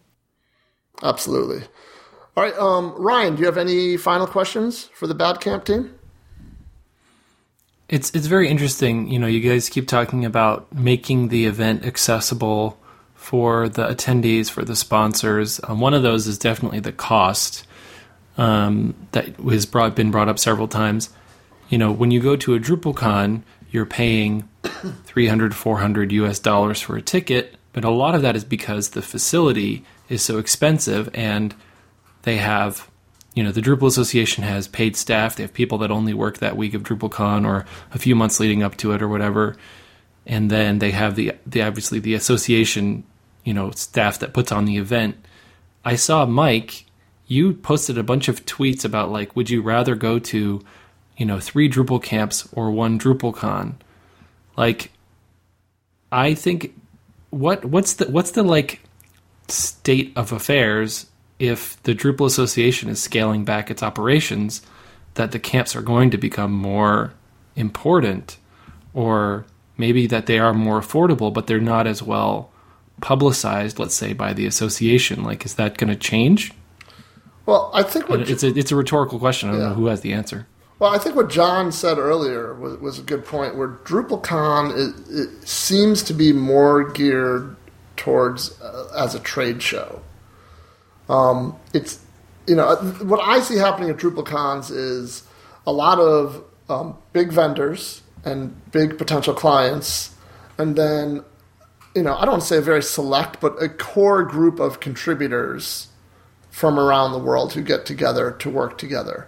Absolutely. 1.01 1.67
All 2.35 2.43
right, 2.43 2.57
um, 2.57 2.93
Ryan, 2.97 3.35
do 3.35 3.41
you 3.41 3.45
have 3.45 3.57
any 3.57 3.97
final 3.97 4.27
questions 4.27 4.85
for 4.93 5.07
the 5.07 5.13
Bad 5.13 5.39
Camp 5.39 5.65
team? 5.65 5.93
It's 7.89 8.09
it's 8.15 8.27
very 8.27 8.49
interesting. 8.49 9.07
You 9.09 9.19
know, 9.19 9.27
you 9.27 9.39
guys 9.39 9.69
keep 9.69 9.87
talking 9.87 10.25
about 10.25 10.71
making 10.73 11.27
the 11.27 11.45
event 11.45 11.85
accessible 11.85 12.79
for 13.13 13.69
the 13.69 13.87
attendees, 13.87 14.49
for 14.49 14.65
the 14.65 14.75
sponsors. 14.75 15.59
Um, 15.63 15.79
one 15.79 15.93
of 15.93 16.03
those 16.03 16.27
is 16.27 16.37
definitely 16.37 16.79
the 16.79 16.91
cost 16.91 17.65
um, 18.37 18.95
that 19.11 19.35
has 19.39 19.65
brought, 19.65 19.95
been 19.95 20.11
brought 20.11 20.27
up 20.27 20.39
several 20.39 20.67
times. 20.67 21.09
You 21.69 21.77
know, 21.77 21.91
when 21.91 22.11
you 22.11 22.19
go 22.19 22.35
to 22.35 22.55
a 22.55 22.59
DrupalCon, 22.59 23.43
you're 23.71 23.85
paying 23.85 24.49
300, 25.05 25.55
400 25.55 26.11
US 26.11 26.39
dollars 26.39 26.81
for 26.81 26.97
a 26.97 27.01
ticket, 27.01 27.55
but 27.73 27.83
a 27.83 27.89
lot 27.89 28.15
of 28.15 28.21
that 28.21 28.35
is 28.35 28.45
because 28.45 28.89
the 28.89 29.01
facility 29.01 29.83
is 30.07 30.21
so 30.21 30.37
expensive 30.37 31.09
and 31.13 31.53
they 32.21 32.37
have 32.37 32.89
you 33.35 33.43
know 33.43 33.51
the 33.51 33.61
Drupal 33.61 33.87
Association 33.87 34.43
has 34.43 34.67
paid 34.67 34.95
staff. 34.95 35.35
They 35.35 35.43
have 35.43 35.53
people 35.53 35.79
that 35.79 35.89
only 35.91 36.13
work 36.13 36.37
that 36.37 36.55
week 36.55 36.75
of 36.75 36.83
DrupalCon 36.83 37.45
or 37.47 37.65
a 37.91 37.97
few 37.97 38.15
months 38.15 38.39
leading 38.39 38.61
up 38.63 38.77
to 38.77 38.91
it 38.93 39.01
or 39.01 39.07
whatever. 39.07 39.55
and 40.25 40.49
then 40.49 40.79
they 40.79 40.91
have 40.91 41.15
the 41.15 41.33
the 41.45 41.61
obviously 41.61 41.99
the 41.99 42.13
association, 42.13 43.03
you 43.43 43.53
know, 43.53 43.71
staff 43.71 44.19
that 44.19 44.33
puts 44.33 44.51
on 44.51 44.65
the 44.65 44.77
event. 44.77 45.15
I 45.83 45.95
saw 45.95 46.25
Mike, 46.25 46.85
you 47.27 47.53
posted 47.53 47.97
a 47.97 48.03
bunch 48.03 48.27
of 48.27 48.45
tweets 48.45 48.85
about 48.85 49.11
like, 49.11 49.35
would 49.35 49.49
you 49.49 49.61
rather 49.61 49.95
go 49.95 50.19
to, 50.19 50.61
you 51.17 51.25
know, 51.25 51.39
three 51.39 51.69
Drupal 51.69 52.01
camps 52.01 52.47
or 52.53 52.71
one 52.71 52.99
DrupalCon? 52.99 53.73
Like, 54.55 54.91
I 56.11 56.35
think 56.35 56.79
what 57.33 57.65
what's 57.65 57.93
the 57.93 58.05
what's 58.09 58.31
the 58.31 58.43
like 58.43 58.81
state 59.47 60.13
of 60.15 60.31
affairs 60.31 61.07
if 61.39 61.81
the 61.83 61.93
Drupal 61.93 62.25
Association 62.25 62.89
is 62.89 63.01
scaling 63.01 63.43
back 63.43 63.69
its 63.69 63.83
operations, 63.83 64.61
that 65.15 65.31
the 65.31 65.39
camps 65.39 65.75
are 65.75 65.81
going 65.81 66.09
to 66.11 66.17
become 66.17 66.51
more 66.51 67.13
important, 67.55 68.37
or 68.93 69.45
maybe 69.77 70.07
that 70.07 70.25
they 70.27 70.39
are 70.39 70.53
more 70.53 70.79
affordable, 70.79 71.33
but 71.33 71.47
they're 71.47 71.59
not 71.59 71.87
as 71.87 72.01
well 72.01 72.51
publicized, 73.01 73.79
let's 73.79 73.95
say, 73.95 74.13
by 74.13 74.31
the 74.31 74.45
association. 74.45 75.23
Like, 75.23 75.45
is 75.45 75.55
that 75.55 75.77
going 75.77 75.89
to 75.89 75.95
change? 75.95 76.53
Well, 77.45 77.71
I 77.73 77.83
think 77.83 78.07
what, 78.07 78.29
it's 78.29 78.43
a 78.43 78.47
it's 78.57 78.71
a 78.71 78.75
rhetorical 78.75 79.19
question. 79.19 79.49
I 79.49 79.51
don't 79.53 79.61
Yeah. 79.61 79.67
know 79.69 79.73
who 79.73 79.87
has 79.87 80.01
the 80.01 80.13
answer. 80.13 80.47
Well, 80.79 80.93
I 80.93 80.97
think 80.97 81.15
what 81.15 81.29
Jon 81.29 81.71
said 81.71 81.97
earlier 81.97 82.53
was, 82.53 82.77
was 82.77 82.99
a 82.99 83.03
good 83.03 83.25
point. 83.25 83.55
Where 83.55 83.69
DrupalCon 83.69 84.73
it, 85.09 85.47
seems 85.47 86.03
to 86.03 86.13
be 86.13 86.33
more 86.33 86.91
geared 86.91 87.55
towards 87.95 88.59
uh, 88.61 88.91
as 88.97 89.15
a 89.15 89.19
trade 89.19 89.61
show. 89.61 90.01
Um, 91.09 91.55
it's 91.73 91.99
you 92.47 92.55
know 92.55 92.75
what 92.75 93.21
I 93.21 93.39
see 93.39 93.57
happening 93.57 93.89
at 93.89 93.97
DrupalCons 93.97 94.71
is 94.71 95.23
a 95.65 95.71
lot 95.71 95.99
of 95.99 96.43
um, 96.69 96.97
big 97.13 97.31
vendors 97.31 98.01
and 98.25 98.53
big 98.71 98.97
potential 98.97 99.33
clients, 99.33 100.15
and 100.57 100.75
then 100.75 101.23
you 101.95 102.03
know 102.03 102.15
I 102.15 102.25
don't 102.25 102.43
say 102.43 102.59
very 102.59 102.83
select, 102.83 103.39
but 103.39 103.61
a 103.61 103.69
core 103.69 104.23
group 104.23 104.59
of 104.59 104.79
contributors 104.79 105.87
from 106.49 106.79
around 106.79 107.11
the 107.11 107.19
world 107.19 107.53
who 107.53 107.61
get 107.61 107.85
together 107.85 108.31
to 108.31 108.49
work 108.49 108.77
together. 108.77 109.27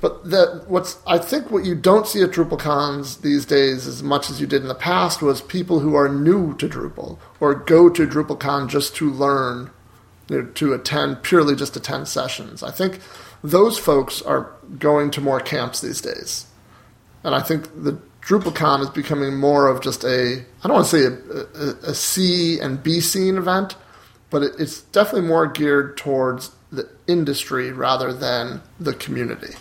But 0.00 0.30
that 0.30 0.64
what's 0.68 0.98
I 1.06 1.18
think 1.18 1.50
what 1.50 1.64
you 1.64 1.74
don't 1.74 2.06
see 2.06 2.22
at 2.22 2.30
DrupalCons 2.30 3.22
these 3.22 3.46
days 3.46 3.86
as 3.86 4.02
much 4.02 4.28
as 4.30 4.40
you 4.40 4.46
did 4.46 4.62
in 4.62 4.68
the 4.68 4.74
past 4.74 5.22
was 5.22 5.40
people 5.40 5.80
who 5.80 5.94
are 5.94 6.08
new 6.08 6.54
to 6.58 6.68
Drupal 6.68 7.18
or 7.40 7.54
go 7.54 7.88
to 7.88 8.06
DrupalCon 8.06 8.68
just 8.68 8.94
to 8.96 9.10
learn, 9.10 9.70
you 10.28 10.42
know, 10.42 10.48
to 10.48 10.74
attend 10.74 11.22
purely 11.22 11.56
just 11.56 11.76
attend 11.76 12.08
sessions. 12.08 12.62
I 12.62 12.70
think 12.70 13.00
those 13.42 13.78
folks 13.78 14.20
are 14.22 14.52
going 14.78 15.10
to 15.12 15.20
more 15.20 15.40
camps 15.40 15.80
these 15.80 16.02
days, 16.02 16.46
and 17.24 17.34
I 17.34 17.40
think 17.40 17.64
the 17.82 17.98
DrupalCon 18.20 18.82
is 18.82 18.90
becoming 18.90 19.36
more 19.38 19.66
of 19.66 19.80
just 19.80 20.04
a 20.04 20.44
I 20.62 20.68
don't 20.68 20.74
want 20.74 20.86
to 20.88 20.90
say 20.90 21.04
a, 21.06 21.68
a, 21.68 21.90
a 21.90 21.94
C 21.94 22.60
and 22.60 22.82
B 22.82 23.00
scene 23.00 23.38
event, 23.38 23.76
but 24.28 24.42
it, 24.42 24.52
it's 24.58 24.82
definitely 24.82 25.28
more 25.28 25.46
geared 25.46 25.96
towards 25.96 26.50
the 26.70 26.86
industry 27.06 27.72
rather 27.72 28.12
than 28.12 28.60
the 28.78 28.92
community. 28.92 29.54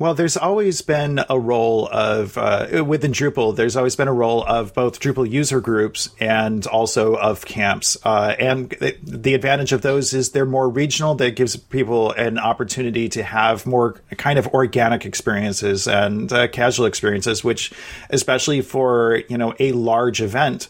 Well, 0.00 0.14
there's 0.14 0.38
always 0.38 0.80
been 0.80 1.20
a 1.28 1.38
role 1.38 1.86
of 1.92 2.38
uh, 2.38 2.82
within 2.86 3.12
Drupal. 3.12 3.54
There's 3.54 3.76
always 3.76 3.96
been 3.96 4.08
a 4.08 4.14
role 4.14 4.42
of 4.42 4.72
both 4.72 4.98
Drupal 4.98 5.30
user 5.30 5.60
groups 5.60 6.08
and 6.18 6.66
also 6.66 7.16
of 7.16 7.44
camps. 7.44 7.98
Uh, 8.02 8.34
and 8.38 8.70
the, 8.70 8.96
the 9.02 9.34
advantage 9.34 9.72
of 9.72 9.82
those 9.82 10.14
is 10.14 10.30
they're 10.30 10.46
more 10.46 10.70
regional. 10.70 11.16
That 11.16 11.36
gives 11.36 11.54
people 11.54 12.12
an 12.12 12.38
opportunity 12.38 13.10
to 13.10 13.22
have 13.22 13.66
more 13.66 14.00
kind 14.16 14.38
of 14.38 14.46
organic 14.48 15.04
experiences 15.04 15.86
and 15.86 16.32
uh, 16.32 16.48
casual 16.48 16.86
experiences, 16.86 17.44
which, 17.44 17.70
especially 18.08 18.62
for 18.62 19.22
you 19.28 19.36
know 19.36 19.52
a 19.60 19.72
large 19.72 20.22
event. 20.22 20.68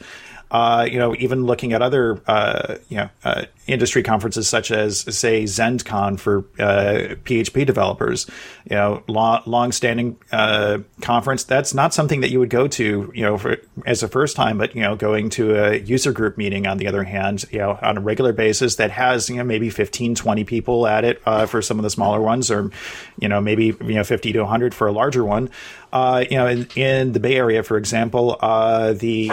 Uh, 0.50 0.88
you 0.90 0.98
know, 0.98 1.14
even 1.14 1.44
looking 1.44 1.72
at 1.72 1.80
other, 1.80 2.20
uh, 2.26 2.74
you 2.88 2.96
know, 2.96 3.08
uh, 3.22 3.44
industry 3.70 4.02
conferences 4.02 4.48
such 4.48 4.70
as, 4.70 5.00
say, 5.16 5.44
ZendCon 5.44 6.18
for 6.18 6.38
uh, 6.58 7.16
PHP 7.24 7.66
developers, 7.66 8.26
you 8.68 8.76
know, 8.76 9.02
long, 9.06 9.42
long-standing 9.46 10.16
uh, 10.32 10.78
conference. 11.00 11.44
That's 11.44 11.74
not 11.74 11.94
something 11.94 12.20
that 12.20 12.30
you 12.30 12.38
would 12.38 12.50
go 12.50 12.68
to, 12.68 13.12
you 13.14 13.22
know, 13.22 13.38
for, 13.38 13.58
as 13.86 14.02
a 14.02 14.08
first 14.08 14.36
time, 14.36 14.58
but 14.58 14.74
you 14.74 14.82
know, 14.82 14.96
going 14.96 15.30
to 15.30 15.54
a 15.54 15.78
user 15.78 16.12
group 16.12 16.36
meeting, 16.36 16.66
on 16.66 16.78
the 16.78 16.86
other 16.86 17.04
hand, 17.04 17.44
you 17.50 17.58
know, 17.58 17.78
on 17.82 17.98
a 17.98 18.00
regular 18.00 18.32
basis 18.32 18.76
that 18.76 18.90
has, 18.90 19.28
you 19.28 19.36
know, 19.36 19.44
maybe 19.44 19.70
15, 19.70 20.14
20 20.14 20.44
people 20.44 20.86
at 20.86 21.04
it 21.04 21.22
uh, 21.26 21.46
for 21.46 21.62
some 21.62 21.78
of 21.78 21.82
the 21.82 21.90
smaller 21.90 22.20
ones, 22.20 22.50
or 22.50 22.70
you 23.18 23.28
know, 23.28 23.40
maybe 23.40 23.66
you 23.66 23.94
know, 23.94 24.04
50 24.04 24.32
to 24.32 24.40
100 24.40 24.74
for 24.74 24.86
a 24.86 24.92
larger 24.92 25.24
one. 25.24 25.50
Uh, 25.92 26.24
you 26.30 26.36
know, 26.36 26.46
in, 26.46 26.66
in 26.76 27.12
the 27.12 27.20
Bay 27.20 27.36
Area, 27.36 27.62
for 27.62 27.76
example, 27.76 28.36
uh, 28.40 28.92
the 28.92 29.30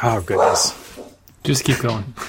Oh 0.00 0.22
goodness. 0.24 0.77
Just 1.48 1.64
keep 1.64 1.78
going. 1.78 2.04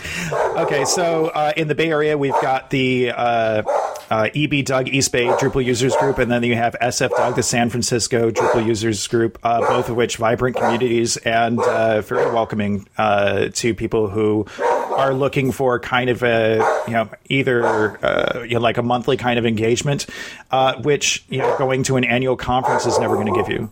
Okay, 0.60 0.84
so 0.84 1.28
uh, 1.28 1.54
in 1.56 1.70
the 1.70 1.76
Bay 1.76 1.90
Area, 1.90 2.18
we've 2.18 2.34
got 2.42 2.70
the 2.70 3.12
uh, 3.12 3.64
uh, 4.10 4.28
EBDUG 4.36 4.90
East 4.90 5.10
Bay 5.14 5.28
Drupal 5.28 5.64
Users 5.64 5.96
Group, 5.96 6.18
and 6.18 6.30
then 6.30 6.44
you 6.44 6.56
have 6.56 6.76
SFDUG, 6.82 7.36
the 7.36 7.44
San 7.44 7.70
Francisco 7.70 8.30
Drupal 8.30 8.66
Users 8.66 9.08
Group, 9.08 9.40
uh, 9.42 9.62
both 9.62 9.88
of 9.90 9.96
which 9.96 10.18
vibrant 10.18 10.58
communities 10.58 11.16
and 11.16 11.62
uh, 11.62 12.02
very 12.02 12.30
welcoming 12.34 12.90
uh, 12.98 13.48
to 13.54 13.74
people 13.74 14.10
who 14.10 14.48
are 14.60 15.14
looking 15.14 15.54
for 15.54 15.80
kind 15.80 16.10
of 16.10 16.24
a 16.24 16.58
you 16.88 16.94
know 16.94 17.10
either 17.30 17.98
you 18.46 18.56
know, 18.56 18.60
like 18.60 18.78
a 18.78 18.84
monthly 18.84 19.16
kind 19.16 19.40
of 19.40 19.46
engagement, 19.46 20.08
which 20.82 21.24
you 21.30 21.38
know 21.38 21.58
going 21.58 21.84
to 21.84 21.96
an 21.96 22.04
annual 22.04 22.36
conference 22.36 22.86
is 22.86 23.00
never 23.00 23.16
going 23.16 23.34
to 23.34 23.34
give 23.34 23.50
you. 23.50 23.72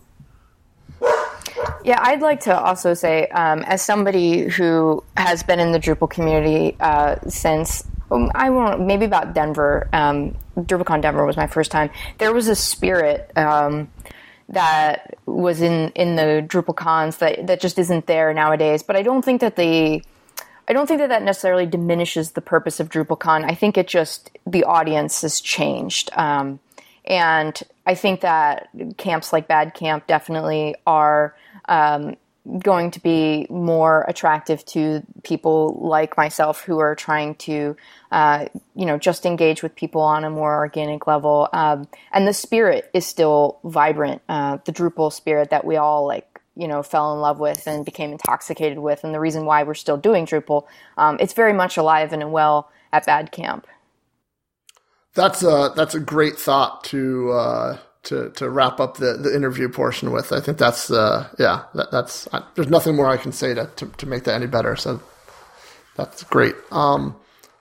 Yeah, 1.88 2.00
I'd 2.02 2.20
like 2.20 2.40
to 2.40 2.54
also 2.54 2.92
say, 2.92 3.28
um, 3.28 3.60
as 3.60 3.80
somebody 3.80 4.42
who 4.42 5.02
has 5.16 5.42
been 5.42 5.58
in 5.58 5.72
the 5.72 5.80
Drupal 5.80 6.10
community 6.10 6.76
uh, 6.78 7.16
since 7.28 7.82
um, 8.10 8.30
I 8.34 8.50
won't 8.50 8.82
maybe 8.82 9.06
about 9.06 9.32
Denver. 9.32 9.88
Um, 9.94 10.36
DrupalCon 10.58 11.00
Denver 11.00 11.24
was 11.24 11.38
my 11.38 11.46
first 11.46 11.70
time. 11.70 11.88
There 12.18 12.34
was 12.34 12.46
a 12.48 12.54
spirit 12.54 13.32
um, 13.36 13.90
that 14.50 15.16
was 15.24 15.62
in 15.62 15.88
in 15.92 16.16
the 16.16 16.44
Drupal 16.46 16.76
cons 16.76 17.16
that 17.18 17.46
that 17.46 17.58
just 17.58 17.78
isn't 17.78 18.06
there 18.06 18.34
nowadays. 18.34 18.82
But 18.82 18.96
I 18.96 19.02
don't 19.02 19.24
think 19.24 19.40
that 19.40 19.56
the 19.56 20.02
I 20.68 20.72
don't 20.74 20.86
think 20.86 21.00
that 21.00 21.08
that 21.08 21.22
necessarily 21.22 21.64
diminishes 21.64 22.32
the 22.32 22.42
purpose 22.42 22.80
of 22.80 22.90
DrupalCon. 22.90 23.50
I 23.50 23.54
think 23.54 23.78
it 23.78 23.88
just 23.88 24.30
the 24.46 24.64
audience 24.64 25.22
has 25.22 25.40
changed, 25.40 26.10
um, 26.12 26.60
and 27.06 27.58
I 27.86 27.94
think 27.94 28.20
that 28.20 28.68
camps 28.98 29.32
like 29.32 29.48
Bad 29.48 29.72
Camp 29.72 30.06
definitely 30.06 30.74
are 30.86 31.34
um, 31.68 32.16
going 32.60 32.90
to 32.92 33.00
be 33.00 33.46
more 33.50 34.04
attractive 34.08 34.64
to 34.64 35.02
people 35.22 35.78
like 35.82 36.16
myself 36.16 36.62
who 36.62 36.78
are 36.78 36.94
trying 36.94 37.34
to, 37.36 37.76
uh, 38.10 38.46
you 38.74 38.86
know, 38.86 38.98
just 38.98 39.26
engage 39.26 39.62
with 39.62 39.74
people 39.74 40.00
on 40.00 40.24
a 40.24 40.30
more 40.30 40.56
organic 40.56 41.06
level. 41.06 41.48
Um, 41.52 41.88
and 42.12 42.26
the 42.26 42.32
spirit 42.32 42.90
is 42.94 43.06
still 43.06 43.58
vibrant, 43.64 44.22
uh, 44.28 44.58
the 44.64 44.72
Drupal 44.72 45.12
spirit 45.12 45.50
that 45.50 45.64
we 45.64 45.76
all 45.76 46.06
like 46.06 46.26
you 46.56 46.66
know 46.66 46.82
fell 46.82 47.14
in 47.14 47.20
love 47.20 47.38
with 47.38 47.66
and 47.68 47.84
became 47.84 48.10
intoxicated 48.12 48.78
with 48.80 49.04
and 49.04 49.14
the 49.14 49.20
reason 49.20 49.44
why 49.44 49.62
we're 49.62 49.74
still 49.74 49.96
doing 49.96 50.26
drupal 50.26 50.66
um, 50.96 51.16
it's 51.20 51.32
very 51.32 51.52
much 51.52 51.76
alive 51.76 52.12
and 52.12 52.32
well 52.32 52.70
at 52.92 53.06
bad 53.06 53.30
camp 53.30 53.66
That's 55.14 55.42
a 55.42 55.72
that's 55.76 55.94
a 55.94 56.00
great 56.00 56.38
thought 56.38 56.84
to 56.84 57.32
uh, 57.32 57.78
to 58.04 58.30
to 58.30 58.48
wrap 58.48 58.80
up 58.80 58.96
the, 58.96 59.14
the 59.14 59.34
interview 59.34 59.68
portion 59.68 60.10
with. 60.10 60.32
I 60.32 60.40
think 60.40 60.58
that's 60.58 60.90
uh, 60.90 61.28
yeah 61.38 61.64
that, 61.74 61.90
that's 61.90 62.28
I, 62.32 62.42
there's 62.54 62.68
nothing 62.68 62.96
more 62.96 63.06
I 63.06 63.16
can 63.16 63.32
say 63.32 63.54
to, 63.54 63.70
to 63.76 63.86
to 63.86 64.06
make 64.06 64.24
that 64.24 64.34
any 64.34 64.46
better. 64.46 64.76
So 64.76 65.00
that's 65.96 66.22
great. 66.24 66.54
Um, 66.70 67.16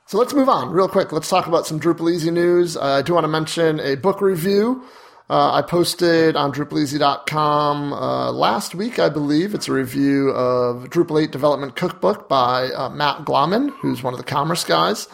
so 0.06 0.18
let's 0.18 0.34
move 0.34 0.48
on 0.48 0.70
real 0.70 0.88
quick. 0.88 1.12
Let's 1.12 1.28
talk 1.28 1.48
about 1.48 1.68
some 1.68 1.80
DrupalEasy 1.80 2.32
news. 2.32 2.78
Uh, 2.78 2.84
I 2.84 3.02
do 3.02 3.14
want 3.14 3.26
to 3.26 3.30
mention 3.30 3.80
a 3.80 3.96
book 3.96 4.22
review. 4.22 4.84
Uh, 5.30 5.56
I 5.56 5.62
posted 5.62 6.38
on 6.38 6.54
DrupalEasy.com 6.54 7.92
uh, 7.92 8.32
last 8.32 8.74
week, 8.74 8.98
I 8.98 9.10
believe. 9.10 9.54
It's 9.54 9.68
a 9.68 9.74
review 9.74 10.30
of 10.30 10.86
Drupal 10.90 11.22
8 11.22 11.32
Development 11.32 11.76
Cookbook 11.76 12.30
by 12.30 12.70
uh, 12.70 12.88
Matt 12.88 13.26
Glaman, 13.26 13.72
who's 13.82 14.02
one 14.02 14.14
of 14.14 14.18
the 14.18 14.24
commerce 14.24 14.64
guys. 14.64 15.10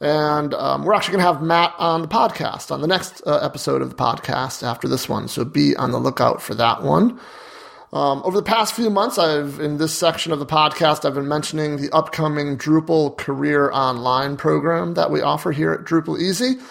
And 0.00 0.54
um, 0.54 0.84
we're 0.84 0.94
actually 0.94 1.12
going 1.12 1.24
to 1.24 1.32
have 1.32 1.42
Matt 1.42 1.74
on 1.78 2.00
the 2.00 2.08
podcast, 2.08 2.70
on 2.70 2.80
the 2.80 2.86
next 2.86 3.22
uh, 3.26 3.38
episode 3.42 3.82
of 3.82 3.90
the 3.90 3.96
podcast 3.96 4.62
after 4.62 4.88
this 4.88 5.08
one. 5.08 5.28
So 5.28 5.44
be 5.44 5.76
on 5.76 5.92
the 5.92 5.98
lookout 5.98 6.40
for 6.40 6.54
that 6.54 6.82
one. 6.82 7.20
Um, 7.92 8.22
over 8.24 8.36
the 8.36 8.44
past 8.44 8.74
few 8.74 8.88
months, 8.88 9.18
I've 9.18 9.58
in 9.58 9.78
this 9.78 9.92
section 9.92 10.32
of 10.32 10.38
the 10.38 10.46
podcast, 10.46 11.04
I've 11.04 11.14
been 11.14 11.28
mentioning 11.28 11.76
the 11.76 11.90
upcoming 11.90 12.56
Drupal 12.56 13.16
Career 13.18 13.70
Online 13.72 14.36
program 14.36 14.94
that 14.94 15.10
we 15.10 15.20
offer 15.20 15.50
here 15.50 15.72
at 15.72 15.80
DrupalEasy. 15.80 16.62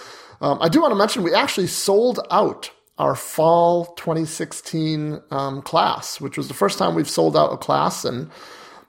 Um, 0.41 0.57
I 0.61 0.69
do 0.69 0.82
want 0.82 0.91
to 0.91 0.95
mention 0.95 1.23
we 1.23 1.34
actually 1.34 1.67
sold 1.67 2.21
out 2.32 2.71
our 2.97 3.15
fall 3.15 3.88
2016 3.95 5.21
um, 5.32 5.61
class, 5.61 6.21
which 6.21 6.38
was 6.38 6.47
the 6.47 6.53
first 6.53 6.77
time 6.80 6.95
we've 6.95 7.09
sold 7.09 7.36
out 7.36 7.51
a 7.51 7.57
class, 7.57 8.05
and 8.05 8.32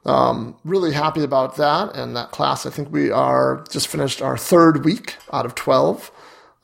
um, 0.07 0.57
really 0.65 0.93
happy 0.93 1.23
about 1.23 1.57
that. 1.57 1.95
And 1.95 2.17
that 2.17 2.31
class, 2.31 2.67
I 2.67 2.71
think 2.71 2.91
we 2.91 3.11
are 3.11 3.65
just 3.71 3.89
finished 3.89 4.23
our 4.23 4.37
third 4.37 4.85
week 4.85 5.17
out 5.33 5.47
of 5.47 5.55
12. 5.55 6.11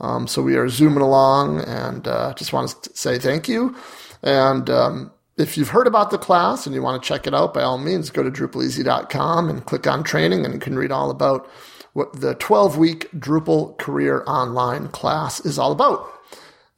Um, 0.00 0.26
so 0.26 0.42
we 0.42 0.56
are 0.56 0.68
zooming 0.68 1.00
along, 1.02 1.60
and 1.60 2.06
uh, 2.06 2.34
just 2.34 2.52
want 2.52 2.82
to 2.82 2.90
say 2.94 3.18
thank 3.18 3.48
you. 3.48 3.74
And 4.22 4.68
um, 4.68 5.10
if 5.38 5.56
you've 5.56 5.70
heard 5.70 5.86
about 5.86 6.10
the 6.10 6.18
class 6.18 6.66
and 6.66 6.74
you 6.74 6.82
want 6.82 7.02
to 7.02 7.06
check 7.06 7.26
it 7.26 7.34
out, 7.34 7.54
by 7.54 7.62
all 7.62 7.78
means, 7.78 8.10
go 8.10 8.22
to 8.22 8.30
DrupalEasy.com 8.30 9.48
and 9.48 9.64
click 9.64 9.86
on 9.86 10.04
training, 10.04 10.44
and 10.44 10.52
you 10.52 10.60
can 10.60 10.76
read 10.76 10.92
all 10.92 11.10
about 11.10 11.48
what 11.94 12.20
the 12.20 12.34
12 12.34 12.76
week 12.76 13.10
Drupal 13.12 13.78
Career 13.78 14.22
Online 14.26 14.88
class 14.88 15.40
is 15.40 15.58
all 15.58 15.72
about. 15.72 16.06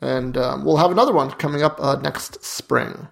And 0.01 0.37
um, 0.37 0.65
we'll 0.65 0.77
have 0.77 0.93
another 0.93 1.13
one 1.13 1.31
coming 1.33 1.63
up 1.63 1.81
uh, 1.81 1.97
next 1.97 2.45
spring. 2.45 3.09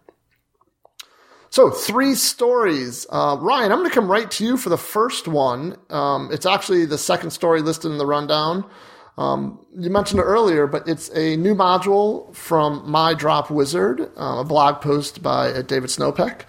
So, 1.57 1.71
three 1.71 2.17
stories. 2.17 3.07
Uh, 3.09 3.39
Ryan, 3.41 3.73
I'm 3.73 3.79
going 3.79 3.89
to 3.89 3.95
come 3.95 4.11
right 4.11 4.31
to 4.33 4.45
you 4.45 4.59
for 4.59 4.69
the 4.69 4.77
first 4.77 5.27
one. 5.27 5.79
Um, 5.89 6.29
it's 6.31 6.45
actually 6.45 6.85
the 6.85 6.99
second 6.99 7.31
story 7.31 7.63
listed 7.63 7.91
in 7.91 7.97
the 7.97 8.05
rundown. 8.05 8.69
Um, 9.17 9.65
you 9.75 9.89
mentioned 9.89 10.21
it 10.21 10.25
earlier, 10.25 10.67
but 10.67 10.87
it's 10.87 11.09
a 11.15 11.35
new 11.39 11.55
module 11.55 12.35
from 12.35 12.83
MyDropWizard, 12.87 14.01
uh, 14.19 14.41
a 14.41 14.45
blog 14.45 14.83
post 14.83 15.23
by 15.23 15.49
uh, 15.49 15.63
David 15.63 15.89
Snopek 15.89 16.43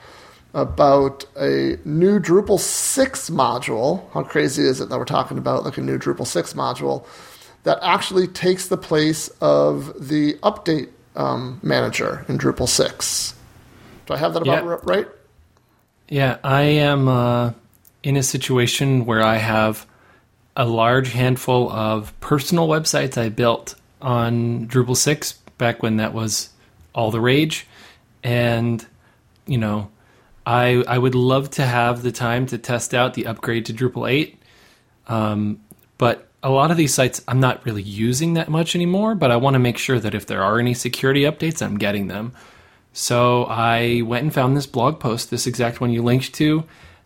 about 0.53 1.24
a 1.38 1.78
new 1.86 2.20
Drupal 2.20 2.60
6 2.60 3.30
module. 3.30 4.12
How 4.12 4.24
crazy 4.24 4.64
is 4.64 4.82
it 4.82 4.89
that 4.89 4.97
we're 4.97 5.05
talking 5.05 5.38
about 5.38 5.64
like 5.64 5.78
a 5.78 5.82
new 5.82 5.97
Drupal 5.97 6.28
6 6.28 6.51
module 6.51 7.05
that 7.64 7.80
actually 7.82 8.28
takes 8.28 8.68
the 8.68 8.76
place 8.76 9.30
of 9.39 10.10
the 10.10 10.34
update 10.43 10.89
um, 11.16 11.62
manager 11.64 12.26
in 12.28 12.38
Drupal 12.38 12.68
6? 12.68 13.36
Do 14.08 14.14
I 14.14 14.18
have 14.18 14.34
that 14.34 14.41
about 14.41 14.66
Yeah. 14.66 14.78
right? 14.84 15.08
Yeah, 16.10 16.38
I 16.43 16.62
am 16.62 17.08
uh, 17.08 17.51
in 18.01 18.16
a 18.16 18.24
situation 18.24 19.05
where 19.05 19.22
I 19.22 19.38
have 19.38 19.86
a 20.55 20.66
large 20.66 21.12
handful 21.12 21.70
of 21.70 22.18
personal 22.22 22.68
websites 22.68 23.18
I 23.18 23.30
built 23.30 23.76
on 24.01 24.68
Drupal 24.68 24.95
6 24.95 25.34
back 25.58 25.84
when 25.84 25.97
that 25.97 26.14
was 26.14 26.49
all 26.95 27.12
the 27.12 27.20
rage. 27.20 27.68
And, 28.24 28.84
you 29.45 29.58
know, 29.58 29.91
I, 30.45 30.84
I 30.88 30.97
would 30.97 31.14
love 31.14 31.49
to 31.51 31.66
have 31.66 32.01
the 32.01 32.12
time 32.12 32.45
to 32.47 32.58
test 32.58 32.93
out 32.93 33.14
the 33.14 33.28
upgrade 33.28 33.66
to 33.66 33.74
Drupal 33.74 34.10
8. 34.10 34.41
Um, 35.08 35.60
but 35.97 36.28
a 36.41 36.49
lot 36.49 36.72
of 36.72 36.78
these 36.78 36.93
sites 36.93 37.22
I'm 37.28 37.39
not 37.41 37.66
really 37.66 37.82
using 37.82 38.36
that 38.36 38.49
much 38.49 38.76
anymore, 38.76 39.16
but 39.16 39.32
I 39.32 39.36
want 39.36 39.55
to 39.55 39.60
make 39.60 39.78
sure 39.78 39.99
that 39.99 40.16
if 40.16 40.26
there 40.26 40.43
are 40.43 40.60
any 40.60 40.74
security 40.74 41.24
updates, 41.24 41.62
I'm 41.62 41.78
getting 41.78 42.08
them. 42.08 42.34
So 42.97 43.43
I 43.43 44.01
went 44.07 44.23
and 44.23 44.33
found 44.33 44.57
this 44.57 44.65
blog 44.65 44.99
post, 44.99 45.29
this 45.29 45.45
exact 45.45 45.79
one 45.79 45.91
you 45.91 46.01
linked 46.01 46.33
to. 46.33 46.63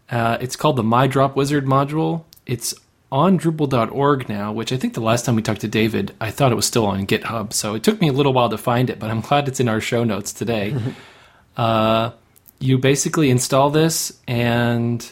Uh, 0.09 0.37
it's 0.39 0.55
called 0.55 0.77
the 0.77 0.83
MyDropWizard 0.83 1.65
module. 1.65 2.23
It's 2.45 2.73
on 3.11 3.37
Drupal.org 3.37 4.29
now, 4.29 4.53
which 4.53 4.71
I 4.71 4.77
think 4.77 4.93
the 4.93 5.01
last 5.01 5.25
time 5.25 5.35
we 5.35 5.41
talked 5.41 5.59
to 5.61 5.67
David, 5.67 6.15
I 6.21 6.31
thought 6.31 6.53
it 6.53 6.55
was 6.55 6.65
still 6.65 6.85
on 6.85 7.05
GitHub. 7.05 7.51
So 7.51 7.75
it 7.75 7.83
took 7.83 7.99
me 7.99 8.07
a 8.07 8.13
little 8.13 8.31
while 8.31 8.47
to 8.47 8.57
find 8.57 8.89
it, 8.89 8.99
but 8.99 9.09
I'm 9.11 9.19
glad 9.19 9.49
it's 9.49 9.59
in 9.59 9.67
our 9.67 9.81
show 9.81 10.05
notes 10.05 10.31
today. 10.31 10.73
uh, 11.57 12.11
you 12.59 12.77
basically 12.77 13.29
install 13.29 13.69
this, 13.69 14.17
and 14.29 15.11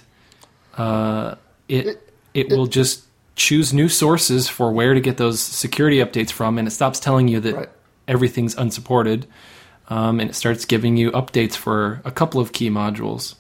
uh, 0.78 1.36
it, 1.68 2.10
it 2.34 2.50
will 2.52 2.68
just 2.68 3.04
choose 3.36 3.74
new 3.74 3.90
sources 3.90 4.48
for 4.48 4.72
where 4.72 4.94
to 4.94 5.02
get 5.02 5.18
those 5.18 5.42
security 5.42 5.98
updates 5.98 6.32
from, 6.32 6.58
and 6.58 6.70
it 6.70 6.72
stops 6.72 7.02
telling 7.02 7.28
you 7.28 7.42
that 7.42 7.54
Right. 7.56 7.70
everything's 8.08 8.56
unsupported, 8.56 9.28
um, 9.90 10.20
and 10.20 10.30
it 10.30 10.34
starts 10.34 10.66
giving 10.66 10.98
you 10.98 11.12
updates 11.12 11.56
for 11.56 12.02
a 12.06 12.12
couple 12.12 12.40
of 12.40 12.54
key 12.54 12.70
modules. 12.70 13.36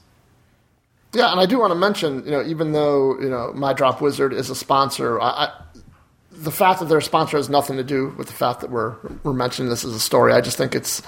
Yeah, 1.13 1.31
and 1.31 1.39
I 1.39 1.45
do 1.45 1.59
want 1.59 1.71
to 1.71 1.79
mention, 1.79 2.23
you 2.25 2.31
know, 2.31 2.43
even 2.43 2.71
though 2.71 3.19
you 3.19 3.29
know 3.29 3.51
MyDropWizard 3.55 4.33
is 4.33 4.49
a 4.49 4.55
sponsor, 4.55 5.19
I, 5.19 5.29
I, 5.29 5.51
the 6.31 6.51
fact 6.51 6.79
that 6.79 6.85
they're 6.85 6.99
a 6.99 7.01
sponsor 7.01 7.37
has 7.37 7.49
nothing 7.49 7.77
to 7.77 7.83
do 7.83 8.13
with 8.17 8.27
the 8.27 8.33
fact 8.33 8.61
that 8.61 8.69
we're 8.69 8.95
we're 9.23 9.33
mentioning 9.33 9.69
this 9.69 9.83
as 9.83 9.93
a 9.93 9.99
story. 9.99 10.33
I 10.33 10.41
just 10.41 10.57
think 10.57 10.75
it's 10.75 11.01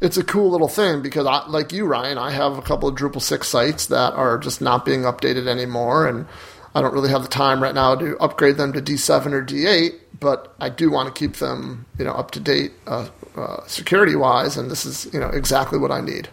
it's 0.00 0.16
a 0.16 0.24
cool 0.24 0.50
little 0.50 0.68
thing 0.68 1.02
because, 1.02 1.26
I, 1.26 1.46
like 1.48 1.72
you, 1.72 1.86
Ryan, 1.86 2.18
I 2.18 2.30
have 2.30 2.56
a 2.56 2.62
couple 2.62 2.88
of 2.88 2.94
Drupal 2.94 3.20
six 3.20 3.48
sites 3.48 3.86
that 3.86 4.12
are 4.14 4.38
just 4.38 4.60
not 4.60 4.84
being 4.84 5.02
updated 5.02 5.48
anymore, 5.48 6.06
and 6.06 6.26
I 6.74 6.80
don't 6.80 6.94
really 6.94 7.10
have 7.10 7.22
the 7.22 7.28
time 7.28 7.62
right 7.62 7.74
now 7.74 7.96
to 7.96 8.16
upgrade 8.18 8.56
them 8.56 8.72
to 8.74 8.80
D 8.80 8.96
seven 8.96 9.34
or 9.34 9.42
D 9.42 9.66
eight. 9.66 10.01
But 10.22 10.54
I 10.60 10.68
do 10.68 10.90
want 10.90 11.12
to 11.12 11.18
keep 11.18 11.36
them, 11.36 11.84
you 11.98 12.04
know, 12.04 12.12
up 12.12 12.30
to 12.30 12.40
date 12.40 12.72
uh, 12.86 13.08
uh, 13.36 13.66
security 13.66 14.14
wise, 14.14 14.56
and 14.56 14.70
this 14.70 14.86
is 14.86 15.12
you 15.12 15.18
know 15.18 15.28
exactly 15.28 15.78
what 15.78 15.90
I 15.90 16.00
need. 16.00 16.28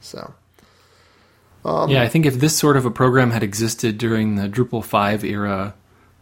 So. 0.00 0.34
yeah, 1.90 2.02
I 2.02 2.08
think 2.08 2.26
if 2.26 2.34
this 2.34 2.56
sort 2.56 2.76
of 2.76 2.86
a 2.86 2.90
program 2.90 3.32
had 3.32 3.42
existed 3.42 3.98
during 3.98 4.36
the 4.36 4.48
Drupal 4.48 4.84
5 4.84 5.24
era, 5.24 5.74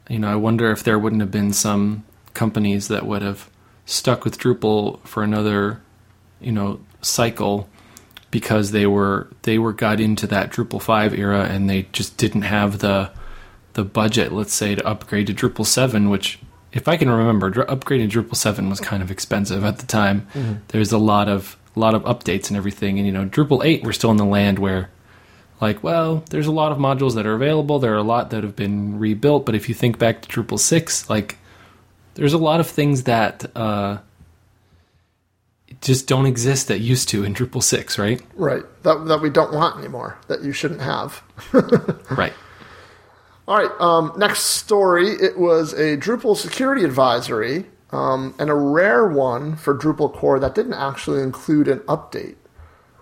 you 0.08 0.18
know, 0.18 0.28
I 0.28 0.36
wonder 0.36 0.72
if 0.72 0.82
there 0.82 0.98
wouldn't 0.98 1.20
have 1.20 1.30
been 1.30 1.52
some 1.52 2.04
companies 2.32 2.88
that 2.88 3.06
would 3.06 3.20
have 3.20 3.50
stuck 3.84 4.24
with 4.24 4.38
Drupal 4.38 5.00
for 5.06 5.22
another, 5.22 5.82
you 6.40 6.50
know, 6.50 6.80
cycle 7.02 7.68
because 8.30 8.72
they 8.72 8.86
were 8.86 9.28
they 9.42 9.58
were 9.58 9.72
got 9.72 10.00
into 10.00 10.26
that 10.26 10.50
Drupal 10.50 10.82
5 10.82 11.14
era 11.14 11.44
and 11.44 11.70
they 11.70 11.82
just 11.92 12.16
didn't 12.16 12.42
have 12.42 12.80
the 12.80 13.10
the 13.74 13.84
budget, 13.84 14.32
let's 14.32 14.54
say, 14.54 14.74
to 14.74 14.86
upgrade 14.86 15.26
to 15.26 15.34
Drupal 15.34 15.66
7, 15.66 16.08
which 16.08 16.38
if 16.75 16.89
I 16.89 16.97
can 16.97 17.09
remember, 17.09 17.51
upgrading 17.51 18.11
Drupal 18.11 18.37
7 18.37 18.68
was 18.68 18.81
kind 18.81 19.03
of 19.03 19.11
expensive 19.11 19.64
at 19.64 19.79
the 19.79 19.87
time. 19.87 20.27
There's 20.68 20.93
a 20.93 20.99
lot 20.99 21.29
of 21.29 21.57
lot 21.77 21.95
of 21.95 22.05
updates 22.05 22.49
and 22.49 22.57
everything, 22.57 22.99
and 22.99 23.07
you 23.07 23.12
know, 23.12 23.25
Drupal 23.27 23.64
8 23.64 23.83
we're 23.83 23.93
still 23.93 24.12
in 24.12 24.16
the 24.16 24.25
land 24.25 24.59
where 24.61 24.91
like, 25.61 25.83
well, 25.83 26.25
there's 26.31 26.47
a 26.47 26.53
lot 26.53 26.72
of 26.72 26.79
modules 26.79 27.14
that 27.14 27.27
are 27.27 27.35
available. 27.35 27.79
There 27.79 27.95
are 27.95 27.99
a 27.99 28.03
lot 28.03 28.31
that 28.31 28.45
have 28.45 28.57
been 28.57 28.99
rebuilt. 28.99 29.47
But 29.47 29.55
if 29.55 29.68
you 29.68 29.75
think 29.75 29.99
back 29.99 30.22
to 30.22 30.29
Drupal 30.29 30.59
6, 30.59 31.09
like, 31.09 31.39
there's 32.14 32.33
a 32.33 32.39
lot 32.39 32.61
of 32.61 32.66
things 32.66 33.05
that 33.05 33.45
uh, 33.57 33.99
just 35.81 36.07
don't 36.07 36.27
exist 36.27 36.68
that 36.68 36.81
used 36.81 37.09
to 37.11 37.25
in 37.25 37.35
Drupal 37.35 37.62
6, 37.62 37.99
right? 37.99 38.20
Right. 38.35 38.62
That, 38.83 39.07
that 39.07 39.22
we 39.22 39.31
don't 39.31 39.55
want 39.55 39.79
anymore, 39.79 40.18
that 40.29 40.43
you 40.43 40.53
shouldn't 40.53 40.83
have. 40.83 41.22
Right. 42.11 42.35
All 43.47 43.59
right. 43.59 43.80
Um, 43.80 44.12
next 44.16 44.40
story. 44.40 45.09
It 45.09 45.38
was 45.38 45.74
a 45.74 45.99
Drupal 45.99 46.36
security 46.36 46.82
advisory 46.82 47.66
um, 47.90 48.34
and 48.38 48.49
a 48.49 48.55
rare 48.55 49.07
one 49.07 49.57
for 49.57 49.76
Drupal 49.76 50.12
core 50.14 50.38
that 50.40 50.55
didn't 50.55 50.74
actually 50.74 51.22
include 51.22 51.68
an 51.68 51.80
update. 51.80 52.36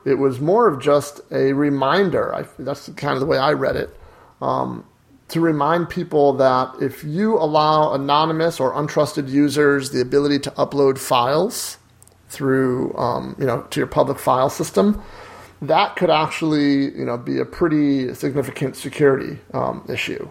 It 0.05 0.15
was 0.15 0.41
more 0.41 0.67
of 0.67 0.81
just 0.81 1.21
a 1.31 1.53
reminder. 1.53 2.35
I, 2.35 2.45
that's 2.59 2.89
kind 2.91 3.15
of 3.15 3.21
the 3.21 3.27
way 3.27 3.39
I 3.39 3.53
read 3.53 3.77
it. 3.77 3.97
Um, 4.41 4.85
to 5.29 5.41
remind 5.41 5.89
people 5.89 6.33
that 6.35 6.75
if 6.81 7.05
you 7.05 7.39
allow 7.39 7.95
anonymous 7.95 8.59
or 8.59 8.75
untrusted 8.75 9.31
users 9.31 9.91
the 9.91 10.01
ability 10.01 10.41
to 10.41 10.51
upload 10.53 10.99
files 10.99 11.79
through, 12.29 12.95
um, 12.97 13.37
you 13.39 13.47
know, 13.47 13.63
to 13.71 13.81
your 13.81 13.87
public 13.87 14.19
file 14.19 14.51
system, 14.51 15.03
that 15.63 15.97
could 15.97 16.11
actually, 16.11 16.97
you 16.97 17.05
know, 17.05 17.17
be 17.17 17.39
a 17.39 17.45
pretty 17.45 18.15
significant 18.15 18.77
security 18.77 19.39
um, 19.55 19.85
issue. 19.89 20.29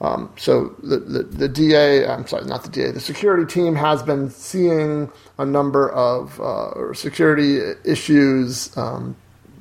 Um, 0.00 0.30
so 0.36 0.74
the, 0.82 0.98
the 0.98 1.22
the 1.22 1.48
DA, 1.48 2.06
I'm 2.06 2.26
sorry, 2.26 2.44
not 2.44 2.62
the 2.62 2.70
DA, 2.70 2.90
the 2.90 3.00
security 3.00 3.46
team 3.46 3.74
has 3.74 4.02
been 4.02 4.30
seeing 4.30 5.10
a 5.38 5.44
number 5.46 5.90
of 5.90 6.38
uh, 6.40 6.92
security 6.92 7.60
issues 7.84 8.76
um, 8.76 9.16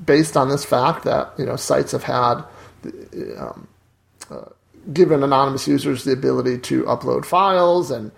based 0.05 0.35
on 0.35 0.49
this 0.49 0.65
fact 0.65 1.05
that 1.05 1.33
you 1.37 1.45
know 1.45 1.55
sites 1.55 1.93
have 1.93 2.03
had 2.03 2.43
um, 3.37 3.67
uh, 4.29 4.45
given 4.91 5.23
anonymous 5.23 5.67
users 5.67 6.03
the 6.03 6.11
ability 6.11 6.57
to 6.59 6.83
upload 6.83 7.25
files 7.25 7.89
and 7.89 8.11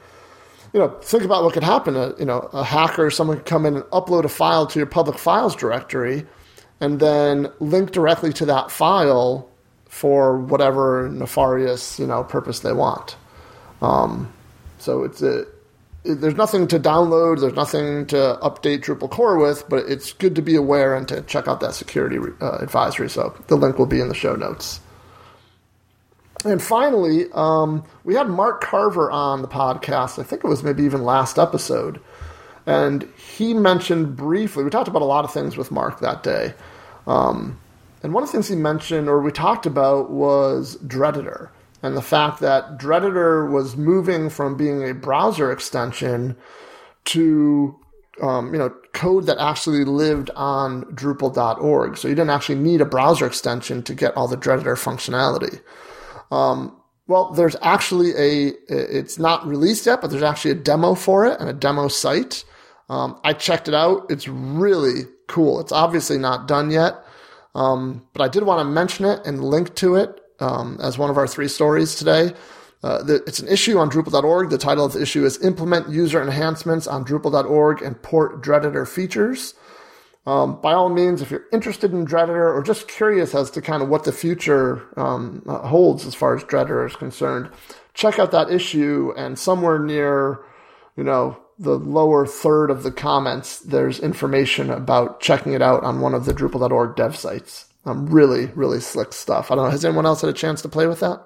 you 0.73 0.79
know, 0.79 0.89
think 1.01 1.23
about 1.23 1.43
what 1.43 1.53
could 1.53 1.63
happen. 1.63 1.95
A, 1.95 2.13
you 2.19 2.25
know, 2.25 2.49
a 2.53 2.63
hacker, 2.63 3.09
someone 3.09 3.37
could 3.37 3.45
come 3.45 3.65
in 3.65 3.75
and 3.75 3.83
upload 3.85 4.25
a 4.25 4.29
file 4.29 4.67
to 4.67 4.79
your 4.79 4.85
public 4.85 5.17
files 5.17 5.55
directory, 5.55 6.25
and 6.79 6.99
then 6.99 7.51
link 7.59 7.91
directly 7.91 8.33
to 8.33 8.45
that 8.45 8.71
file 8.71 9.49
for 9.85 10.37
whatever 10.37 11.09
nefarious, 11.09 11.99
you 11.99 12.05
know, 12.07 12.23
purpose 12.23 12.59
they 12.59 12.73
want. 12.73 13.15
Um, 13.81 14.31
so 14.77 15.03
it's 15.03 15.21
a, 15.21 15.45
it, 16.03 16.21
there's 16.21 16.35
nothing 16.35 16.67
to 16.67 16.79
download, 16.79 17.41
there's 17.41 17.53
nothing 17.53 18.05
to 18.07 18.37
update 18.41 18.83
Drupal 18.83 19.09
core 19.09 19.37
with, 19.37 19.67
but 19.69 19.85
it's 19.87 20.13
good 20.13 20.35
to 20.35 20.41
be 20.41 20.55
aware 20.55 20.95
and 20.95 21.07
to 21.07 21.21
check 21.23 21.47
out 21.47 21.59
that 21.61 21.73
security 21.73 22.19
uh, 22.41 22.57
advisory. 22.57 23.09
So 23.09 23.35
the 23.47 23.55
link 23.55 23.79
will 23.79 23.87
be 23.87 23.99
in 23.99 24.07
the 24.07 24.15
show 24.15 24.35
notes. 24.35 24.79
And 26.45 26.61
finally, 26.61 27.25
um, 27.33 27.83
we 28.03 28.13
had 28.13 28.29
Mark 28.29 28.61
Carver 28.61 29.09
on 29.09 29.41
the 29.41 29.47
podcast. 29.47 30.19
I 30.19 30.23
think 30.23 30.43
it 30.43 30.47
was 30.47 30.61
maybe 30.63 30.83
even 30.83 31.03
last 31.03 31.39
episode. 31.39 31.99
And 32.67 33.09
he 33.15 33.53
mentioned 33.53 34.15
briefly, 34.15 34.63
we 34.63 34.69
talked 34.69 34.89
about 34.89 35.01
a 35.01 35.05
lot 35.05 35.25
of 35.25 35.33
things 35.33 35.57
with 35.57 35.71
Mark 35.71 36.01
that 36.01 36.21
day. 36.21 36.53
Um, 37.07 37.59
and 38.03 38.13
one 38.13 38.21
of 38.21 38.29
the 38.29 38.33
things 38.33 38.49
he 38.49 38.55
mentioned, 38.55 39.09
or 39.09 39.21
we 39.21 39.31
talked 39.31 39.65
about, 39.65 40.11
was 40.11 40.77
Dreditor 40.85 41.49
and 41.81 41.95
the 41.95 42.01
fact 42.01 42.39
that 42.41 42.77
Dreditor 42.77 43.49
was 43.49 43.77
moving 43.77 44.29
from 44.29 44.57
being 44.57 44.87
a 44.87 44.93
browser 44.93 45.51
extension 45.51 46.35
to 47.05 47.79
um, 48.21 48.51
you 48.51 48.59
know 48.59 48.69
code 48.93 49.27
that 49.27 49.37
actually 49.37 49.85
lived 49.85 50.29
on 50.35 50.83
Drupal.org. 50.85 51.97
So 51.97 52.07
you 52.07 52.15
didn't 52.15 52.31
actually 52.31 52.55
need 52.55 52.81
a 52.81 52.85
browser 52.85 53.25
extension 53.25 53.83
to 53.83 53.93
get 53.93 54.15
all 54.17 54.27
the 54.27 54.37
Dreditor 54.37 54.75
functionality. 54.75 55.61
Um, 56.31 56.75
well, 57.07 57.31
there's 57.31 57.55
actually 57.61 58.11
a, 58.17 58.53
it's 58.67 59.17
not 59.17 59.47
released 59.47 59.85
yet, 59.85 60.01
but 60.01 60.09
there's 60.09 60.23
actually 60.23 60.51
a 60.51 60.55
demo 60.55 60.93
for 60.93 61.25
it 61.25 61.39
and 61.39 61.47
a 61.47 61.53
demo 61.53 61.87
site 61.87 62.43
Um, 62.89 63.19
I 63.23 63.33
checked 63.33 63.67
it 63.67 63.73
out. 63.73 64.05
It's 64.09 64.27
really 64.27 65.01
cool. 65.27 65.59
It's 65.59 65.71
obviously 65.71 66.17
not 66.17 66.47
done 66.47 66.71
yet, 66.71 66.95
um, 67.53 68.07
but 68.13 68.21
I 68.21 68.27
did 68.27 68.43
want 68.43 68.59
to 68.59 68.65
mention 68.65 69.05
it 69.05 69.25
and 69.25 69.43
link 69.43 69.75
to 69.75 69.95
it 69.95 70.21
um, 70.39 70.77
as 70.81 70.97
one 70.97 71.09
of 71.09 71.17
our 71.17 71.27
three 71.27 71.47
stories 71.47 71.95
today. 71.95 72.33
Uh, 72.83 73.03
the, 73.03 73.15
it's 73.25 73.39
an 73.39 73.47
issue 73.47 73.77
on 73.77 73.89
Drupal.org. 73.89 74.49
The 74.49 74.57
title 74.57 74.85
of 74.85 74.93
the 74.93 75.01
issue 75.01 75.25
is 75.25 75.43
Implement 75.43 75.89
User 75.89 76.21
Enhancements 76.21 76.87
on 76.87 77.03
Drupal.org 77.03 77.81
and 77.81 78.01
Port 78.01 78.41
Dreditor 78.41 78.87
Features. 78.87 79.55
Um, 80.27 80.59
by 80.61 80.73
all 80.73 80.89
means, 80.89 81.21
if 81.21 81.31
you're 81.31 81.45
interested 81.53 81.93
in 81.93 82.05
Dreditor 82.05 82.53
or 82.53 82.61
just 82.61 82.87
curious 82.87 83.33
as 83.33 83.49
to 83.51 83.61
kind 83.61 83.81
of 83.81 83.89
what 83.89 84.03
the 84.03 84.11
future 84.11 84.83
um, 84.99 85.41
uh, 85.47 85.59
holds 85.59 86.05
as 86.05 86.13
far 86.13 86.35
as 86.35 86.43
Dreditor 86.43 86.85
is 86.85 86.95
concerned, 86.95 87.49
check 87.93 88.19
out 88.19 88.31
that 88.31 88.51
issue. 88.51 89.13
And 89.17 89.39
somewhere 89.39 89.79
near, 89.79 90.43
you 90.97 91.03
know, 91.03 91.37
the 91.59 91.77
lower 91.77 92.25
third 92.25 92.69
of 92.69 92.83
the 92.83 92.91
comments, 92.91 93.59
there's 93.59 93.99
information 93.99 94.69
about 94.69 95.19
checking 95.19 95.53
it 95.53 95.61
out 95.61 95.83
on 95.83 96.01
one 96.01 96.13
of 96.13 96.25
the 96.25 96.33
Drupal.org 96.33 96.95
dev 96.95 97.15
sites. 97.15 97.65
Um, 97.85 98.07
really, 98.07 98.47
really 98.47 98.79
slick 98.79 99.13
stuff. 99.13 99.49
I 99.49 99.55
don't 99.55 99.65
know. 99.65 99.71
Has 99.71 99.85
anyone 99.85 100.05
else 100.05 100.21
had 100.21 100.29
a 100.29 100.33
chance 100.33 100.61
to 100.63 100.69
play 100.69 100.87
with 100.87 100.99
that? 100.99 101.21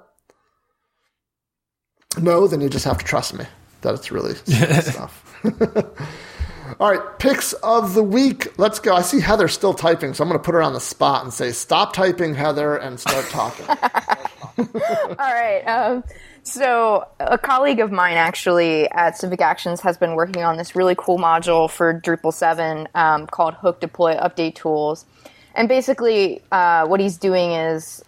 No, 2.19 2.47
then 2.47 2.61
you 2.61 2.69
just 2.69 2.85
have 2.85 2.97
to 2.99 3.05
trust 3.05 3.33
me 3.33 3.45
that 3.81 3.93
it's 3.93 4.11
really 4.11 4.35
slick 4.45 4.83
stuff. 4.83 5.43
All 6.79 6.89
right, 6.89 7.19
picks 7.19 7.53
of 7.53 7.93
the 7.93 8.03
week. 8.03 8.57
Let's 8.57 8.79
go. 8.79 8.95
I 8.95 9.01
see 9.01 9.19
Heather 9.19 9.47
still 9.47 9.73
typing, 9.73 10.13
so 10.13 10.23
I'm 10.23 10.29
going 10.29 10.39
to 10.39 10.43
put 10.43 10.53
her 10.53 10.61
on 10.61 10.73
the 10.73 10.79
spot 10.79 11.23
and 11.23 11.33
say, 11.33 11.51
"Stop 11.51 11.93
typing, 11.93 12.33
Heather, 12.33 12.75
and 12.77 12.99
start 12.99 13.25
talking." 13.29 13.65
All 14.57 15.15
right. 15.19 15.63
Um, 15.63 16.03
so, 16.43 17.07
a 17.19 17.37
colleague 17.37 17.79
of 17.79 17.91
mine 17.91 18.17
actually 18.17 18.89
at 18.89 19.13
CivicActions 19.15 19.81
has 19.81 19.97
been 19.97 20.15
working 20.15 20.43
on 20.43 20.57
this 20.57 20.75
really 20.75 20.95
cool 20.97 21.19
module 21.19 21.69
for 21.69 21.99
Drupal 21.99 22.33
7 22.33 22.87
um, 22.95 23.27
called 23.27 23.53
Hook 23.55 23.79
Deploy 23.79 24.15
Update 24.15 24.55
Tools. 24.55 25.05
And 25.53 25.67
basically, 25.67 26.41
uh, 26.51 26.87
what 26.87 26.99
he's 26.99 27.17
doing 27.17 27.51
is 27.51 28.03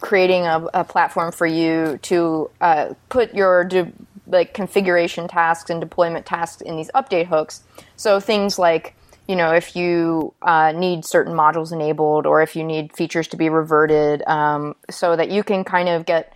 creating 0.00 0.46
a, 0.46 0.66
a 0.74 0.84
platform 0.84 1.32
for 1.32 1.46
you 1.46 1.98
to 2.02 2.50
uh, 2.60 2.94
put 3.08 3.34
your 3.34 3.64
de- 3.64 3.92
like 4.26 4.54
configuration 4.54 5.28
tasks 5.28 5.70
and 5.70 5.80
deployment 5.80 6.26
tasks 6.26 6.62
in 6.62 6.76
these 6.76 6.90
update 6.94 7.26
hooks. 7.26 7.62
So 7.96 8.20
things 8.20 8.58
like 8.58 8.94
you 9.26 9.36
know 9.36 9.52
if 9.52 9.74
you 9.74 10.34
uh, 10.42 10.72
need 10.72 11.04
certain 11.04 11.34
modules 11.34 11.72
enabled 11.72 12.26
or 12.26 12.42
if 12.42 12.56
you 12.56 12.64
need 12.64 12.94
features 12.94 13.28
to 13.28 13.36
be 13.36 13.48
reverted, 13.48 14.22
um, 14.26 14.74
so 14.90 15.16
that 15.16 15.30
you 15.30 15.42
can 15.42 15.64
kind 15.64 15.88
of 15.88 16.06
get 16.06 16.33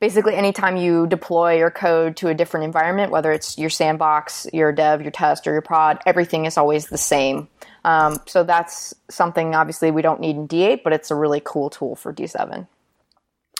basically 0.00 0.34
anytime 0.34 0.76
you 0.76 1.06
deploy 1.06 1.58
your 1.58 1.70
code 1.70 2.16
to 2.18 2.28
a 2.28 2.34
different 2.34 2.64
environment, 2.64 3.10
whether 3.10 3.32
it's 3.32 3.56
your 3.58 3.70
sandbox, 3.70 4.46
your 4.52 4.72
dev, 4.72 5.02
your 5.02 5.10
test, 5.10 5.46
or 5.46 5.52
your 5.52 5.62
prod, 5.62 6.00
everything 6.06 6.44
is 6.44 6.56
always 6.56 6.86
the 6.86 6.98
same. 6.98 7.48
Um, 7.84 8.18
so 8.26 8.42
that's 8.42 8.94
something 9.08 9.54
obviously 9.54 9.90
we 9.90 10.02
don't 10.02 10.20
need 10.20 10.36
in 10.36 10.48
D8, 10.48 10.82
but 10.82 10.92
it's 10.92 11.10
a 11.10 11.14
really 11.14 11.40
cool 11.44 11.70
tool 11.70 11.94
for 11.94 12.12
D7. 12.12 12.66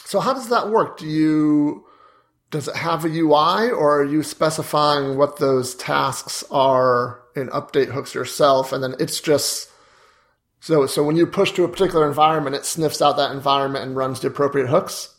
So 0.05 0.20
how 0.20 0.34
does 0.34 0.49
that 0.51 0.68
work? 0.68 0.99
Do 0.99 1.07
you 1.07 1.84
does 2.51 2.68
it 2.68 2.76
have 2.76 3.05
a 3.05 3.09
UI 3.09 3.70
or 3.70 4.01
are 4.01 4.05
you 4.05 4.22
specifying 4.22 5.16
what 5.16 5.39
those 5.39 5.74
tasks 5.74 6.45
are 6.51 7.20
in 7.34 7.49
update 7.49 7.89
hooks 7.89 8.14
yourself 8.14 8.72
and 8.72 8.84
then 8.84 8.95
it's 9.01 9.20
just 9.20 9.68
so 10.61 10.87
so 10.87 11.03
when 11.03 11.16
you 11.16 11.26
push 11.26 11.51
to 11.53 11.64
a 11.64 11.68
particular 11.68 12.07
environment 12.07 12.55
it 12.55 12.64
sniffs 12.64 13.03
out 13.03 13.16
that 13.16 13.32
environment 13.32 13.84
and 13.84 13.97
runs 13.97 14.20
the 14.20 14.28
appropriate 14.28 14.68
hooks? 14.68 15.16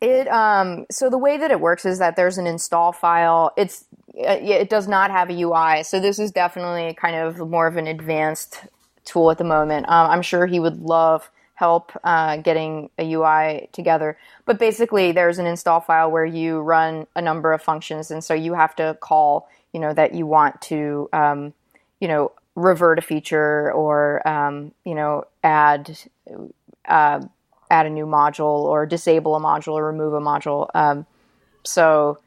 It 0.00 0.28
um 0.28 0.86
so 0.90 1.10
the 1.10 1.18
way 1.18 1.36
that 1.36 1.50
it 1.50 1.60
works 1.60 1.84
is 1.84 1.98
that 1.98 2.16
there's 2.16 2.38
an 2.38 2.46
install 2.46 2.92
file. 2.92 3.52
It's 3.56 3.84
it 4.14 4.68
does 4.68 4.88
not 4.88 5.10
have 5.10 5.30
a 5.30 5.42
UI, 5.42 5.82
so 5.82 6.00
this 6.00 6.18
is 6.18 6.30
definitely 6.30 6.94
kind 6.94 7.16
of 7.16 7.38
more 7.38 7.66
of 7.66 7.76
an 7.76 7.86
advanced 7.86 8.64
tool 9.04 9.30
at 9.30 9.38
the 9.38 9.44
moment. 9.44 9.88
Um, 9.88 10.10
I'm 10.10 10.22
sure 10.22 10.46
he 10.46 10.60
would 10.60 10.80
love 10.80 11.30
help 11.60 11.92
uh, 12.04 12.38
getting 12.38 12.88
a 12.98 13.12
UI 13.12 13.68
together. 13.72 14.16
But 14.46 14.58
basically, 14.58 15.12
there's 15.12 15.38
an 15.38 15.46
install 15.46 15.80
file 15.80 16.10
where 16.10 16.24
you 16.24 16.60
run 16.60 17.06
a 17.14 17.20
number 17.20 17.52
of 17.52 17.62
functions, 17.62 18.10
and 18.10 18.24
so 18.24 18.32
you 18.32 18.54
have 18.54 18.74
to 18.76 18.96
call, 19.00 19.46
you 19.74 19.80
know, 19.80 19.92
that 19.92 20.14
you 20.14 20.26
want 20.26 20.60
to, 20.62 21.10
um, 21.12 21.52
you 22.00 22.08
know, 22.08 22.32
revert 22.54 22.98
a 22.98 23.02
feature 23.02 23.70
or, 23.72 24.26
um, 24.26 24.72
you 24.84 24.94
know, 24.94 25.24
add. 25.44 25.98
Uh, 26.88 27.20
add 27.70 27.86
a 27.86 27.90
new 27.90 28.06
module 28.06 28.62
or 28.64 28.86
disable 28.86 29.36
a 29.36 29.40
module 29.40 29.74
or 29.74 29.86
remove 29.86 30.12
a 30.12 30.20
module. 30.20 30.68
Um, 30.74 31.06
so, 31.64 32.18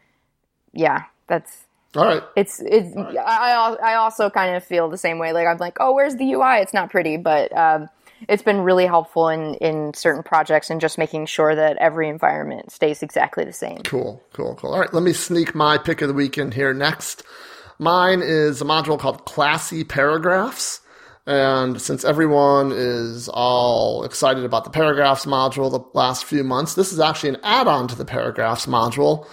yeah, 0.74 1.04
that's 1.28 1.66
all 1.96 2.06
right. 2.06 2.24
It's 2.36 2.60
it's. 2.60 2.96
Right. 2.96 3.18
I 3.18 3.76
I 3.84 3.96
also 3.96 4.30
kind 4.30 4.56
of 4.56 4.64
feel 4.64 4.90
the 4.90 4.98
same 4.98 5.20
way. 5.20 5.32
Like 5.32 5.48
I'm 5.48 5.58
like, 5.58 5.78
oh, 5.80 5.94
where's 5.94 6.16
the 6.16 6.32
UI? 6.34 6.58
It's 6.58 6.74
not 6.74 6.90
pretty, 6.90 7.18
but 7.18 7.56
um, 7.56 7.88
it's 8.28 8.42
been 8.42 8.62
really 8.62 8.86
helpful 8.86 9.30
in 9.30 9.56
in 9.56 9.94
certain 9.94 10.24
projects 10.24 10.70
and 10.70 10.82
just 10.82 10.98
making 10.98 11.28
sure 11.28 11.54
that 11.56 11.78
every 11.78 12.10
environment 12.10 12.72
stays 12.72 13.04
exactly 13.04 13.46
the 13.46 13.54
same. 13.54 13.78
Cool, 13.84 14.24
cool, 14.34 14.56
cool. 14.56 14.74
All 14.74 14.80
right, 14.80 14.94
let 14.94 15.04
me 15.04 15.14
sneak 15.14 15.54
my 15.54 15.78
pick 15.78 16.02
of 16.02 16.08
the 16.08 16.14
weekend 16.14 16.54
here 16.56 16.74
next. 16.74 17.24
Mine 17.78 18.22
is 18.24 18.62
a 18.62 18.66
module 18.66 19.00
called 19.00 19.26
Classy 19.26 19.84
Paragraphs. 19.84 20.80
And 21.26 21.82
since 21.82 22.04
everyone 22.04 22.74
is 22.74 23.30
all 23.30 24.04
excited 24.04 24.44
about 24.44 24.66
the 24.66 24.70
paragraphs 24.70 25.26
module 25.26 25.72
the 25.72 25.98
last 25.98 26.26
few 26.26 26.44
months, 26.44 26.76
this 26.76 26.92
is 26.92 27.00
actually 27.00 27.30
an 27.30 27.38
add 27.44 27.68
on 27.68 27.88
to 27.88 27.96
the 27.96 28.06
paragraphs 28.06 28.66
module. 28.66 29.26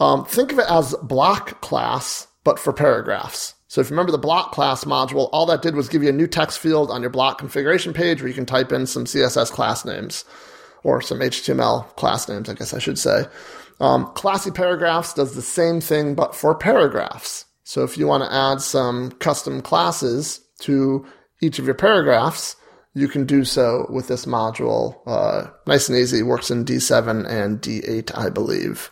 Um, 0.00 0.24
think 0.24 0.50
of 0.50 0.58
it 0.58 0.68
as 0.68 0.94
block 1.02 1.60
class, 1.60 2.26
but 2.42 2.58
for 2.58 2.72
paragraphs. 2.72 3.54
So 3.68 3.80
if 3.80 3.88
you 3.88 3.94
remember 3.94 4.10
the 4.10 4.18
block 4.18 4.50
class 4.50 4.82
module, 4.82 5.28
all 5.30 5.46
that 5.46 5.62
did 5.62 5.76
was 5.76 5.88
give 5.88 6.02
you 6.02 6.08
a 6.08 6.12
new 6.12 6.26
text 6.26 6.58
field 6.58 6.90
on 6.90 7.02
your 7.02 7.10
block 7.10 7.38
configuration 7.38 7.92
page 7.92 8.20
where 8.20 8.28
you 8.28 8.34
can 8.34 8.46
type 8.46 8.72
in 8.72 8.86
some 8.86 9.04
CSS 9.04 9.52
class 9.52 9.84
names 9.84 10.24
or 10.82 11.00
some 11.00 11.20
HTML 11.20 11.84
class 11.94 12.28
names, 12.28 12.48
I 12.48 12.54
guess 12.54 12.74
I 12.74 12.80
should 12.80 12.98
say. 12.98 13.26
Um, 13.78 14.06
Classy 14.14 14.50
Paragraphs 14.50 15.14
does 15.14 15.34
the 15.34 15.42
same 15.42 15.80
thing, 15.80 16.14
but 16.14 16.34
for 16.34 16.54
paragraphs. 16.54 17.44
So 17.62 17.84
if 17.84 17.96
you 17.96 18.06
want 18.08 18.24
to 18.24 18.34
add 18.34 18.60
some 18.60 19.12
custom 19.12 19.62
classes 19.62 20.40
to 20.60 21.06
each 21.40 21.58
of 21.58 21.66
your 21.66 21.74
paragraphs, 21.74 22.56
you 22.94 23.08
can 23.08 23.24
do 23.24 23.44
so 23.44 23.86
with 23.90 24.08
this 24.08 24.26
module. 24.26 25.00
Uh, 25.06 25.50
nice 25.66 25.88
and 25.88 25.98
easy. 25.98 26.22
Works 26.22 26.50
in 26.50 26.64
D7 26.64 27.28
and 27.28 27.60
D8, 27.60 28.16
I 28.16 28.28
believe. 28.30 28.90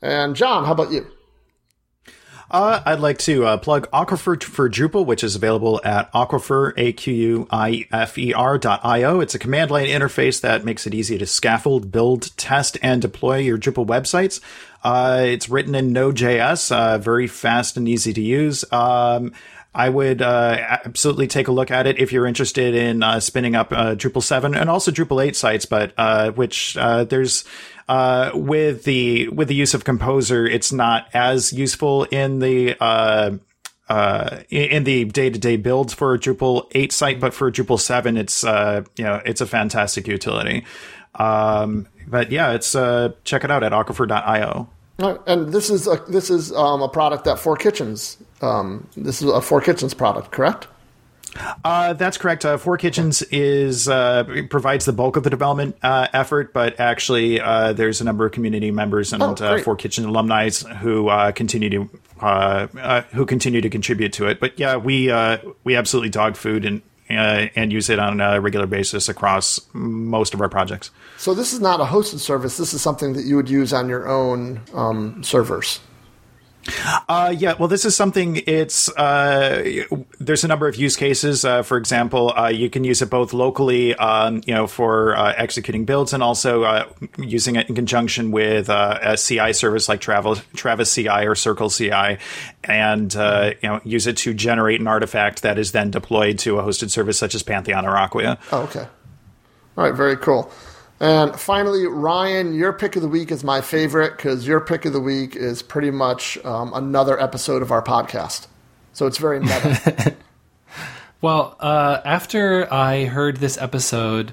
And 0.00 0.36
Jon, 0.36 0.64
how 0.64 0.72
about 0.72 0.92
you? 0.92 1.06
Uh, 2.50 2.82
I'd 2.84 2.98
like 2.98 3.18
to 3.18 3.46
uh, 3.46 3.56
plug 3.58 3.88
Aquifer 3.92 4.42
for 4.42 4.68
Drupal, 4.68 5.06
which 5.06 5.22
is 5.22 5.36
available 5.36 5.80
at 5.84 6.12
Aquifer, 6.12 6.72
A-Q-U-I-F-E-R 6.76 8.58
dot 8.58 8.80
I-O. 8.82 9.20
It's 9.20 9.36
a 9.36 9.38
command 9.38 9.70
line 9.70 9.86
interface 9.86 10.40
that 10.40 10.64
makes 10.64 10.84
it 10.84 10.94
easy 10.94 11.16
to 11.18 11.26
scaffold, 11.26 11.92
build, 11.92 12.36
test, 12.36 12.76
and 12.82 13.00
deploy 13.00 13.38
your 13.38 13.56
Drupal 13.56 13.86
websites. 13.86 14.40
Uh, 14.82 15.22
it's 15.26 15.48
written 15.48 15.76
in 15.76 15.92
Node.js, 15.92 16.72
uh, 16.74 16.98
very 16.98 17.28
fast 17.28 17.76
and 17.76 17.88
easy 17.88 18.12
to 18.12 18.20
use. 18.20 18.64
Um, 18.72 19.32
I 19.74 19.88
would 19.88 20.20
uh, 20.20 20.56
absolutely 20.84 21.28
take 21.28 21.46
a 21.46 21.52
look 21.52 21.70
at 21.70 21.86
it 21.86 22.00
if 22.00 22.12
you're 22.12 22.26
interested 22.26 22.74
in 22.74 23.02
uh, 23.02 23.20
spinning 23.20 23.54
up 23.54 23.72
uh, 23.72 23.94
Drupal 23.94 24.22
7 24.22 24.54
and 24.56 24.68
also 24.68 24.90
Drupal 24.90 25.24
8 25.24 25.36
sites, 25.36 25.64
but 25.64 25.92
uh, 25.96 26.32
which 26.32 26.76
uh, 26.76 27.04
there's 27.04 27.44
uh, 27.88 28.32
with 28.34 28.84
the 28.84 29.28
with 29.28 29.48
the 29.48 29.54
use 29.54 29.74
of 29.74 29.84
Composer, 29.84 30.46
it's 30.46 30.72
not 30.72 31.08
as 31.14 31.52
useful 31.52 32.04
in 32.04 32.40
the 32.40 32.70
in 34.50 34.84
the 34.84 35.04
day 35.04 35.30
to 35.30 35.38
day 35.38 35.56
builds 35.56 35.94
for 35.94 36.14
a 36.14 36.18
Drupal 36.18 36.66
8 36.72 36.92
site, 36.92 37.20
but 37.20 37.32
for 37.32 37.50
Drupal 37.52 37.78
7, 37.78 38.16
it's 38.16 38.42
you 38.42 39.04
know 39.04 39.22
it's 39.24 39.40
a 39.40 39.46
fantastic 39.46 40.08
utility. 40.08 40.64
Um, 41.14 41.86
but 42.08 42.32
yeah, 42.32 42.52
it's 42.52 42.72
check 43.24 43.44
it 43.44 43.50
out 43.52 43.62
at 43.62 43.70
aquifer.io. 43.70 44.68
And 45.26 45.52
this 45.52 45.70
is 45.70 45.86
a, 45.86 45.96
this 46.08 46.28
is 46.28 46.52
um, 46.52 46.82
a 46.82 46.88
product 46.88 47.24
that 47.24 47.38
Four 47.38 47.56
Kitchens. 47.56 48.18
Um, 48.40 48.88
this 48.96 49.22
is 49.22 49.28
a 49.28 49.40
Four 49.40 49.60
Kitchens 49.60 49.94
product, 49.94 50.30
correct? 50.30 50.66
Uh, 51.64 51.92
that's 51.92 52.16
correct. 52.16 52.44
Uh, 52.44 52.56
Four 52.56 52.76
Kitchens 52.76 53.22
is 53.22 53.88
uh, 53.88 54.24
provides 54.48 54.84
the 54.84 54.92
bulk 54.92 55.16
of 55.16 55.22
the 55.22 55.30
development 55.30 55.76
uh, 55.82 56.08
effort, 56.12 56.52
but 56.52 56.80
actually, 56.80 57.40
uh, 57.40 57.72
there's 57.72 58.00
a 58.00 58.04
number 58.04 58.26
of 58.26 58.32
community 58.32 58.70
members 58.70 59.12
and 59.12 59.22
oh, 59.22 59.32
uh, 59.34 59.58
Four 59.58 59.76
Kitchen 59.76 60.04
alumni 60.04 60.50
who 60.50 61.10
continue 61.32 61.70
to 61.70 61.90
who 63.12 63.26
continue 63.26 63.60
to 63.60 63.70
contribute 63.70 64.12
to 64.14 64.26
it. 64.26 64.40
But 64.40 64.58
yeah, 64.58 64.76
we 64.76 65.12
we 65.62 65.76
absolutely 65.76 66.10
dog 66.10 66.36
food 66.36 66.64
and 66.64 66.82
uh, 67.10 67.48
and 67.56 67.72
use 67.72 67.90
it 67.90 67.98
on 67.98 68.20
a 68.20 68.40
regular 68.40 68.66
basis 68.66 69.08
across 69.08 69.60
most 69.72 70.34
of 70.34 70.40
our 70.40 70.48
projects. 70.48 70.90
So 71.16 71.34
this 71.34 71.52
is 71.52 71.60
not 71.60 71.80
a 71.80 71.84
hosted 71.84 72.18
service. 72.18 72.56
This 72.56 72.72
is 72.72 72.82
something 72.82 73.14
that 73.14 73.24
you 73.24 73.36
would 73.36 73.50
use 73.50 73.72
on 73.72 73.88
your 73.88 74.08
own 74.08 74.60
um, 74.74 75.22
servers. 75.22 75.80
Uh, 77.08 77.34
yeah, 77.36 77.54
well, 77.58 77.68
this 77.68 77.84
is 77.84 77.96
something. 77.96 78.36
It's 78.46 78.88
uh, 78.96 79.84
there's 80.18 80.44
a 80.44 80.48
number 80.48 80.68
of 80.68 80.76
use 80.76 80.96
cases. 80.96 81.44
Uh, 81.44 81.62
for 81.62 81.76
example, 81.76 82.32
uh, 82.36 82.48
you 82.48 82.70
can 82.70 82.84
use 82.84 83.02
it 83.02 83.10
both 83.10 83.32
locally, 83.32 83.94
um, 83.96 84.42
you 84.46 84.54
know, 84.54 84.66
for 84.66 85.16
uh, 85.16 85.32
executing 85.36 85.84
builds, 85.84 86.12
and 86.12 86.22
also 86.22 86.62
uh, 86.62 86.88
using 87.18 87.56
it 87.56 87.68
in 87.68 87.74
conjunction 87.74 88.30
with 88.30 88.68
a 88.68 89.16
CI 89.16 89.52
service 89.52 89.88
like 89.88 90.00
Travis, 90.00 90.42
Travis 90.54 90.94
CI 90.94 91.26
or 91.26 91.34
Circle 91.34 91.70
CI, 91.70 92.18
and 92.64 93.12
you 93.14 93.68
know, 93.68 93.80
use 93.84 94.06
it 94.06 94.16
to 94.18 94.34
generate 94.34 94.80
an 94.80 94.86
artifact 94.86 95.42
that 95.42 95.58
is 95.58 95.72
then 95.72 95.90
deployed 95.90 96.38
to 96.40 96.58
a 96.58 96.62
hosted 96.62 96.90
service 96.90 97.18
such 97.18 97.34
as 97.34 97.42
Pantheon 97.42 97.86
or 97.86 97.96
Acquia. 97.96 98.38
Oh, 98.52 98.62
okay. 98.62 98.86
All 99.76 99.84
right, 99.84 99.94
very 99.94 100.16
cool. 100.16 100.50
And 101.00 101.34
finally, 101.40 101.86
Ryan, 101.86 102.52
your 102.52 102.74
pick 102.74 102.94
of 102.94 103.00
the 103.00 103.08
week 103.08 103.32
is 103.32 103.42
my 103.42 103.62
favorite 103.62 104.18
because 104.18 104.46
your 104.46 104.60
pick 104.60 104.84
of 104.84 104.92
the 104.92 105.00
week 105.00 105.34
is 105.34 105.62
pretty 105.62 105.90
much 105.90 106.36
um, 106.44 106.72
another 106.74 107.18
episode 107.18 107.62
of 107.62 107.72
our 107.72 107.82
podcast. 107.82 108.46
So 108.92 109.06
it's 109.06 109.16
very 109.16 109.40
meta. 109.40 110.14
well, 111.22 111.56
uh, 111.58 112.02
after 112.04 112.70
I 112.72 113.06
heard 113.06 113.38
this 113.38 113.56
episode, 113.56 114.32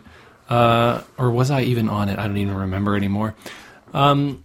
uh, 0.49 1.03
or 1.17 1.31
was 1.31 1.51
I 1.51 1.61
even 1.61 1.87
on 1.87 2.09
it? 2.09 2.19
I 2.19 2.27
don't 2.27 2.37
even 2.37 2.55
remember 2.55 2.97
anymore. 2.97 3.33
Um, 3.93 4.43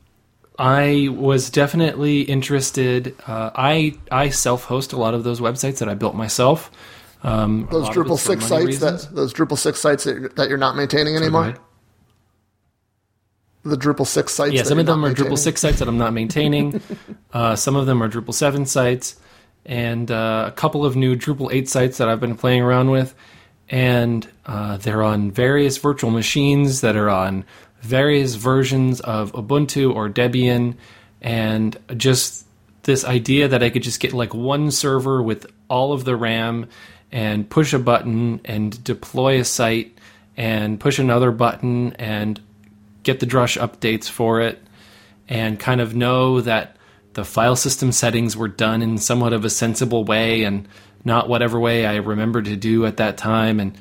I 0.56 1.08
was 1.10 1.50
definitely 1.50 2.20
interested. 2.20 3.16
Uh, 3.26 3.50
I 3.56 3.98
I 4.12 4.28
self 4.28 4.64
host 4.64 4.92
a 4.92 4.96
lot 4.96 5.14
of 5.14 5.24
those 5.24 5.40
websites 5.40 5.78
that 5.78 5.88
I 5.88 5.94
built 5.94 6.14
myself. 6.14 6.70
Um, 7.24 7.66
those 7.72 7.88
Drupal 7.88 8.18
six 8.18 8.46
sites 8.46 8.64
reasons. 8.64 9.06
that 9.08 9.14
those 9.16 9.34
Drupal 9.34 9.58
six 9.58 9.80
sites 9.80 10.04
that, 10.04 10.36
that 10.36 10.48
you're 10.48 10.58
not 10.58 10.76
maintaining 10.76 11.16
anymore 11.16 11.56
the 13.64 13.76
Drupal 13.76 14.06
6 14.06 14.32
sites. 14.32 14.54
Yeah, 14.54 14.62
some 14.62 14.78
of 14.78 14.86
them 14.86 15.04
are 15.04 15.14
Drupal 15.14 15.38
6 15.38 15.60
sites 15.60 15.78
that 15.78 15.88
I'm 15.88 15.98
not 15.98 16.12
maintaining. 16.12 16.80
uh, 17.32 17.56
some 17.56 17.76
of 17.76 17.86
them 17.86 18.02
are 18.02 18.08
Drupal 18.08 18.34
7 18.34 18.66
sites, 18.66 19.20
and 19.64 20.10
uh, 20.10 20.46
a 20.48 20.52
couple 20.52 20.84
of 20.84 20.96
new 20.96 21.16
Drupal 21.16 21.52
8 21.52 21.68
sites 21.68 21.98
that 21.98 22.08
I've 22.08 22.20
been 22.20 22.36
playing 22.36 22.62
around 22.62 22.90
with. 22.90 23.14
And 23.68 24.28
uh, 24.44 24.76
they're 24.78 25.02
on 25.02 25.30
various 25.30 25.78
virtual 25.78 26.10
machines 26.10 26.80
that 26.82 26.96
are 26.96 27.08
on 27.08 27.44
various 27.80 28.34
versions 28.34 29.00
of 29.00 29.32
Ubuntu 29.32 29.94
or 29.94 30.10
Debian. 30.10 30.76
And 31.20 31.78
just 31.96 32.44
this 32.82 33.04
idea 33.04 33.48
that 33.48 33.62
I 33.62 33.70
could 33.70 33.82
just 33.82 34.00
get 34.00 34.12
like 34.12 34.34
one 34.34 34.70
server 34.70 35.22
with 35.22 35.46
all 35.68 35.92
of 35.92 36.04
the 36.04 36.16
RAM 36.16 36.68
and 37.10 37.48
push 37.48 37.72
a 37.72 37.78
button 37.78 38.40
and 38.44 38.82
deploy 38.82 39.40
a 39.40 39.44
site 39.44 39.96
and 40.36 40.80
push 40.80 40.98
another 40.98 41.30
button 41.30 41.92
and 41.94 42.40
get 43.03 43.20
the 43.20 43.26
Drush 43.26 43.61
updates 43.61 44.09
for 44.09 44.40
it, 44.40 44.62
and 45.28 45.59
kind 45.59 45.80
of 45.80 45.94
know 45.94 46.40
that 46.40 46.76
the 47.14 47.24
file 47.24 47.57
system 47.57 47.92
settings 47.92 48.36
were 48.36 48.48
done 48.48 48.82
in 48.82 48.98
somewhat 48.98 49.32
of 49.32 49.44
a 49.44 49.50
sensible 49.50 50.05
way 50.05 50.44
and 50.44 50.66
not 51.05 51.28
whatever 51.28 51.61
way 51.61 51.84
I 51.84 51.96
remember 51.96 52.40
to 52.42 52.57
do 52.57 52.86
at 52.86 52.96
that 52.98 53.18
time. 53.18 53.61
And 53.61 53.78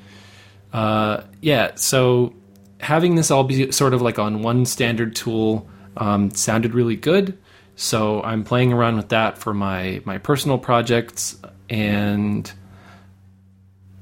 uh, 0.73 1.23
yeah, 1.41 1.75
so 1.75 2.33
having 2.79 3.15
this 3.15 3.31
all 3.31 3.43
be 3.43 3.71
sort 3.71 3.93
of 3.93 4.01
like 4.01 4.19
on 4.19 4.41
one 4.41 4.65
standard 4.65 5.15
tool 5.15 5.67
um, 5.97 6.31
sounded 6.31 6.73
really 6.73 6.95
good. 6.95 7.37
So 7.75 8.21
I'm 8.21 8.43
playing 8.43 8.73
around 8.73 8.97
with 8.97 9.09
that 9.09 9.37
for 9.37 9.53
my 9.53 10.01
my 10.05 10.17
personal 10.17 10.57
projects 10.57 11.37
and 11.69 12.51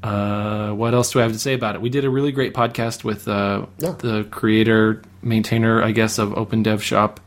uh, 0.03 0.71
what 0.71 0.93
else 0.93 1.11
do 1.11 1.19
I 1.19 1.23
have 1.23 1.33
to 1.33 1.39
say 1.39 1.53
about 1.53 1.75
it? 1.75 1.81
We 1.81 1.89
did 1.89 2.05
a 2.05 2.09
really 2.09 2.31
great 2.31 2.53
podcast 2.53 3.03
with 3.03 3.27
uh, 3.27 3.65
yeah. 3.79 3.91
the 3.99 4.25
creator, 4.31 5.01
maintainer, 5.21 5.83
I 5.83 5.91
guess, 5.91 6.17
of 6.17 6.29
OpenDevShop. 6.29 7.17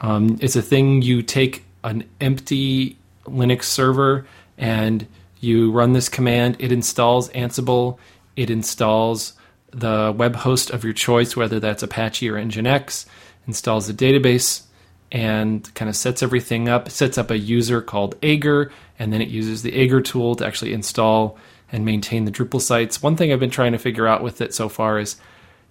Um, 0.00 0.38
it's 0.40 0.56
a 0.56 0.62
thing 0.62 1.02
you 1.02 1.22
take 1.22 1.64
an 1.84 2.04
empty 2.20 2.98
Linux 3.24 3.64
server 3.64 4.26
and 4.58 5.06
you 5.40 5.70
run 5.70 5.92
this 5.92 6.08
command. 6.08 6.56
It 6.58 6.72
installs 6.72 7.28
Ansible. 7.30 7.98
It 8.36 8.50
installs 8.50 9.34
the 9.70 10.14
web 10.16 10.36
host 10.36 10.70
of 10.70 10.84
your 10.84 10.92
choice, 10.92 11.36
whether 11.36 11.60
that's 11.60 11.82
Apache 11.82 12.28
or 12.28 12.34
Nginx. 12.34 13.06
Installs 13.46 13.88
a 13.88 13.94
database 13.94 14.62
and 15.10 15.72
kind 15.74 15.88
of 15.88 15.94
sets 15.94 16.22
everything 16.22 16.68
up. 16.68 16.88
Sets 16.88 17.16
up 17.18 17.30
a 17.30 17.38
user 17.38 17.80
called 17.80 18.20
Aegir, 18.22 18.70
and 18.98 19.12
then 19.12 19.20
it 19.20 19.28
uses 19.28 19.62
the 19.62 19.72
Aegir 19.72 20.04
tool 20.04 20.34
to 20.36 20.46
actually 20.46 20.72
install 20.72 21.38
and 21.72 21.84
maintain 21.84 22.26
the 22.26 22.30
Drupal 22.30 22.60
sites. 22.60 23.02
One 23.02 23.16
thing 23.16 23.32
I've 23.32 23.40
been 23.40 23.50
trying 23.50 23.72
to 23.72 23.78
figure 23.78 24.06
out 24.06 24.22
with 24.22 24.40
it 24.40 24.54
so 24.54 24.68
far 24.68 24.98
is 24.98 25.16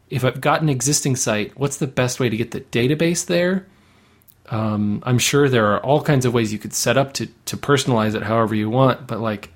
if 0.10 0.26
I've 0.26 0.41
got 0.41 0.62
an 0.62 0.70
existing 0.70 1.16
site, 1.16 1.58
what's 1.58 1.78
the 1.78 1.88
best 1.88 2.20
way 2.20 2.28
to 2.28 2.36
get 2.36 2.52
the 2.52 2.62
database 2.62 3.26
there? 3.26 3.68
Um, 4.49 5.02
I'm 5.06 5.20
sure 5.20 5.47
there 5.47 5.68
are 5.68 5.80
all 5.80 6.02
kinds 6.02 6.26
of 6.26 6.34
ways 6.34 6.52
you 6.52 6.60
could 6.60 6.74
set 6.74 6.97
up 6.97 7.14
to 7.14 7.28
to 7.45 7.56
personalize 7.56 8.16
it 8.16 8.24
however 8.24 8.54
you 8.54 8.70
want, 8.70 9.08
but 9.08 9.22
like, 9.22 9.54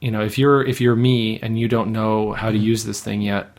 you 0.00 0.12
know, 0.12 0.22
if 0.22 0.38
you're 0.38 0.62
if 0.64 0.80
you're 0.80 0.94
me 0.94 1.40
and 1.40 1.58
you 1.58 1.66
don't 1.66 1.90
know 1.90 2.32
how 2.32 2.50
to 2.50 2.56
use 2.56 2.84
this 2.84 3.00
thing 3.00 3.20
yet, 3.20 3.58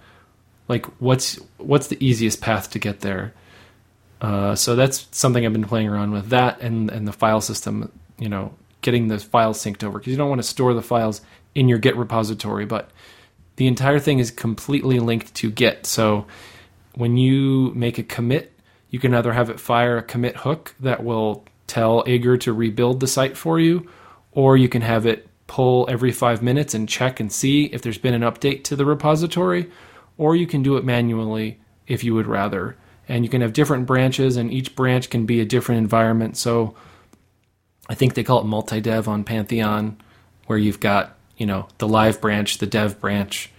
like 0.69 0.85
what's 1.01 1.35
what's 1.57 1.87
the 1.87 2.03
easiest 2.05 2.39
path 2.39 2.71
to 2.71 2.79
get 2.79 3.01
there? 3.01 3.33
Uh, 4.21 4.55
so 4.55 4.75
that's 4.77 5.07
something 5.11 5.45
I've 5.45 5.51
been 5.51 5.65
playing 5.65 5.89
around 5.89 6.11
with 6.11 6.29
that 6.29 6.61
and 6.61 6.89
and 6.89 7.05
the 7.05 7.11
file 7.13 7.41
system. 7.41 7.91
You 8.17 8.29
know, 8.29 8.53
getting 8.81 9.09
the 9.09 9.19
files 9.19 9.61
synced 9.61 9.83
over 9.83 9.99
because 9.99 10.11
you 10.11 10.17
don't 10.17 10.29
want 10.29 10.39
to 10.39 10.47
store 10.47 10.73
the 10.73 10.81
files 10.81 11.19
in 11.55 11.67
your 11.69 11.79
Git 11.79 11.95
repository, 11.95 12.65
but 12.65 12.91
the 13.55 13.67
entire 13.67 13.99
thing 13.99 14.19
is 14.19 14.29
completely 14.29 14.99
linked 14.99 15.33
to 15.35 15.49
Git. 15.49 15.85
So 15.85 16.27
when 16.93 17.17
you 17.17 17.71
make 17.73 17.97
a 17.97 18.03
commit, 18.03 18.51
you 18.89 18.99
can 18.99 19.13
either 19.13 19.33
have 19.33 19.49
it 19.49 19.59
fire 19.59 19.97
a 19.97 20.03
commit 20.03 20.37
hook 20.37 20.75
that 20.81 21.03
will 21.03 21.45
tell 21.67 22.03
Aegir 22.03 22.39
to 22.41 22.53
rebuild 22.53 22.99
the 22.99 23.07
site 23.07 23.35
for 23.37 23.59
you, 23.59 23.89
or 24.31 24.57
you 24.57 24.69
can 24.69 24.81
have 24.81 25.05
it 25.05 25.27
pull 25.47 25.85
every 25.89 26.11
five 26.11 26.41
minutes 26.41 26.73
and 26.73 26.89
check 26.89 27.19
and 27.19 27.31
see 27.31 27.65
if 27.65 27.81
there's 27.81 27.97
been 27.97 28.13
an 28.13 28.21
update 28.21 28.63
to 28.65 28.75
the 28.75 28.85
repository, 28.85 29.69
or 30.17 30.35
you 30.35 30.47
can 30.47 30.63
do 30.63 30.77
it 30.77 30.83
manually 30.83 31.59
if 31.87 32.03
you 32.03 32.13
would 32.13 32.27
rather. 32.27 32.75
And 33.07 33.23
you 33.23 33.29
can 33.29 33.41
have 33.41 33.53
different 33.53 33.85
branches, 33.85 34.35
and 34.35 34.51
each 34.51 34.75
branch 34.75 35.09
can 35.09 35.25
be 35.25 35.39
a 35.39 35.45
different 35.45 35.79
environment. 35.79 36.37
So 36.37 36.75
I 37.87 37.95
think 37.95 38.13
they 38.13 38.23
call 38.23 38.41
it 38.41 38.45
multi 38.45 38.81
dev 38.81 39.07
on 39.07 39.23
Pantheon, 39.23 39.97
where 40.47 40.57
you've 40.57 40.79
got 40.79 41.15
you 41.37 41.45
know, 41.45 41.67
the 41.77 41.87
live 41.87 42.21
branch, 42.21 42.57
the 42.57 42.65
dev 42.65 42.99
branch, 42.99 43.51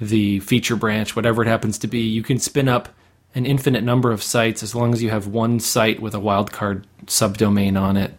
the 0.00 0.40
feature 0.40 0.76
branch, 0.76 1.16
whatever 1.16 1.42
it 1.42 1.48
happens 1.48 1.78
to 1.78 1.86
be, 1.86 2.00
you 2.00 2.22
can 2.22 2.38
spin 2.38 2.68
up 2.68 2.88
an 3.34 3.46
infinite 3.46 3.84
number 3.84 4.10
of 4.10 4.22
sites 4.22 4.62
as 4.62 4.74
long 4.74 4.92
as 4.92 5.02
you 5.02 5.10
have 5.10 5.26
one 5.26 5.60
site 5.60 6.00
with 6.00 6.14
a 6.14 6.18
wildcard 6.18 6.84
subdomain 7.06 7.80
on 7.80 7.96
it. 7.96 8.14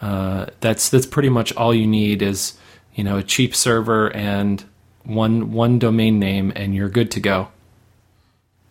Uh, 0.00 0.46
that's 0.60 0.88
that's 0.88 1.06
pretty 1.06 1.28
much 1.28 1.54
all 1.56 1.74
you 1.74 1.86
need 1.86 2.22
is 2.22 2.54
you 2.94 3.04
know 3.04 3.18
a 3.18 3.22
cheap 3.22 3.54
server 3.54 4.10
and 4.16 4.64
one 5.04 5.52
one 5.52 5.78
domain 5.78 6.18
name, 6.18 6.52
and 6.56 6.74
you're 6.74 6.88
good 6.88 7.10
to 7.12 7.20
go. 7.20 7.48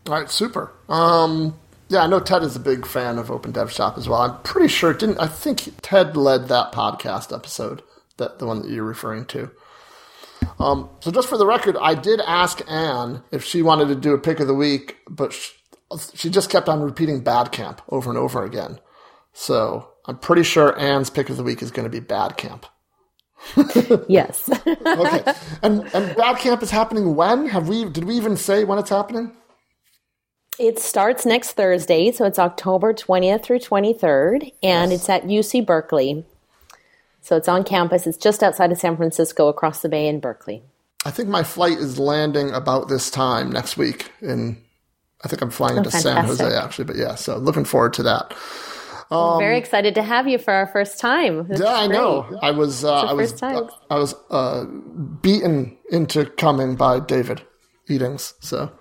All 0.08 0.14
right, 0.14 0.30
super. 0.30 0.72
Um, 0.88 1.56
yeah, 1.90 2.00
I 2.00 2.08
know 2.08 2.20
Ted 2.20 2.44
is 2.44 2.56
a 2.56 2.60
big 2.60 2.86
fan 2.86 3.18
of 3.18 3.28
OpenDevShop 3.28 3.98
as 3.98 4.10
well. 4.10 4.22
I'm 4.22 4.42
pretty 4.42 4.68
sure 4.68 4.94
didn't 4.94 5.20
I 5.20 5.28
think 5.28 5.74
Ted 5.82 6.18
led 6.18 6.48
that 6.48 6.72
podcast 6.72 7.36
episode 7.36 7.84
that 8.20 8.40
the 8.40 8.46
one 8.46 8.62
that 8.62 8.72
you're 8.72 8.84
referring 8.84 9.26
to. 9.26 9.52
Um, 10.60 10.90
so 11.00 11.12
just 11.12 11.28
for 11.28 11.38
the 11.38 11.46
record, 11.46 11.76
I 11.82 11.96
did 11.96 12.22
ask 12.22 12.62
Anne 12.70 13.24
if 13.32 13.44
she 13.44 13.62
wanted 13.62 13.88
to 13.90 13.96
do 13.96 14.14
a 14.14 14.20
pick 14.20 14.40
of 14.40 14.48
the 14.48 14.54
week, 14.54 14.98
but 15.10 15.34
she, 15.34 15.52
she 16.14 16.30
just 16.30 16.50
kept 16.50 16.70
on 16.70 16.82
repeating 16.82 17.22
Bad 17.22 17.52
Camp 17.52 17.82
over 17.90 18.10
and 18.10 18.18
over 18.18 18.44
again. 18.44 18.80
So 19.34 19.90
I'm 20.06 20.18
pretty 20.18 20.44
sure 20.44 20.78
Anne's 20.78 21.10
pick 21.10 21.30
of 21.30 21.38
the 21.38 21.44
week 21.44 21.62
is 21.62 21.72
going 21.72 21.86
to 21.86 21.90
be 21.90 22.00
Bad 22.00 22.38
Camp. 22.38 22.66
yes. 24.10 24.50
okay. 24.68 25.34
And 25.64 25.90
and 25.94 26.16
Bad 26.16 26.38
Camp 26.40 26.62
is 26.62 26.72
happening 26.72 27.16
when? 27.16 27.48
Have 27.48 27.70
we 27.70 27.86
did 27.86 28.04
we 28.04 28.16
even 28.16 28.36
say 28.36 28.64
when 28.64 28.80
it's 28.80 28.90
happening? 28.90 29.32
It 30.60 30.78
starts 30.78 31.26
next 31.26 31.54
Thursday, 31.54 32.12
so 32.12 32.26
it's 32.26 32.38
October 32.38 32.94
20th 32.94 33.44
through 33.44 33.60
23rd, 33.60 34.52
and 34.62 34.92
yes. 34.92 35.00
it's 35.00 35.10
at 35.10 35.24
UC 35.24 35.66
Berkeley. 35.66 36.26
So 37.22 37.36
it's 37.36 37.48
on 37.48 37.64
campus. 37.64 38.08
It's 38.08 38.18
just 38.18 38.44
outside 38.44 38.72
of 38.72 38.78
San 38.78 38.98
Francisco, 38.98 39.48
across 39.48 39.82
the 39.82 39.90
bay 39.90 40.08
in 40.08 40.20
Berkeley. 40.20 40.64
I 41.06 41.12
think 41.12 41.30
my 41.30 41.44
flight 41.44 41.78
is 41.78 41.98
landing 41.98 42.52
about 42.52 42.90
this 42.90 43.10
time 43.10 43.52
next 43.52 43.78
week. 43.78 44.12
In 44.22 44.62
I 45.24 45.28
think 45.28 45.42
I'm 45.42 45.52
flying 45.52 45.76
oh, 45.76 45.80
into. 45.80 45.92
San 45.92 46.26
Jose 46.26 46.56
actually, 46.56 46.86
but 46.86 46.96
yeah. 46.96 47.16
So 47.16 47.38
looking 47.38 47.66
forward 47.66 47.94
to 47.94 48.04
that. 48.04 48.34
Um, 49.12 49.40
very 49.40 49.58
excited 49.58 49.96
to 49.96 50.04
have 50.04 50.28
you 50.28 50.38
for 50.38 50.54
our 50.54 50.68
first 50.68 51.00
time. 51.00 51.48
Yeah, 51.50 51.74
I 51.74 51.88
know. 51.88 52.38
I 52.42 52.52
was 52.52 52.86
uh, 52.86 52.94
I 52.94 53.14
was 53.14 53.42
uh, 53.42 53.68
I 53.90 53.98
was 53.98 54.14
uh, 54.30 54.66
beaten 55.22 55.78
into 55.90 56.26
coming 56.26 56.76
by 56.76 57.00
David 57.00 57.42
Eatings. 57.88 58.36
So 58.40 58.72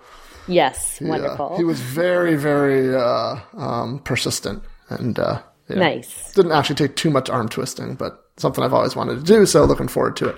yes, 0.47 1.01
uh, 1.01 1.05
wonderful. 1.07 1.57
he 1.57 1.63
was 1.63 1.79
very 1.79 2.35
very 2.35 2.95
uh, 2.95 3.37
um, 3.53 3.99
persistent 3.99 4.63
and 4.89 5.17
uh, 5.17 5.41
yeah. 5.67 5.77
nice. 5.77 6.31
Didn't 6.33 6.51
actually 6.51 6.75
take 6.75 6.95
too 6.95 7.09
much 7.09 7.29
arm 7.29 7.49
twisting, 7.49 7.95
but 7.95 8.23
something 8.39 8.63
I've 8.63 8.73
always 8.73 8.95
wanted 8.95 9.19
to 9.19 9.23
do. 9.23 9.45
So 9.45 9.65
looking 9.65 9.87
forward 9.87 10.15
to 10.17 10.29
it. 10.29 10.35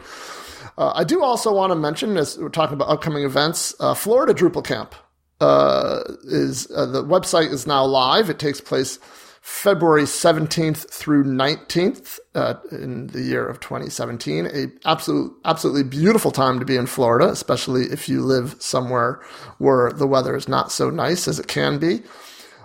Uh, 0.78 0.94
I 0.96 1.04
do 1.04 1.24
also 1.24 1.54
want 1.54 1.72
to 1.72 1.76
mention, 1.76 2.18
as 2.18 2.38
we're 2.38 2.50
talking 2.50 2.74
about 2.74 2.90
upcoming 2.90 3.24
events, 3.24 3.76
uh, 3.80 3.94
Florida 3.94 4.34
Drupal 4.34 4.64
Camp 4.64 4.96
uh, 5.40 6.02
is 6.24 6.72
uh, 6.72 6.86
the 6.86 7.04
website 7.04 7.52
is 7.52 7.68
now 7.68 7.84
live. 7.84 8.30
It 8.30 8.40
takes 8.40 8.62
place 8.62 8.98
February 9.42 10.04
17th 10.04 10.88
through 10.90 11.24
19th 11.24 12.20
uh, 12.36 12.56
in 12.72 13.08
the 13.08 13.22
year 13.22 13.48
of 13.48 13.60
2017. 13.60 14.46
A 14.46 14.68
absolute, 14.88 15.36
absolutely 15.44 15.84
beautiful 15.84 16.32
time 16.32 16.60
to 16.60 16.66
be 16.66 16.78
in 16.78 16.86
Florida, 16.86 17.28
especially 17.30 17.86
if 17.86 18.08
you 18.08 18.22
live 18.22 18.56
somewhere 18.60 19.20
where 19.58 19.92
the 19.92 20.08
weather 20.08 20.36
is 20.36 20.48
not 20.48 20.72
so 20.72 20.92
nice 20.92 21.28
as 21.28 21.40
it 21.40 21.48
can 21.48 21.80
be. 21.80 22.02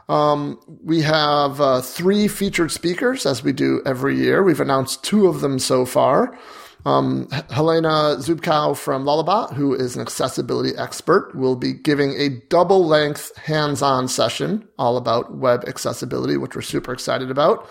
Um, 0.09 0.61
we 0.85 1.03
have 1.03 1.61
uh, 1.61 1.81
three 1.81 2.29
featured 2.29 2.71
speakers, 2.71 3.27
as 3.27 3.43
we 3.43 3.53
do 3.53 3.83
every 3.85 4.17
year. 4.17 4.43
We've 4.43 4.61
announced 4.61 5.03
two 5.03 5.27
of 5.27 5.41
them 5.41 5.59
so 5.59 5.85
far. 5.85 6.39
Um, 6.85 7.29
Helena 7.51 8.17
Zubkow 8.19 8.77
from 8.77 9.05
Lullabot, 9.05 9.53
who 9.55 9.75
is 9.75 9.97
an 9.97 10.03
accessibility 10.03 10.77
expert, 10.79 11.35
will 11.35 11.57
be 11.57 11.73
giving 11.73 12.13
a 12.13 12.29
double 12.49 12.87
length 12.87 13.37
hands 13.37 13.83
on 13.83 14.07
session 14.07 14.69
all 14.79 14.97
about 14.97 15.37
web 15.37 15.65
accessibility, 15.67 16.37
which 16.37 16.55
we're 16.55 16.63
super 16.63 16.93
excited 16.93 17.29
about. 17.29 17.69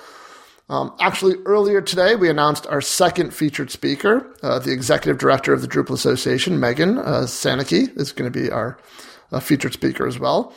Um, 0.68 0.94
actually, 1.00 1.36
earlier 1.46 1.80
today, 1.80 2.16
we 2.16 2.30
announced 2.30 2.68
our 2.68 2.82
second 2.82 3.34
featured 3.34 3.72
speaker, 3.72 4.36
uh, 4.44 4.60
the 4.60 4.74
executive 4.74 5.18
director 5.18 5.54
of 5.54 5.62
the 5.62 5.68
Drupal 5.68 5.94
Association, 5.94 6.60
Megan 6.60 6.98
uh, 6.98 7.22
is 7.22 8.12
going 8.12 8.32
to 8.32 8.40
be 8.40 8.52
our 8.52 8.78
uh, 9.32 9.40
featured 9.40 9.74
speaker 9.74 10.06
as 10.08 10.20
well. 10.20 10.54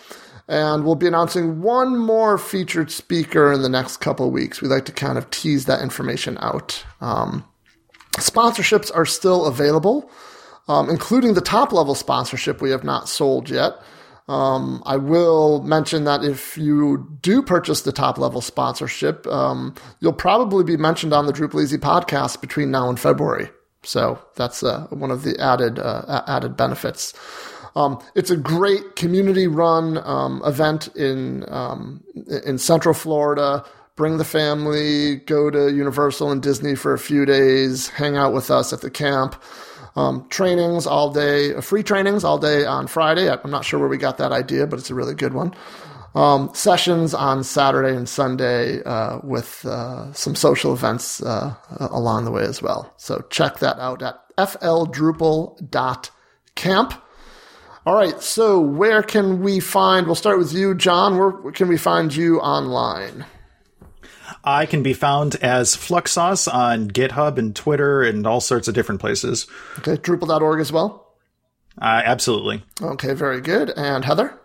And 0.48 0.84
we'll 0.84 0.94
be 0.94 1.06
announcing 1.06 1.60
one 1.60 1.98
more 1.98 2.38
featured 2.38 2.90
speaker 2.90 3.52
in 3.52 3.60
the 3.60 3.68
next 3.68 3.98
couple 3.98 4.30
weeks. 4.30 4.62
We'd 4.62 4.68
like 4.68 4.86
to 4.86 4.92
kind 4.92 5.18
of 5.18 5.30
tease 5.30 5.66
that 5.66 5.82
information 5.82 6.38
out. 6.40 6.84
Um, 7.02 7.44
Sponsorships 8.16 8.90
are 8.94 9.06
still 9.06 9.46
available, 9.46 10.10
um, 10.66 10.90
including 10.90 11.34
the 11.34 11.40
top 11.40 11.72
level 11.72 11.94
sponsorship 11.94 12.60
we 12.60 12.70
have 12.70 12.84
not 12.84 13.08
sold 13.08 13.48
yet. 13.48 13.74
Um, 14.28 14.82
I 14.84 14.96
will 14.96 15.62
mention 15.62 16.04
that 16.04 16.22
if 16.22 16.58
you 16.58 17.18
do 17.22 17.42
purchase 17.42 17.82
the 17.82 17.92
top 17.92 18.18
level 18.18 18.42
sponsorship, 18.42 19.26
um, 19.26 19.74
you'll 20.00 20.12
probably 20.12 20.64
be 20.64 20.76
mentioned 20.76 21.14
on 21.14 21.26
the 21.26 21.32
DrupalEasy 21.32 21.78
podcast 21.78 22.40
between 22.40 22.70
now 22.70 22.90
and 22.90 23.00
February. 23.00 23.48
So 23.84 24.22
that's 24.36 24.62
uh, 24.62 24.86
one 24.90 25.10
of 25.10 25.22
the 25.22 25.38
added 25.40 25.78
uh, 25.78 26.24
added 26.26 26.56
benefits. 26.56 27.14
Um, 27.78 28.02
it's 28.14 28.30
a 28.30 28.36
great 28.36 28.96
community 28.96 29.46
run 29.46 29.98
um, 29.98 30.42
event 30.44 30.88
in 30.96 31.44
um, 31.48 32.02
in 32.44 32.58
Central 32.58 32.94
Florida 32.94 33.64
bring 33.98 34.16
the 34.16 34.24
family, 34.24 35.16
go 35.16 35.50
to 35.50 35.74
Universal 35.74 36.30
and 36.30 36.40
Disney 36.40 36.76
for 36.76 36.94
a 36.94 36.98
few 36.98 37.26
days, 37.26 37.88
hang 37.88 38.16
out 38.16 38.32
with 38.32 38.48
us 38.48 38.72
at 38.72 38.80
the 38.80 38.90
camp. 38.90 39.34
Um, 39.96 40.28
trainings 40.30 40.86
all 40.86 41.12
day, 41.12 41.56
uh, 41.56 41.60
free 41.60 41.82
trainings 41.82 42.22
all 42.22 42.38
day 42.38 42.64
on 42.64 42.86
Friday. 42.86 43.28
I'm 43.28 43.50
not 43.50 43.64
sure 43.64 43.80
where 43.80 43.88
we 43.88 43.98
got 43.98 44.18
that 44.18 44.30
idea, 44.30 44.68
but 44.68 44.78
it's 44.78 44.90
a 44.90 44.94
really 44.94 45.14
good 45.14 45.34
one. 45.34 45.52
Um, 46.14 46.50
sessions 46.54 47.12
on 47.12 47.42
Saturday 47.42 47.96
and 47.96 48.08
Sunday 48.08 48.84
uh, 48.84 49.18
with 49.24 49.66
uh, 49.66 50.12
some 50.12 50.36
social 50.36 50.72
events 50.72 51.20
uh, 51.20 51.56
along 51.80 52.24
the 52.24 52.30
way 52.30 52.44
as 52.44 52.62
well. 52.62 52.94
So 52.96 53.26
check 53.30 53.58
that 53.58 53.80
out 53.80 54.00
at 54.02 54.20
fldrupal.camp. 54.36 56.92
All 57.88 57.94
right, 57.94 58.20
so 58.22 58.60
where 58.60 59.02
can 59.02 59.40
we 59.40 59.60
find? 59.60 60.04
We'll 60.04 60.14
start 60.14 60.36
with 60.36 60.52
you, 60.52 60.74
Jon. 60.74 61.16
Where 61.16 61.52
can 61.52 61.68
we 61.68 61.78
find 61.78 62.14
you 62.14 62.38
online? 62.38 63.24
I 64.44 64.66
can 64.66 64.82
be 64.82 64.92
found 64.92 65.36
as 65.36 65.74
Fluxsauce 65.74 66.52
on 66.52 66.90
GitHub 66.90 67.38
and 67.38 67.56
Twitter 67.56 68.02
and 68.02 68.26
all 68.26 68.42
sorts 68.42 68.68
of 68.68 68.74
different 68.74 69.00
places. 69.00 69.46
Okay, 69.78 69.96
Drupal.org 69.96 70.60
as 70.60 70.70
well? 70.70 71.14
Uh, 71.80 72.02
absolutely. 72.04 72.62
Okay, 72.82 73.14
very 73.14 73.40
good. 73.40 73.70
And 73.70 74.04
Heather? 74.04 74.38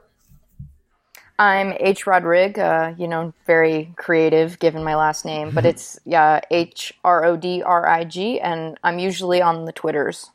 I'm 1.37 1.73
H. 1.81 2.05
Rodrig, 2.05 2.57
uh, 2.57 2.95
you 2.97 3.09
know, 3.09 3.33
very 3.45 3.93
creative 3.97 4.57
given 4.59 4.85
my 4.85 4.95
last 4.95 5.25
name, 5.25 5.51
but 5.51 5.65
it's 5.65 5.99
yeah, 6.05 6.39
H 6.49 6.93
R 7.03 7.25
O 7.25 7.35
D 7.35 7.61
R 7.61 7.85
I 7.89 8.05
G, 8.05 8.39
and 8.39 8.79
I'm 8.85 8.99
usually 8.99 9.41
on 9.41 9.65
the 9.65 9.73
Twitters. 9.73 10.31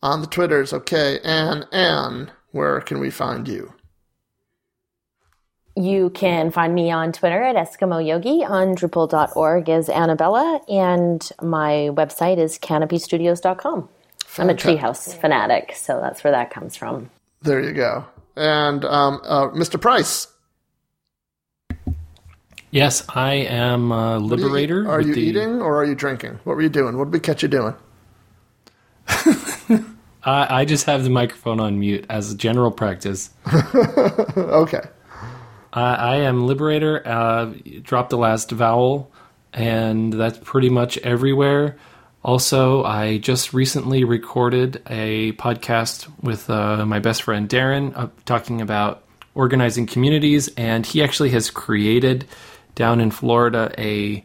On 0.00 0.20
the 0.20 0.28
Twitters, 0.28 0.72
okay. 0.72 1.18
And 1.24 1.66
Anne, 1.72 2.30
where 2.52 2.80
can 2.80 3.00
we 3.00 3.10
find 3.10 3.48
you? 3.48 3.72
You 5.74 6.10
can 6.10 6.50
find 6.50 6.74
me 6.74 6.90
on 6.90 7.12
Twitter 7.12 7.42
at 7.42 7.56
Eskimo 7.56 8.06
Yogi. 8.06 8.44
On 8.44 8.74
Drupal.org 8.74 9.68
is 9.70 9.88
Annabella, 9.88 10.60
and 10.68 11.30
my 11.40 11.88
website 11.92 12.36
is 12.36 12.58
kanopistudios.com. 12.58 13.88
I'm 14.38 14.50
a 14.50 14.54
treehouse 14.54 15.14
fanatic, 15.18 15.72
so 15.74 15.98
that's 16.00 16.22
where 16.24 16.30
that 16.32 16.50
comes 16.50 16.76
from. 16.76 17.10
There 17.40 17.60
you 17.60 17.72
go. 17.72 18.04
And 18.36 18.84
um, 18.84 19.20
uh, 19.24 19.48
Mr. 19.48 19.80
Price. 19.80 20.28
Yes, 22.70 23.04
I 23.14 23.34
am 23.34 23.92
a 23.92 24.18
liberator. 24.18 24.88
Are 24.88 25.00
you, 25.00 25.06
are 25.06 25.08
you 25.08 25.14
the... 25.14 25.20
eating 25.20 25.60
or 25.60 25.76
are 25.76 25.84
you 25.84 25.94
drinking? 25.94 26.38
What 26.44 26.56
were 26.56 26.62
you 26.62 26.70
doing? 26.70 26.96
What 26.96 27.04
did 27.04 27.12
we 27.12 27.20
catch 27.20 27.42
you 27.42 27.48
doing? 27.48 27.74
I, 30.24 30.60
I 30.60 30.64
just 30.64 30.86
have 30.86 31.04
the 31.04 31.10
microphone 31.10 31.60
on 31.60 31.78
mute 31.78 32.06
as 32.08 32.32
a 32.32 32.36
general 32.36 32.70
practice. 32.70 33.30
okay. 34.36 34.82
Uh, 35.72 35.96
I 35.98 36.16
am 36.16 36.46
Liberator. 36.46 37.06
Uh, 37.06 37.54
drop 37.82 38.10
the 38.10 38.18
last 38.18 38.50
vowel, 38.50 39.10
and 39.52 40.12
that's 40.12 40.38
pretty 40.42 40.68
much 40.68 40.98
everywhere. 40.98 41.76
Also, 42.24 42.84
I 42.84 43.18
just 43.18 43.52
recently 43.52 44.04
recorded 44.04 44.80
a 44.86 45.32
podcast 45.32 46.08
with 46.22 46.48
uh, 46.48 46.86
my 46.86 47.00
best 47.00 47.24
friend 47.24 47.48
Darren 47.48 47.96
uh, 47.96 48.08
talking 48.26 48.60
about 48.60 49.02
organizing 49.34 49.86
communities, 49.86 50.48
and 50.56 50.86
he 50.86 51.02
actually 51.02 51.30
has 51.30 51.50
created 51.50 52.26
down 52.74 53.00
in 53.00 53.10
Florida 53.10 53.74
a 53.76 54.22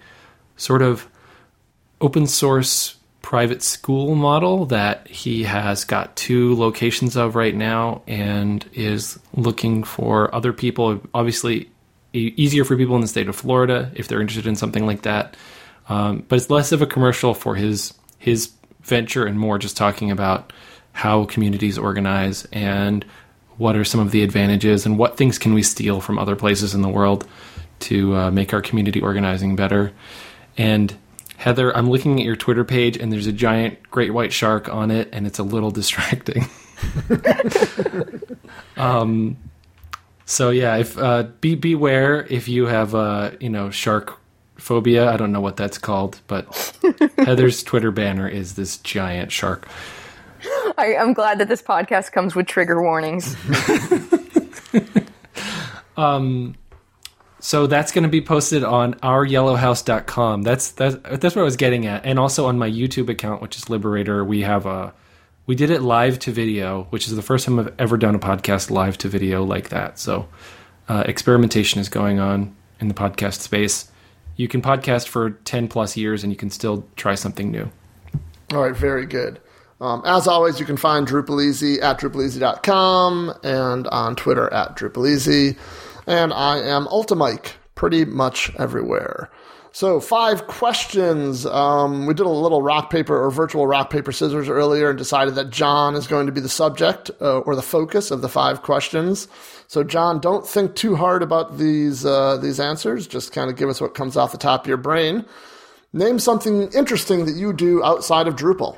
sort 0.58 0.82
of 0.82 1.08
open 2.00 2.28
source 2.28 2.97
private 3.28 3.62
school 3.62 4.16
model 4.16 4.68
that 4.68 5.06
he 5.06 5.44
has 5.44 5.84
got 5.84 6.16
two 6.16 6.56
locations 6.56 7.18
of 7.18 7.36
right 7.36 7.54
now 7.54 8.02
and 8.08 8.66
is 8.72 9.20
looking 9.34 9.84
for 9.84 10.34
other 10.34 10.54
people. 10.54 11.02
Obviously, 11.14 11.70
easier 12.14 12.64
for 12.64 12.78
people 12.78 12.96
in 12.96 13.02
the 13.02 13.08
state 13.08 13.28
of 13.28 13.36
Florida 13.36 13.92
if 13.96 14.08
they're 14.08 14.22
interested 14.22 14.48
in 14.48 14.56
something 14.56 14.86
like 14.86 15.02
that. 15.02 15.36
Um, 15.90 16.24
but 16.30 16.38
it's 16.38 16.50
less 16.50 16.72
of 16.72 16.82
a 16.82 16.86
commercial 16.86 17.34
for 17.34 17.56
his 17.56 17.94
his 18.18 18.54
venture 18.84 19.26
and 19.26 19.38
more 19.38 19.60
just 19.60 19.76
talking 19.76 20.10
about 20.10 20.54
how 20.94 21.26
communities 21.26 21.78
organize 21.78 22.48
and 22.54 23.04
what 23.58 23.76
are 23.76 23.84
some 23.84 24.00
of 24.00 24.12
the 24.12 24.24
advantages 24.24 24.86
and 24.86 24.98
what 24.98 25.18
things 25.18 25.38
can 25.38 25.54
we 25.54 25.64
steal 25.64 26.00
from 26.00 26.18
other 26.18 26.38
places 26.38 26.74
in 26.74 26.82
the 26.82 26.88
world 26.88 27.28
to 27.80 28.16
uh, 28.16 28.32
make 28.32 28.54
our 28.54 28.62
community 28.62 29.02
organizing 29.02 29.58
better. 29.58 29.92
And 30.58 30.96
Heather, 31.38 31.76
I'm 31.76 31.90
looking 31.90 32.20
at 32.20 32.26
your 32.26 32.36
Twitter 32.36 32.64
page 32.64 32.98
and 32.98 33.12
there's 33.12 33.28
a 33.28 33.32
giant 33.32 33.90
great 33.90 34.14
white 34.14 34.34
shark 34.34 34.68
on 34.70 34.92
it 34.92 35.10
and 35.14 35.26
it's 35.26 35.40
a 35.40 35.44
little 35.44 35.72
distracting. 35.82 36.46
um, 38.78 39.38
so 40.26 40.50
yeah, 40.50 40.76
if 40.78 40.98
uh, 40.98 41.24
be 41.40 41.56
beware 41.56 42.26
if 42.30 42.48
you 42.48 42.66
have 42.66 42.94
uh, 42.94 43.32
you 43.40 43.50
know 43.50 43.70
shark 43.70 44.20
phobia. 44.58 45.10
I 45.10 45.18
don't 45.18 45.32
know 45.32 45.42
what 45.42 45.56
that's 45.56 45.78
called, 45.78 46.20
but 46.28 46.46
Heather's 47.18 47.64
Twitter 47.64 47.92
banner 47.92 48.28
is 48.28 48.56
this 48.56 48.78
giant 48.78 49.32
shark. 49.32 49.68
I, 50.78 50.94
am 50.94 51.14
glad 51.14 51.40
that 51.40 51.48
this 51.48 51.62
podcast 51.62 52.12
comes 52.12 52.36
with 52.36 52.48
trigger 52.48 52.82
warnings. 52.82 53.36
um, 55.98 56.56
so 57.40 57.68
that's 57.68 57.92
going 57.92 58.04
to 58.04 58.10
be 58.10 58.22
posted 58.22 58.64
on 58.64 58.96
ouryellowhouse.com. 58.96 60.42
That's 60.42 60.72
that's 60.72 60.96
that's 60.96 61.36
what 61.36 61.42
I 61.42 61.44
was 61.44 61.56
getting 61.56 61.86
at, 61.86 62.06
and 62.06 62.18
also 62.18 62.48
on 62.48 62.58
my 62.58 62.70
YouTube 62.70 63.10
account, 63.10 63.42
which 63.42 63.58
is 63.58 63.70
Liberator. 63.70 64.24
We 64.24 64.42
have 64.42 64.66
a 64.66 64.94
we 65.46 65.56
did 65.56 65.70
it 65.70 65.82
live 65.82 66.20
to 66.20 66.32
video, 66.32 66.88
which 66.90 67.08
is 67.08 67.16
the 67.16 67.22
first 67.22 67.46
time 67.46 67.60
I've 67.60 67.74
ever 67.80 67.98
done 67.98 68.16
a 68.16 68.20
podcast 68.20 68.72
live 68.72 68.98
to 69.00 69.08
video 69.08 69.44
like 69.44 69.70
that. 69.70 70.00
So 70.00 70.28
uh, 70.90 71.04
experimentation 71.06 71.80
is 71.80 71.90
going 71.90 72.20
on 72.20 72.56
in 72.80 72.88
the 72.88 72.94
podcast 72.94 73.42
space. 73.42 73.92
You 74.36 74.48
can 74.48 74.62
podcast 74.62 75.08
for 75.08 75.32
ten 75.32 75.68
plus 75.68 75.96
years, 75.96 76.24
and 76.24 76.32
you 76.32 76.38
can 76.38 76.50
still 76.50 76.88
try 76.96 77.16
something 77.16 77.52
new. 77.52 77.70
All 78.52 78.62
right, 78.64 78.76
very 78.76 79.06
good. 79.06 79.40
Um, 79.80 80.02
as 80.06 80.28
always, 80.28 80.60
you 80.60 80.66
can 80.66 80.78
find 80.78 81.08
DrupalEasy 81.08 81.84
at 81.84 82.00
drupaleasy.com 82.00 83.34
and 83.44 83.88
on 83.88 84.16
Twitter 84.16 84.52
at 84.52 84.76
DrupalEasy 84.76 85.56
and 86.08 86.34
I 86.34 86.60
am 86.60 86.86
Ultimike 86.88 87.52
pretty 87.76 88.06
much 88.06 88.52
everywhere. 88.56 89.30
So, 89.74 90.00
five 90.00 90.48
questions. 90.48 91.46
Um, 91.46 92.08
we 92.08 92.16
did 92.16 92.26
a 92.26 92.30
little 92.30 92.64
rock, 92.64 92.90
paper, 92.90 93.24
or 93.24 93.30
virtual 93.30 93.68
rock, 93.68 93.92
paper, 93.92 94.12
scissors 94.12 94.50
earlier 94.50 94.90
and 94.90 94.98
decided 94.98 95.36
that 95.36 95.52
Jon 95.52 95.94
is 95.94 96.08
going 96.08 96.26
to 96.26 96.32
be 96.32 96.42
the 96.42 96.50
subject 96.50 97.12
uh, 97.22 97.40
or 97.40 97.56
the 97.56 97.62
focus 97.62 98.10
of 98.10 98.22
the 98.22 98.30
five 98.30 98.64
questions. 98.64 99.28
So, 99.68 99.84
Jon, 99.84 100.20
don't 100.20 100.48
think 100.48 100.74
too 100.74 100.96
hard 100.96 101.22
about 101.22 101.60
these, 101.60 102.08
uh, 102.08 102.38
these 102.38 102.60
answers. 102.60 103.06
Just 103.06 103.34
kind 103.34 103.52
of 103.52 103.56
give 103.56 103.70
us 103.70 103.80
what 103.80 103.94
comes 103.94 104.18
off 104.18 104.32
the 104.32 104.40
top 104.40 104.62
of 104.62 104.68
your 104.68 104.78
brain. 104.78 105.26
Name 105.94 106.18
something 106.18 106.72
interesting 106.72 107.26
that 107.26 107.36
you 107.36 107.54
do 107.54 107.84
outside 107.84 108.28
of 108.28 108.36
Drupal. 108.36 108.78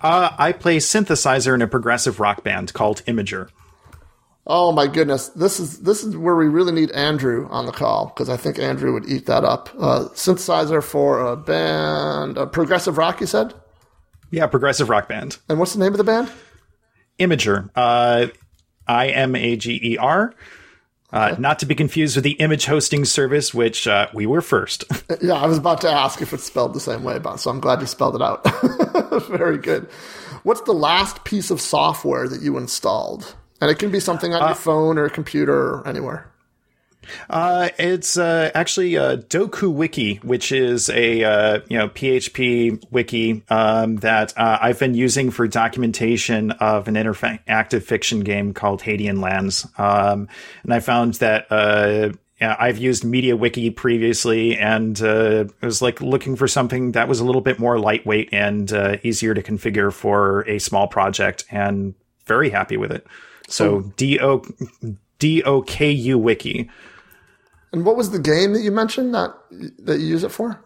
Uh, 0.00 0.30
I 0.36 0.50
play 0.50 0.78
synthesizer 0.78 1.54
in 1.54 1.62
a 1.62 1.68
progressive 1.68 2.18
rock 2.18 2.42
band 2.42 2.72
called 2.72 3.04
Imager. 3.04 3.48
Oh 4.44 4.72
my 4.72 4.88
goodness, 4.88 5.28
this 5.28 5.60
is 5.60 5.80
this 5.80 6.02
is 6.02 6.16
where 6.16 6.34
we 6.34 6.48
really 6.48 6.72
need 6.72 6.90
Andrew 6.90 7.46
on 7.50 7.66
the 7.66 7.72
call 7.72 8.06
because 8.06 8.28
I 8.28 8.36
think 8.36 8.58
Andrew 8.58 8.92
would 8.92 9.06
eat 9.08 9.26
that 9.26 9.44
up. 9.44 9.68
Uh, 9.78 10.08
synthesizer 10.14 10.82
for 10.82 11.20
a 11.20 11.36
band, 11.36 12.36
a 12.36 12.46
progressive 12.46 12.98
rock. 12.98 13.20
You 13.20 13.26
said, 13.28 13.54
Yeah, 14.32 14.48
progressive 14.48 14.88
rock 14.88 15.08
band. 15.08 15.38
and 15.48 15.60
what's 15.60 15.74
the 15.74 15.78
name 15.78 15.92
of 15.92 15.98
the 15.98 16.04
band? 16.04 16.30
Imager. 17.20 17.70
Uh, 17.76 18.26
I 18.88 19.08
M 19.10 19.36
A 19.36 19.54
G 19.56 19.78
E 19.80 19.96
R. 19.98 20.34
Uh, 21.12 21.36
not 21.38 21.58
to 21.58 21.66
be 21.66 21.74
confused 21.74 22.16
with 22.16 22.24
the 22.24 22.32
image 22.32 22.64
hosting 22.64 23.04
service, 23.04 23.52
which 23.52 23.86
uh, 23.86 24.08
we 24.14 24.24
were 24.26 24.40
first. 24.40 24.84
Yeah, 25.20 25.34
I 25.34 25.46
was 25.46 25.58
about 25.58 25.82
to 25.82 25.90
ask 25.90 26.20
if 26.22 26.32
it's 26.32 26.42
spelled 26.44 26.72
the 26.74 26.80
same 26.80 27.04
way, 27.04 27.18
but 27.20 27.36
so 27.36 27.50
I'm 27.50 27.60
glad 27.60 27.80
you 27.80 27.86
spelled 27.86 28.16
it 28.16 28.22
out. 28.22 28.42
Very 29.28 29.58
good. 29.58 29.84
What's 30.42 30.62
the 30.62 30.72
last 30.72 31.22
piece 31.22 31.50
of 31.50 31.60
software 31.60 32.26
that 32.26 32.40
you 32.42 32.56
installed? 32.56 33.36
And 33.62 33.70
it 33.70 33.78
can 33.78 33.92
be 33.92 34.00
something 34.00 34.34
on 34.34 34.42
your 34.42 34.56
phone 34.56 34.98
or 34.98 35.08
computer 35.08 35.54
or 35.54 35.86
anywhere. 35.86 36.28
Uh, 37.30 37.68
it's 37.78 38.16
uh, 38.16 38.50
actually 38.56 38.98
uh, 38.98 39.18
DokuWiki, 39.18 40.24
which 40.24 40.50
is 40.50 40.90
a 40.90 41.22
uh, 41.22 41.60
you 41.68 41.78
know 41.78 41.88
PHP 41.88 42.82
wiki 42.90 43.44
um, 43.50 43.96
that 43.98 44.36
uh, 44.36 44.58
I've 44.60 44.80
been 44.80 44.94
using 44.94 45.30
for 45.30 45.46
documentation 45.46 46.50
of 46.50 46.88
an 46.88 46.94
interactive 46.94 47.84
fiction 47.84 48.20
game 48.20 48.52
called 48.52 48.82
Hadean 48.82 49.22
Lands. 49.22 49.64
Um, 49.78 50.26
and 50.64 50.74
I 50.74 50.80
found 50.80 51.14
that 51.14 51.46
uh, 51.48 52.10
yeah, 52.40 52.56
I've 52.58 52.78
used 52.78 53.04
MediaWiki 53.04 53.76
previously, 53.76 54.58
and 54.58 55.00
uh, 55.00 55.44
it 55.44 55.64
was 55.64 55.82
like 55.82 56.00
looking 56.00 56.34
for 56.34 56.48
something 56.48 56.92
that 56.92 57.06
was 57.06 57.20
a 57.20 57.24
little 57.24 57.42
bit 57.42 57.60
more 57.60 57.78
lightweight 57.78 58.30
and 58.32 58.72
uh, 58.72 58.96
easier 59.04 59.34
to 59.34 59.42
configure 59.42 59.92
for 59.92 60.40
a 60.48 60.58
small 60.58 60.88
project, 60.88 61.44
and 61.48 61.94
very 62.26 62.50
happy 62.50 62.76
with 62.76 62.90
it. 62.90 63.06
So 63.52 63.92
D 63.96 64.18
O 64.18 64.42
D 65.18 65.42
O 65.42 65.62
K 65.62 65.90
U 65.90 66.18
Wiki. 66.18 66.70
And 67.72 67.84
what 67.84 67.96
was 67.96 68.10
the 68.10 68.18
game 68.18 68.52
that 68.54 68.60
you 68.62 68.70
mentioned 68.70 69.14
that 69.14 69.34
that 69.78 69.98
you 69.98 70.06
use 70.06 70.24
it 70.24 70.30
for? 70.30 70.62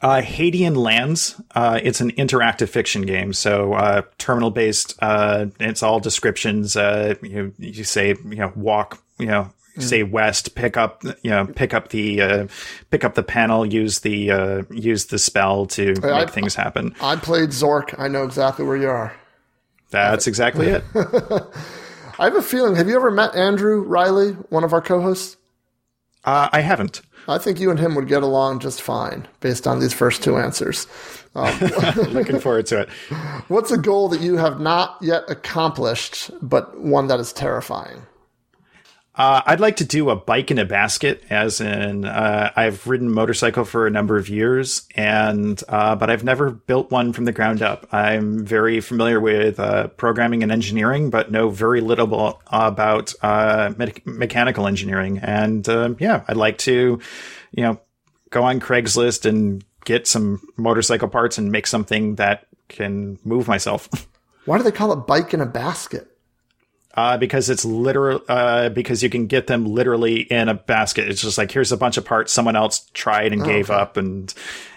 Uh, 0.00 0.20
Hadean 0.20 0.76
Lands. 0.76 1.40
Uh, 1.54 1.80
it's 1.82 2.00
an 2.00 2.12
interactive 2.12 2.68
fiction 2.68 3.02
game, 3.02 3.32
so 3.32 3.72
uh, 3.74 4.02
terminal 4.18 4.50
based. 4.50 4.94
Uh, 5.00 5.46
it's 5.58 5.82
all 5.82 5.98
descriptions. 5.98 6.76
Uh, 6.76 7.14
you 7.22 7.52
you 7.58 7.84
say 7.84 8.08
you 8.08 8.36
know 8.36 8.52
walk. 8.54 9.02
You 9.18 9.26
know 9.26 9.52
say 9.78 10.02
west. 10.02 10.54
Pick 10.54 10.76
up. 10.76 11.02
You 11.22 11.30
know 11.30 11.46
pick 11.46 11.74
up 11.74 11.88
the 11.88 12.20
uh, 12.20 12.46
pick 12.90 13.02
up 13.04 13.14
the 13.14 13.22
panel. 13.22 13.66
Use 13.66 14.00
the 14.00 14.30
uh, 14.30 14.62
use 14.70 15.06
the 15.06 15.18
spell 15.18 15.66
to 15.66 15.94
make 15.94 16.04
I- 16.04 16.26
things 16.26 16.54
happen. 16.54 16.94
I 17.00 17.16
played 17.16 17.50
Zork. 17.50 17.98
I 17.98 18.08
know 18.08 18.24
exactly 18.24 18.64
where 18.64 18.76
you 18.76 18.88
are. 18.88 19.14
That's 19.90 20.26
exactly 20.26 20.66
it. 20.68 20.84
I 22.18 22.24
have 22.24 22.34
a 22.34 22.42
feeling. 22.42 22.74
Have 22.74 22.88
you 22.88 22.96
ever 22.96 23.10
met 23.10 23.34
Andrew 23.36 23.82
Riley, 23.82 24.32
one 24.50 24.64
of 24.64 24.72
our 24.72 24.82
co-hosts? 24.82 25.36
Uh, 26.24 26.48
I 26.52 26.60
haven't. 26.60 27.00
I 27.28 27.38
think 27.38 27.60
you 27.60 27.70
and 27.70 27.78
him 27.78 27.94
would 27.94 28.08
get 28.08 28.22
along 28.22 28.60
just 28.60 28.82
fine 28.82 29.28
based 29.40 29.66
on 29.66 29.80
these 29.80 29.92
first 29.92 30.22
two 30.22 30.36
answers. 30.36 30.86
Looking 31.34 32.40
forward 32.40 32.66
to 32.66 32.80
it. 32.80 32.88
What's 33.48 33.70
a 33.70 33.78
goal 33.78 34.08
that 34.08 34.20
you 34.20 34.36
have 34.36 34.58
not 34.58 34.96
yet 35.00 35.24
accomplished, 35.28 36.30
but 36.42 36.80
one 36.80 37.06
that 37.08 37.20
is 37.20 37.32
terrifying? 37.32 38.02
Uh, 39.18 39.42
I'd 39.46 39.58
like 39.58 39.76
to 39.76 39.84
do 39.84 40.10
a 40.10 40.16
bike 40.16 40.52
in 40.52 40.60
a 40.60 40.64
basket, 40.64 41.24
as 41.28 41.60
in 41.60 42.04
uh, 42.04 42.52
I've 42.54 42.86
ridden 42.86 43.10
motorcycle 43.10 43.64
for 43.64 43.84
a 43.84 43.90
number 43.90 44.16
of 44.16 44.28
years, 44.28 44.86
and 44.94 45.60
uh, 45.68 45.96
but 45.96 46.08
I've 46.08 46.22
never 46.22 46.50
built 46.50 46.92
one 46.92 47.12
from 47.12 47.24
the 47.24 47.32
ground 47.32 47.60
up. 47.60 47.88
I'm 47.90 48.46
very 48.46 48.80
familiar 48.80 49.18
with 49.18 49.58
uh, 49.58 49.88
programming 49.88 50.44
and 50.44 50.52
engineering, 50.52 51.10
but 51.10 51.32
know 51.32 51.48
very 51.48 51.80
little 51.80 52.40
about 52.46 53.12
uh, 53.20 53.72
me- 53.76 53.92
mechanical 54.04 54.68
engineering. 54.68 55.18
And 55.18 55.68
uh, 55.68 55.94
yeah, 55.98 56.22
I'd 56.28 56.36
like 56.36 56.58
to, 56.58 57.00
you 57.50 57.62
know, 57.64 57.80
go 58.30 58.44
on 58.44 58.60
Craigslist 58.60 59.26
and 59.26 59.64
get 59.84 60.06
some 60.06 60.46
motorcycle 60.56 61.08
parts 61.08 61.38
and 61.38 61.50
make 61.50 61.66
something 61.66 62.14
that 62.16 62.46
can 62.68 63.18
move 63.24 63.48
myself. 63.48 63.88
Why 64.44 64.58
do 64.58 64.62
they 64.62 64.70
call 64.70 64.92
it 64.92 65.08
bike 65.08 65.34
in 65.34 65.40
a 65.40 65.46
basket? 65.46 66.08
Uh, 66.94 67.16
because 67.16 67.48
it's 67.48 67.64
literal, 67.64 68.20
uh, 68.28 68.70
because 68.70 69.02
you 69.04 69.10
can 69.10 69.26
get 69.26 69.46
them 69.46 69.66
literally 69.66 70.20
in 70.20 70.48
a 70.48 70.54
basket. 70.54 71.08
It's 71.08 71.20
just 71.20 71.38
like, 71.38 71.52
here's 71.52 71.70
a 71.70 71.76
bunch 71.76 71.96
of 71.96 72.04
parts 72.04 72.32
someone 72.32 72.56
else 72.56 72.90
tried 72.92 73.32
and 73.32 73.44
gave 73.44 73.70
up. 73.70 73.96
And, 73.96 74.32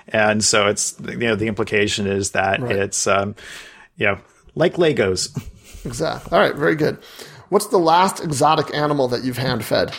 and 0.09 0.43
so 0.43 0.68
it's, 0.68 0.99
you 0.99 1.18
know, 1.18 1.36
the 1.36 1.47
implication 1.47 2.05
is 2.05 2.32
that 2.32 2.62
it's, 2.62 3.07
um, 3.07 3.36
you 3.97 4.05
know, 4.05 4.20
like 4.55 4.76
Legos. 4.76 5.30
Exactly. 5.84 6.38
All 6.38 6.43
right, 6.43 6.55
very 6.55 6.76
good. 6.76 6.99
What's 7.49 7.66
the 7.68 7.80
last 7.80 8.24
exotic 8.24 8.72
animal 8.72 9.07
that 9.07 9.24
you've 9.24 9.39
hand 9.39 9.66
fed? 9.66 9.91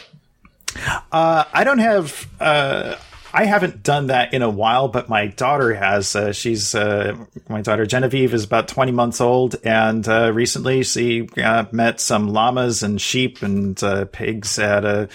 Uh, 1.10 1.44
I 1.52 1.64
don't 1.64 1.80
have, 1.80 2.28
uh, 2.38 2.94
I 3.34 3.46
haven't 3.46 3.82
done 3.82 4.08
that 4.08 4.34
in 4.34 4.42
a 4.42 4.50
while, 4.50 4.88
but 4.88 5.08
my 5.08 5.26
daughter 5.26 5.72
has. 5.74 6.14
Uh, 6.14 6.32
she's 6.32 6.74
uh, 6.74 7.16
my 7.48 7.62
daughter 7.62 7.86
Genevieve 7.86 8.34
is 8.34 8.44
about 8.44 8.68
twenty 8.68 8.92
months 8.92 9.20
old, 9.20 9.56
and 9.64 10.06
uh, 10.06 10.32
recently 10.32 10.82
she 10.82 11.28
uh, 11.42 11.64
met 11.72 11.98
some 11.98 12.28
llamas 12.28 12.82
and 12.82 13.00
sheep 13.00 13.42
and 13.42 13.82
uh, 13.82 14.04
pigs 14.06 14.58
at 14.58 14.84
a 14.84 15.08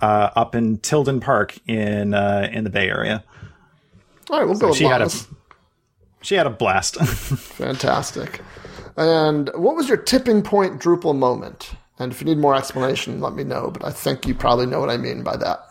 uh, 0.00 0.30
up 0.36 0.54
in 0.54 0.78
Tilden 0.78 1.20
Park 1.20 1.58
in 1.66 2.14
uh, 2.14 2.48
in 2.52 2.64
the 2.64 2.70
Bay 2.70 2.88
Area. 2.88 3.24
All 4.30 4.38
right, 4.38 4.46
we'll 4.46 4.58
go 4.58 4.68
with 4.68 4.76
She 4.76 4.84
had 4.84 5.02
a 5.02 5.10
she 6.22 6.34
had 6.34 6.46
a 6.46 6.50
blast. 6.50 6.96
Fantastic. 7.04 8.40
And 8.96 9.50
what 9.54 9.76
was 9.76 9.88
your 9.88 9.96
tipping 9.96 10.42
point 10.42 10.80
Drupal 10.80 11.16
moment? 11.16 11.72
And 12.00 12.12
if 12.12 12.20
you 12.20 12.26
need 12.26 12.38
more 12.38 12.54
explanation, 12.54 13.20
let 13.20 13.34
me 13.34 13.44
know. 13.44 13.70
But 13.70 13.84
I 13.84 13.90
think 13.90 14.26
you 14.26 14.34
probably 14.34 14.66
know 14.66 14.80
what 14.80 14.90
I 14.90 14.96
mean 14.96 15.22
by 15.22 15.36
that. 15.36 15.67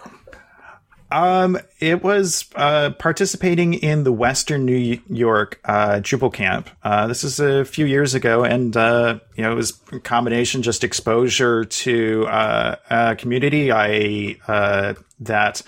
Um, 1.11 1.57
it 1.79 2.03
was 2.03 2.45
uh, 2.55 2.91
participating 2.91 3.75
in 3.75 4.03
the 4.03 4.11
Western 4.11 4.65
New 4.65 4.99
York 5.07 5.59
uh, 5.63 5.95
Drupal 5.95 6.33
camp. 6.33 6.69
Uh, 6.83 7.07
this 7.07 7.23
is 7.23 7.39
a 7.39 7.63
few 7.63 7.85
years 7.85 8.13
ago, 8.13 8.43
and 8.43 8.75
uh, 8.75 9.19
you 9.35 9.43
know 9.43 9.51
it 9.51 9.55
was 9.55 9.79
a 9.91 9.99
combination 9.99 10.63
just 10.63 10.83
exposure 10.83 11.63
to 11.63 12.27
uh, 12.27 12.75
a 12.89 13.15
community 13.15 13.71
I 13.71 14.37
uh, 14.47 14.95
that 15.21 15.61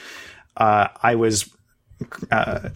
I 0.57 1.15
was. 1.15 1.49
I, 2.31 2.71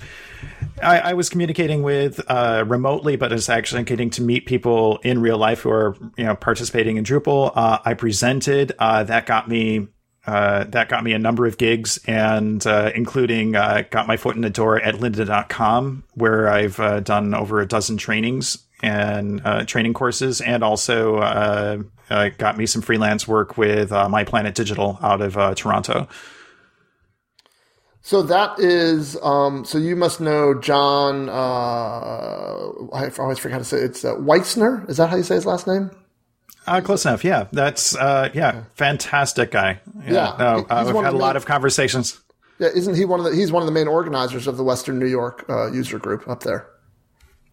I 0.81 1.13
was 1.13 1.29
communicating 1.29 1.81
with 1.81 2.19
remotely, 2.29 3.15
but 3.15 3.31
was 3.31 3.47
actually 3.47 3.83
getting 3.83 4.09
to 4.11 4.21
meet 4.21 4.45
people 4.45 4.99
in 5.03 5.21
real 5.21 5.37
life 5.37 5.61
who 5.61 5.69
are 5.69 5.95
you 6.17 6.25
know 6.25 6.35
participating 6.35 6.97
in 6.97 7.03
Drupal. 7.03 7.51
I 7.55 7.93
presented. 7.93 8.73
That 8.79 9.25
got 9.25 9.49
me 9.49 9.87
uh, 10.25 10.63
that 10.65 10.87
got 10.87 11.03
me 11.03 11.11
a 11.11 11.19
number 11.19 11.45
of 11.45 11.57
gigs 11.57 11.99
and 12.07 12.65
uh, 12.65 12.91
including 12.95 13.55
uh, 13.55 13.83
got 13.89 14.07
my 14.07 14.15
foot 14.15 14.35
in 14.35 14.41
the 14.41 14.49
door 14.49 14.79
at 14.79 14.95
lynda.com 14.95 16.03
where 16.13 16.47
I've 16.47 16.79
uh, 16.79 17.01
done 17.01 17.33
over 17.33 17.59
a 17.59 17.67
dozen 17.67 17.97
trainings 17.97 18.57
and 18.81 19.41
uh, 19.45 19.65
training 19.65 19.93
courses 19.93 20.39
and 20.39 20.63
also 20.63 21.17
uh, 21.17 21.79
got 22.37 22.57
me 22.57 22.65
some 22.65 22.81
freelance 22.81 23.27
work 23.27 23.57
with 23.57 23.91
My 23.91 24.23
Planet 24.23 24.55
Digital 24.55 24.97
out 25.01 25.21
of 25.21 25.55
Toronto. 25.55 26.07
So 28.01 28.21
that 28.23 28.59
is, 28.59 29.17
um, 29.23 29.63
so 29.63 29.77
you 29.77 29.95
must 29.95 30.19
know 30.19 30.53
John, 30.53 31.29
I 31.29 33.09
always 33.17 33.39
forget 33.39 33.53
how 33.53 33.59
to 33.59 33.63
say 33.63 33.77
it. 33.77 33.83
It's 33.83 34.03
Weitzner. 34.03 34.89
Is 34.89 34.97
that 34.97 35.09
how 35.09 35.15
you 35.15 35.23
say 35.23 35.35
his 35.35 35.45
last 35.45 35.65
name? 35.67 35.89
Uh, 36.65 36.81
close 36.81 37.05
enough. 37.05 37.23
Yeah, 37.23 37.47
that's 37.51 37.95
uh, 37.95 38.29
yeah, 38.33 38.63
fantastic 38.75 39.51
guy. 39.51 39.79
Yeah. 40.05 40.35
no, 40.39 40.55
He's 40.57 40.65
uh, 40.69 40.83
we've 40.93 41.03
had 41.03 41.13
a 41.13 41.17
lot 41.17 41.29
main- 41.29 41.35
of 41.37 41.45
conversations. 41.45 42.19
Yeah, 42.59 42.69
isn't 42.73 42.95
he 42.95 43.05
one 43.05 43.19
of 43.19 43.25
the, 43.25 43.35
he's 43.35 43.51
one 43.51 43.61
of 43.61 43.65
the 43.67 43.71
main 43.73 43.87
organizers 43.87 44.47
of 44.47 44.57
the 44.57 44.63
Western 44.63 44.99
New 44.99 45.07
York 45.07 45.45
uh, 45.49 45.71
user 45.71 45.99
group 45.99 46.27
up 46.27 46.41
there. 46.43 46.67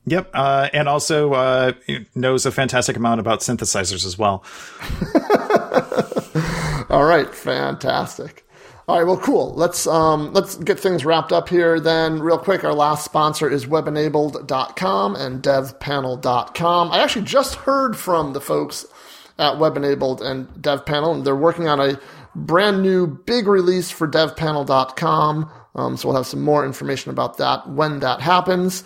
Yep, 0.06 0.30
uh, 0.34 0.68
and 0.72 0.88
also 0.88 1.32
uh, 1.34 1.72
knows 2.14 2.46
a 2.46 2.52
fantastic 2.52 2.96
amount 2.96 3.20
about 3.20 3.40
synthesizers 3.40 4.04
as 4.06 4.16
well. 4.18 4.44
All 6.90 7.04
right, 7.04 7.32
fantastic. 7.34 8.44
All 8.88 8.98
right, 8.98 9.06
well, 9.06 9.18
cool. 9.18 9.54
Let's 9.54 9.86
um, 9.86 10.32
let's 10.32 10.56
get 10.56 10.80
things 10.80 11.04
wrapped 11.04 11.32
up 11.32 11.48
here. 11.48 11.78
Then, 11.78 12.20
real 12.20 12.38
quick, 12.38 12.64
our 12.64 12.74
last 12.74 13.04
sponsor 13.04 13.48
is 13.48 13.66
WebEnabled.com 13.66 15.14
and 15.14 15.42
DevPanel.com. 15.42 16.90
I 16.90 16.98
actually 16.98 17.24
just 17.24 17.54
heard 17.54 17.96
from 17.96 18.32
the 18.32 18.40
folks 18.40 18.84
at 19.41 19.55
WebEnabled 19.55 20.20
and 20.20 20.49
DevPanel, 20.51 21.14
and 21.14 21.24
they're 21.24 21.34
working 21.34 21.66
on 21.66 21.80
a 21.80 21.99
brand 22.34 22.82
new 22.82 23.07
big 23.07 23.49
release 23.49 23.91
for 23.91 24.07
DevPanel.com. 24.07 25.51
Um, 25.74 25.97
so 25.97 26.09
we'll 26.09 26.16
have 26.16 26.26
some 26.26 26.43
more 26.43 26.64
information 26.64 27.11
about 27.11 27.38
that 27.38 27.68
when 27.68 28.01
that 28.01 28.21
happens. 28.21 28.84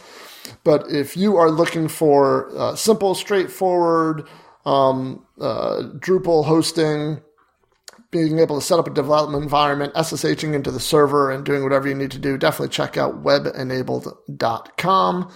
But 0.62 0.90
if 0.90 1.16
you 1.16 1.36
are 1.36 1.51
looking 1.51 1.89
for 1.89 2.51
uh, 2.56 2.76
simple, 2.76 3.14
straightforward 3.14 4.28
um, 4.66 5.24
uh, 5.40 5.82
Drupal 5.97 6.44
hosting, 6.44 7.20
being 8.10 8.39
able 8.39 8.60
to 8.60 8.64
set 8.64 8.78
up 8.78 8.86
a 8.86 8.90
development 8.90 9.43
environment, 9.43 9.94
SSHing 9.94 10.55
into 10.55 10.70
the 10.70 10.78
server, 10.78 11.31
and 11.31 11.44
doing 11.44 11.64
whatever 11.64 11.89
you 11.89 11.94
need 11.94 12.12
to 12.12 12.18
do, 12.18 12.39
definitely 12.39 12.68
check 12.68 12.97
out 12.97 13.24
webenabled.com. 13.24 15.32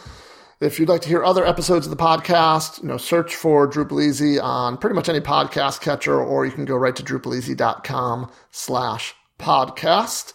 If 0.61 0.81
you'd 0.81 0.89
like 0.89 1.03
to 1.03 1.09
hear 1.09 1.23
other 1.23 1.47
episodes 1.47 1.87
of 1.87 1.91
the 1.91 2.03
podcast, 2.03 2.83
you 2.83 2.89
know, 2.89 2.97
search 2.97 3.37
for 3.37 3.71
DrupalEasy 3.71 4.43
on 4.43 4.77
pretty 4.77 4.97
much 4.97 5.09
any 5.09 5.21
podcast 5.21 5.81
catcher, 5.81 6.21
or 6.21 6.45
you 6.45 6.51
can 6.51 6.65
go 6.65 6.75
right 6.75 6.97
to 6.97 7.03
drupaleasy.com 7.05 8.29
slash 8.51 9.15
podcast. 9.39 10.33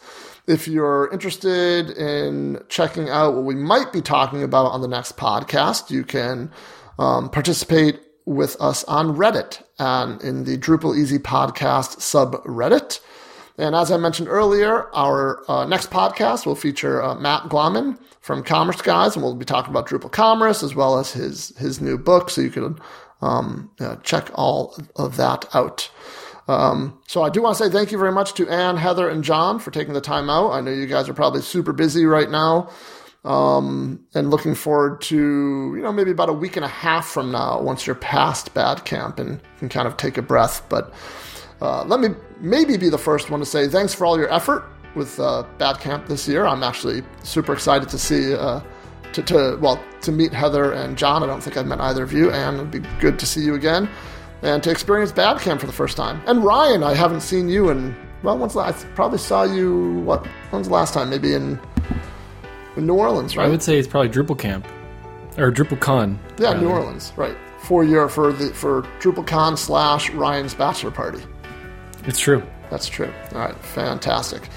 If 0.48 0.66
you're 0.66 1.10
interested 1.12 1.90
in 1.90 2.62
checking 2.70 3.10
out 3.10 3.34
what 3.34 3.44
we 3.44 3.56
might 3.56 3.92
be 3.92 4.02
talking 4.02 4.44
about 4.44 4.68
on 4.68 4.82
the 4.82 4.88
next 4.88 5.18
podcast, 5.18 5.90
you 5.90 6.06
can 6.06 6.52
um, 6.98 7.30
participate 7.30 8.00
with 8.26 8.56
us 8.62 8.86
on 8.86 9.18
Reddit 9.18 9.62
and 9.78 10.22
in 10.22 10.46
the 10.46 10.58
DrupalEasy 10.58 11.20
podcast 11.20 11.98
subreddit. 11.98 13.02
And 13.58 13.76
as 13.76 13.92
I 13.92 13.98
mentioned 13.98 14.30
earlier, 14.30 14.94
our 14.96 15.44
uh, 15.50 15.66
next 15.66 15.92
podcast 15.92 16.46
will 16.46 16.56
feature 16.56 17.04
uh, 17.04 17.16
Matt 17.16 17.44
Glaman 17.44 18.00
from 18.20 18.44
Commerce 18.44 18.82
Guys, 18.82 19.16
and 19.16 19.24
we'll 19.24 19.36
be 19.36 19.46
talking 19.46 19.70
about 19.70 19.88
Drupal 19.88 20.12
Commerce 20.12 20.64
as 20.64 20.74
well 20.74 20.98
as 20.98 21.12
his 21.12 21.56
his 21.58 21.80
new 21.80 21.98
book. 21.98 22.30
So 22.30 22.42
you 22.42 22.50
can 22.50 22.80
um, 23.22 23.70
uh, 23.80 23.98
check 23.98 24.30
all 24.34 24.76
of 24.96 25.18
that 25.18 25.46
out. 25.54 25.92
Um, 26.48 27.00
so 27.08 27.22
I 27.22 27.30
do 27.30 27.42
want 27.42 27.58
to 27.58 27.64
say 27.64 27.70
thank 27.70 27.92
you 27.92 27.98
very 27.98 28.12
much 28.12 28.34
to 28.36 28.50
Anne, 28.50 28.78
Heather, 28.78 29.08
and 29.08 29.24
Jon 29.24 29.60
for 29.60 29.72
taking 29.72 29.94
the 29.94 30.02
time 30.02 30.30
out. 30.30 30.52
I 30.52 30.62
know 30.62 30.72
you 30.72 30.88
guys 30.88 31.08
are 31.08 31.14
probably 31.14 31.42
super 31.42 31.74
busy 31.74 32.06
right 32.06 32.30
now. 32.30 32.70
Um, 33.24 34.06
and 34.14 34.30
looking 34.30 34.54
forward 34.54 35.00
to, 35.04 35.16
you 35.16 35.82
know, 35.82 35.94
maybe 35.94 36.12
about 36.12 36.28
a 36.28 36.34
week 36.34 36.58
and 36.58 36.66
a 36.66 36.70
half 36.70 37.06
from 37.08 37.32
now, 37.32 37.62
once 37.62 37.88
you're 37.88 37.96
past 37.96 38.54
BADCamp 38.54 39.18
and 39.18 39.40
can 39.60 39.70
kind 39.70 39.88
of 39.88 39.96
take 39.96 40.18
a 40.18 40.22
breath. 40.22 40.62
But 40.68 40.94
uh, 41.64 41.84
let 41.86 42.00
me 42.00 42.10
maybe 42.40 42.78
be 42.78 42.90
the 42.90 42.98
first 42.98 43.30
one 43.32 43.40
to 43.40 43.46
say 43.46 43.68
thanks 43.68 43.94
for 43.94 44.06
all 44.06 44.18
your 44.18 44.32
effort 44.32 44.66
with 44.96 45.20
uh, 45.20 45.44
BADCamp 45.58 46.08
this 46.08 46.28
year. 46.28 46.46
I'm 46.46 46.62
actually 46.62 47.04
super 47.24 47.54
excited 47.54 47.90
to 47.90 47.98
see, 47.98 48.36
uh, 48.36 48.62
to, 49.14 49.24
to, 49.24 49.58
well, 49.60 49.82
to 50.02 50.12
meet 50.12 50.34
Heather 50.34 50.74
and 50.74 50.98
Jon. 50.98 51.24
I 51.24 51.26
don't 51.26 51.42
think 51.42 51.58
I've 51.58 51.66
met 51.66 51.80
either 51.80 52.04
of 52.04 52.14
you, 52.14 52.30
and 52.32 52.58
it'd 52.58 52.72
be 52.72 52.84
good 53.00 53.18
to 53.18 53.26
see 53.26 53.42
you 53.42 53.56
again 53.56 53.90
and 54.44 54.62
to 54.62 54.70
experience 54.70 55.12
BADCamp 55.12 55.60
for 55.62 55.66
the 55.66 55.74
first 55.74 55.96
time. 55.96 56.22
And 56.28 56.44
Ryan, 56.44 56.84
I 56.84 56.94
haven't 56.94 57.22
seen 57.22 57.48
you 57.48 57.70
in, 57.70 57.96
well, 58.24 58.38
the, 58.38 58.60
I 58.60 58.74
probably 58.94 59.18
saw 59.18 59.44
you, 59.44 60.02
what, 60.02 60.28
when's 60.52 60.68
the 60.68 60.74
last 60.74 60.94
time? 60.94 61.10
Maybe 61.10 61.34
in, 61.34 61.60
in 62.76 62.86
New 62.86 62.96
Orleans, 62.96 63.38
right? 63.38 63.48
I 63.48 63.50
would 63.50 63.64
say 63.64 63.80
it's 63.80 63.88
probably 63.88 64.10
Drupal 64.10 64.38
Camp 64.38 64.68
or 65.38 65.52
DrupalCon. 65.52 66.18
Yeah, 66.38 66.48
rather. 66.50 66.60
New 66.60 66.70
Orleans, 66.70 67.14
right. 67.16 67.38
For 67.60 67.86
your 67.86 68.10
for 68.10 68.34
the 68.34 68.54
for 68.54 68.82
DrupalCon 69.00 69.58
slash 69.58 70.10
Ryan's 70.10 70.54
bachelor 70.54 70.92
party. 70.92 71.24
It's 72.06 72.20
true. 72.20 72.44
That's 72.70 72.88
true. 72.88 73.12
All 73.34 73.40
right, 73.40 73.56
fantastic. 73.58 74.50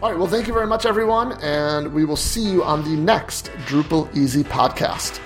All 0.00 0.10
right, 0.10 0.18
well, 0.18 0.28
thank 0.28 0.46
you 0.46 0.54
very 0.54 0.66
much, 0.66 0.86
everyone, 0.86 1.32
and 1.42 1.92
we 1.92 2.04
will 2.04 2.16
see 2.16 2.42
you 2.42 2.62
on 2.62 2.84
the 2.84 2.96
next 2.96 3.46
DrupalEasy 3.66 4.44
podcast. 4.44 5.18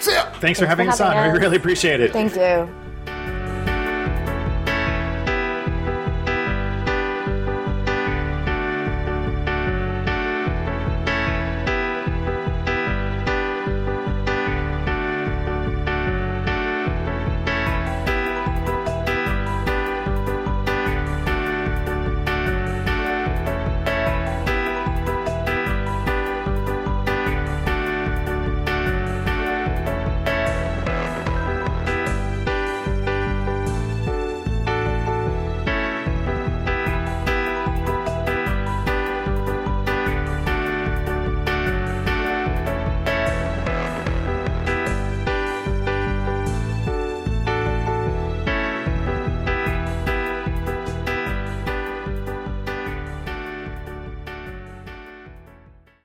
See 0.00 0.12
ya. 0.12 0.30
Thanks 0.40 0.60
for 0.60 0.66
having 0.66 0.86
for 0.86 0.92
us 0.92 1.00
on. 1.00 1.12
having 1.12 1.32
We 1.32 1.38
us. 1.38 1.42
really 1.42 1.56
appreciate 1.56 2.00
it. 2.00 2.12
Thank 2.12 2.36
you. 2.36 2.68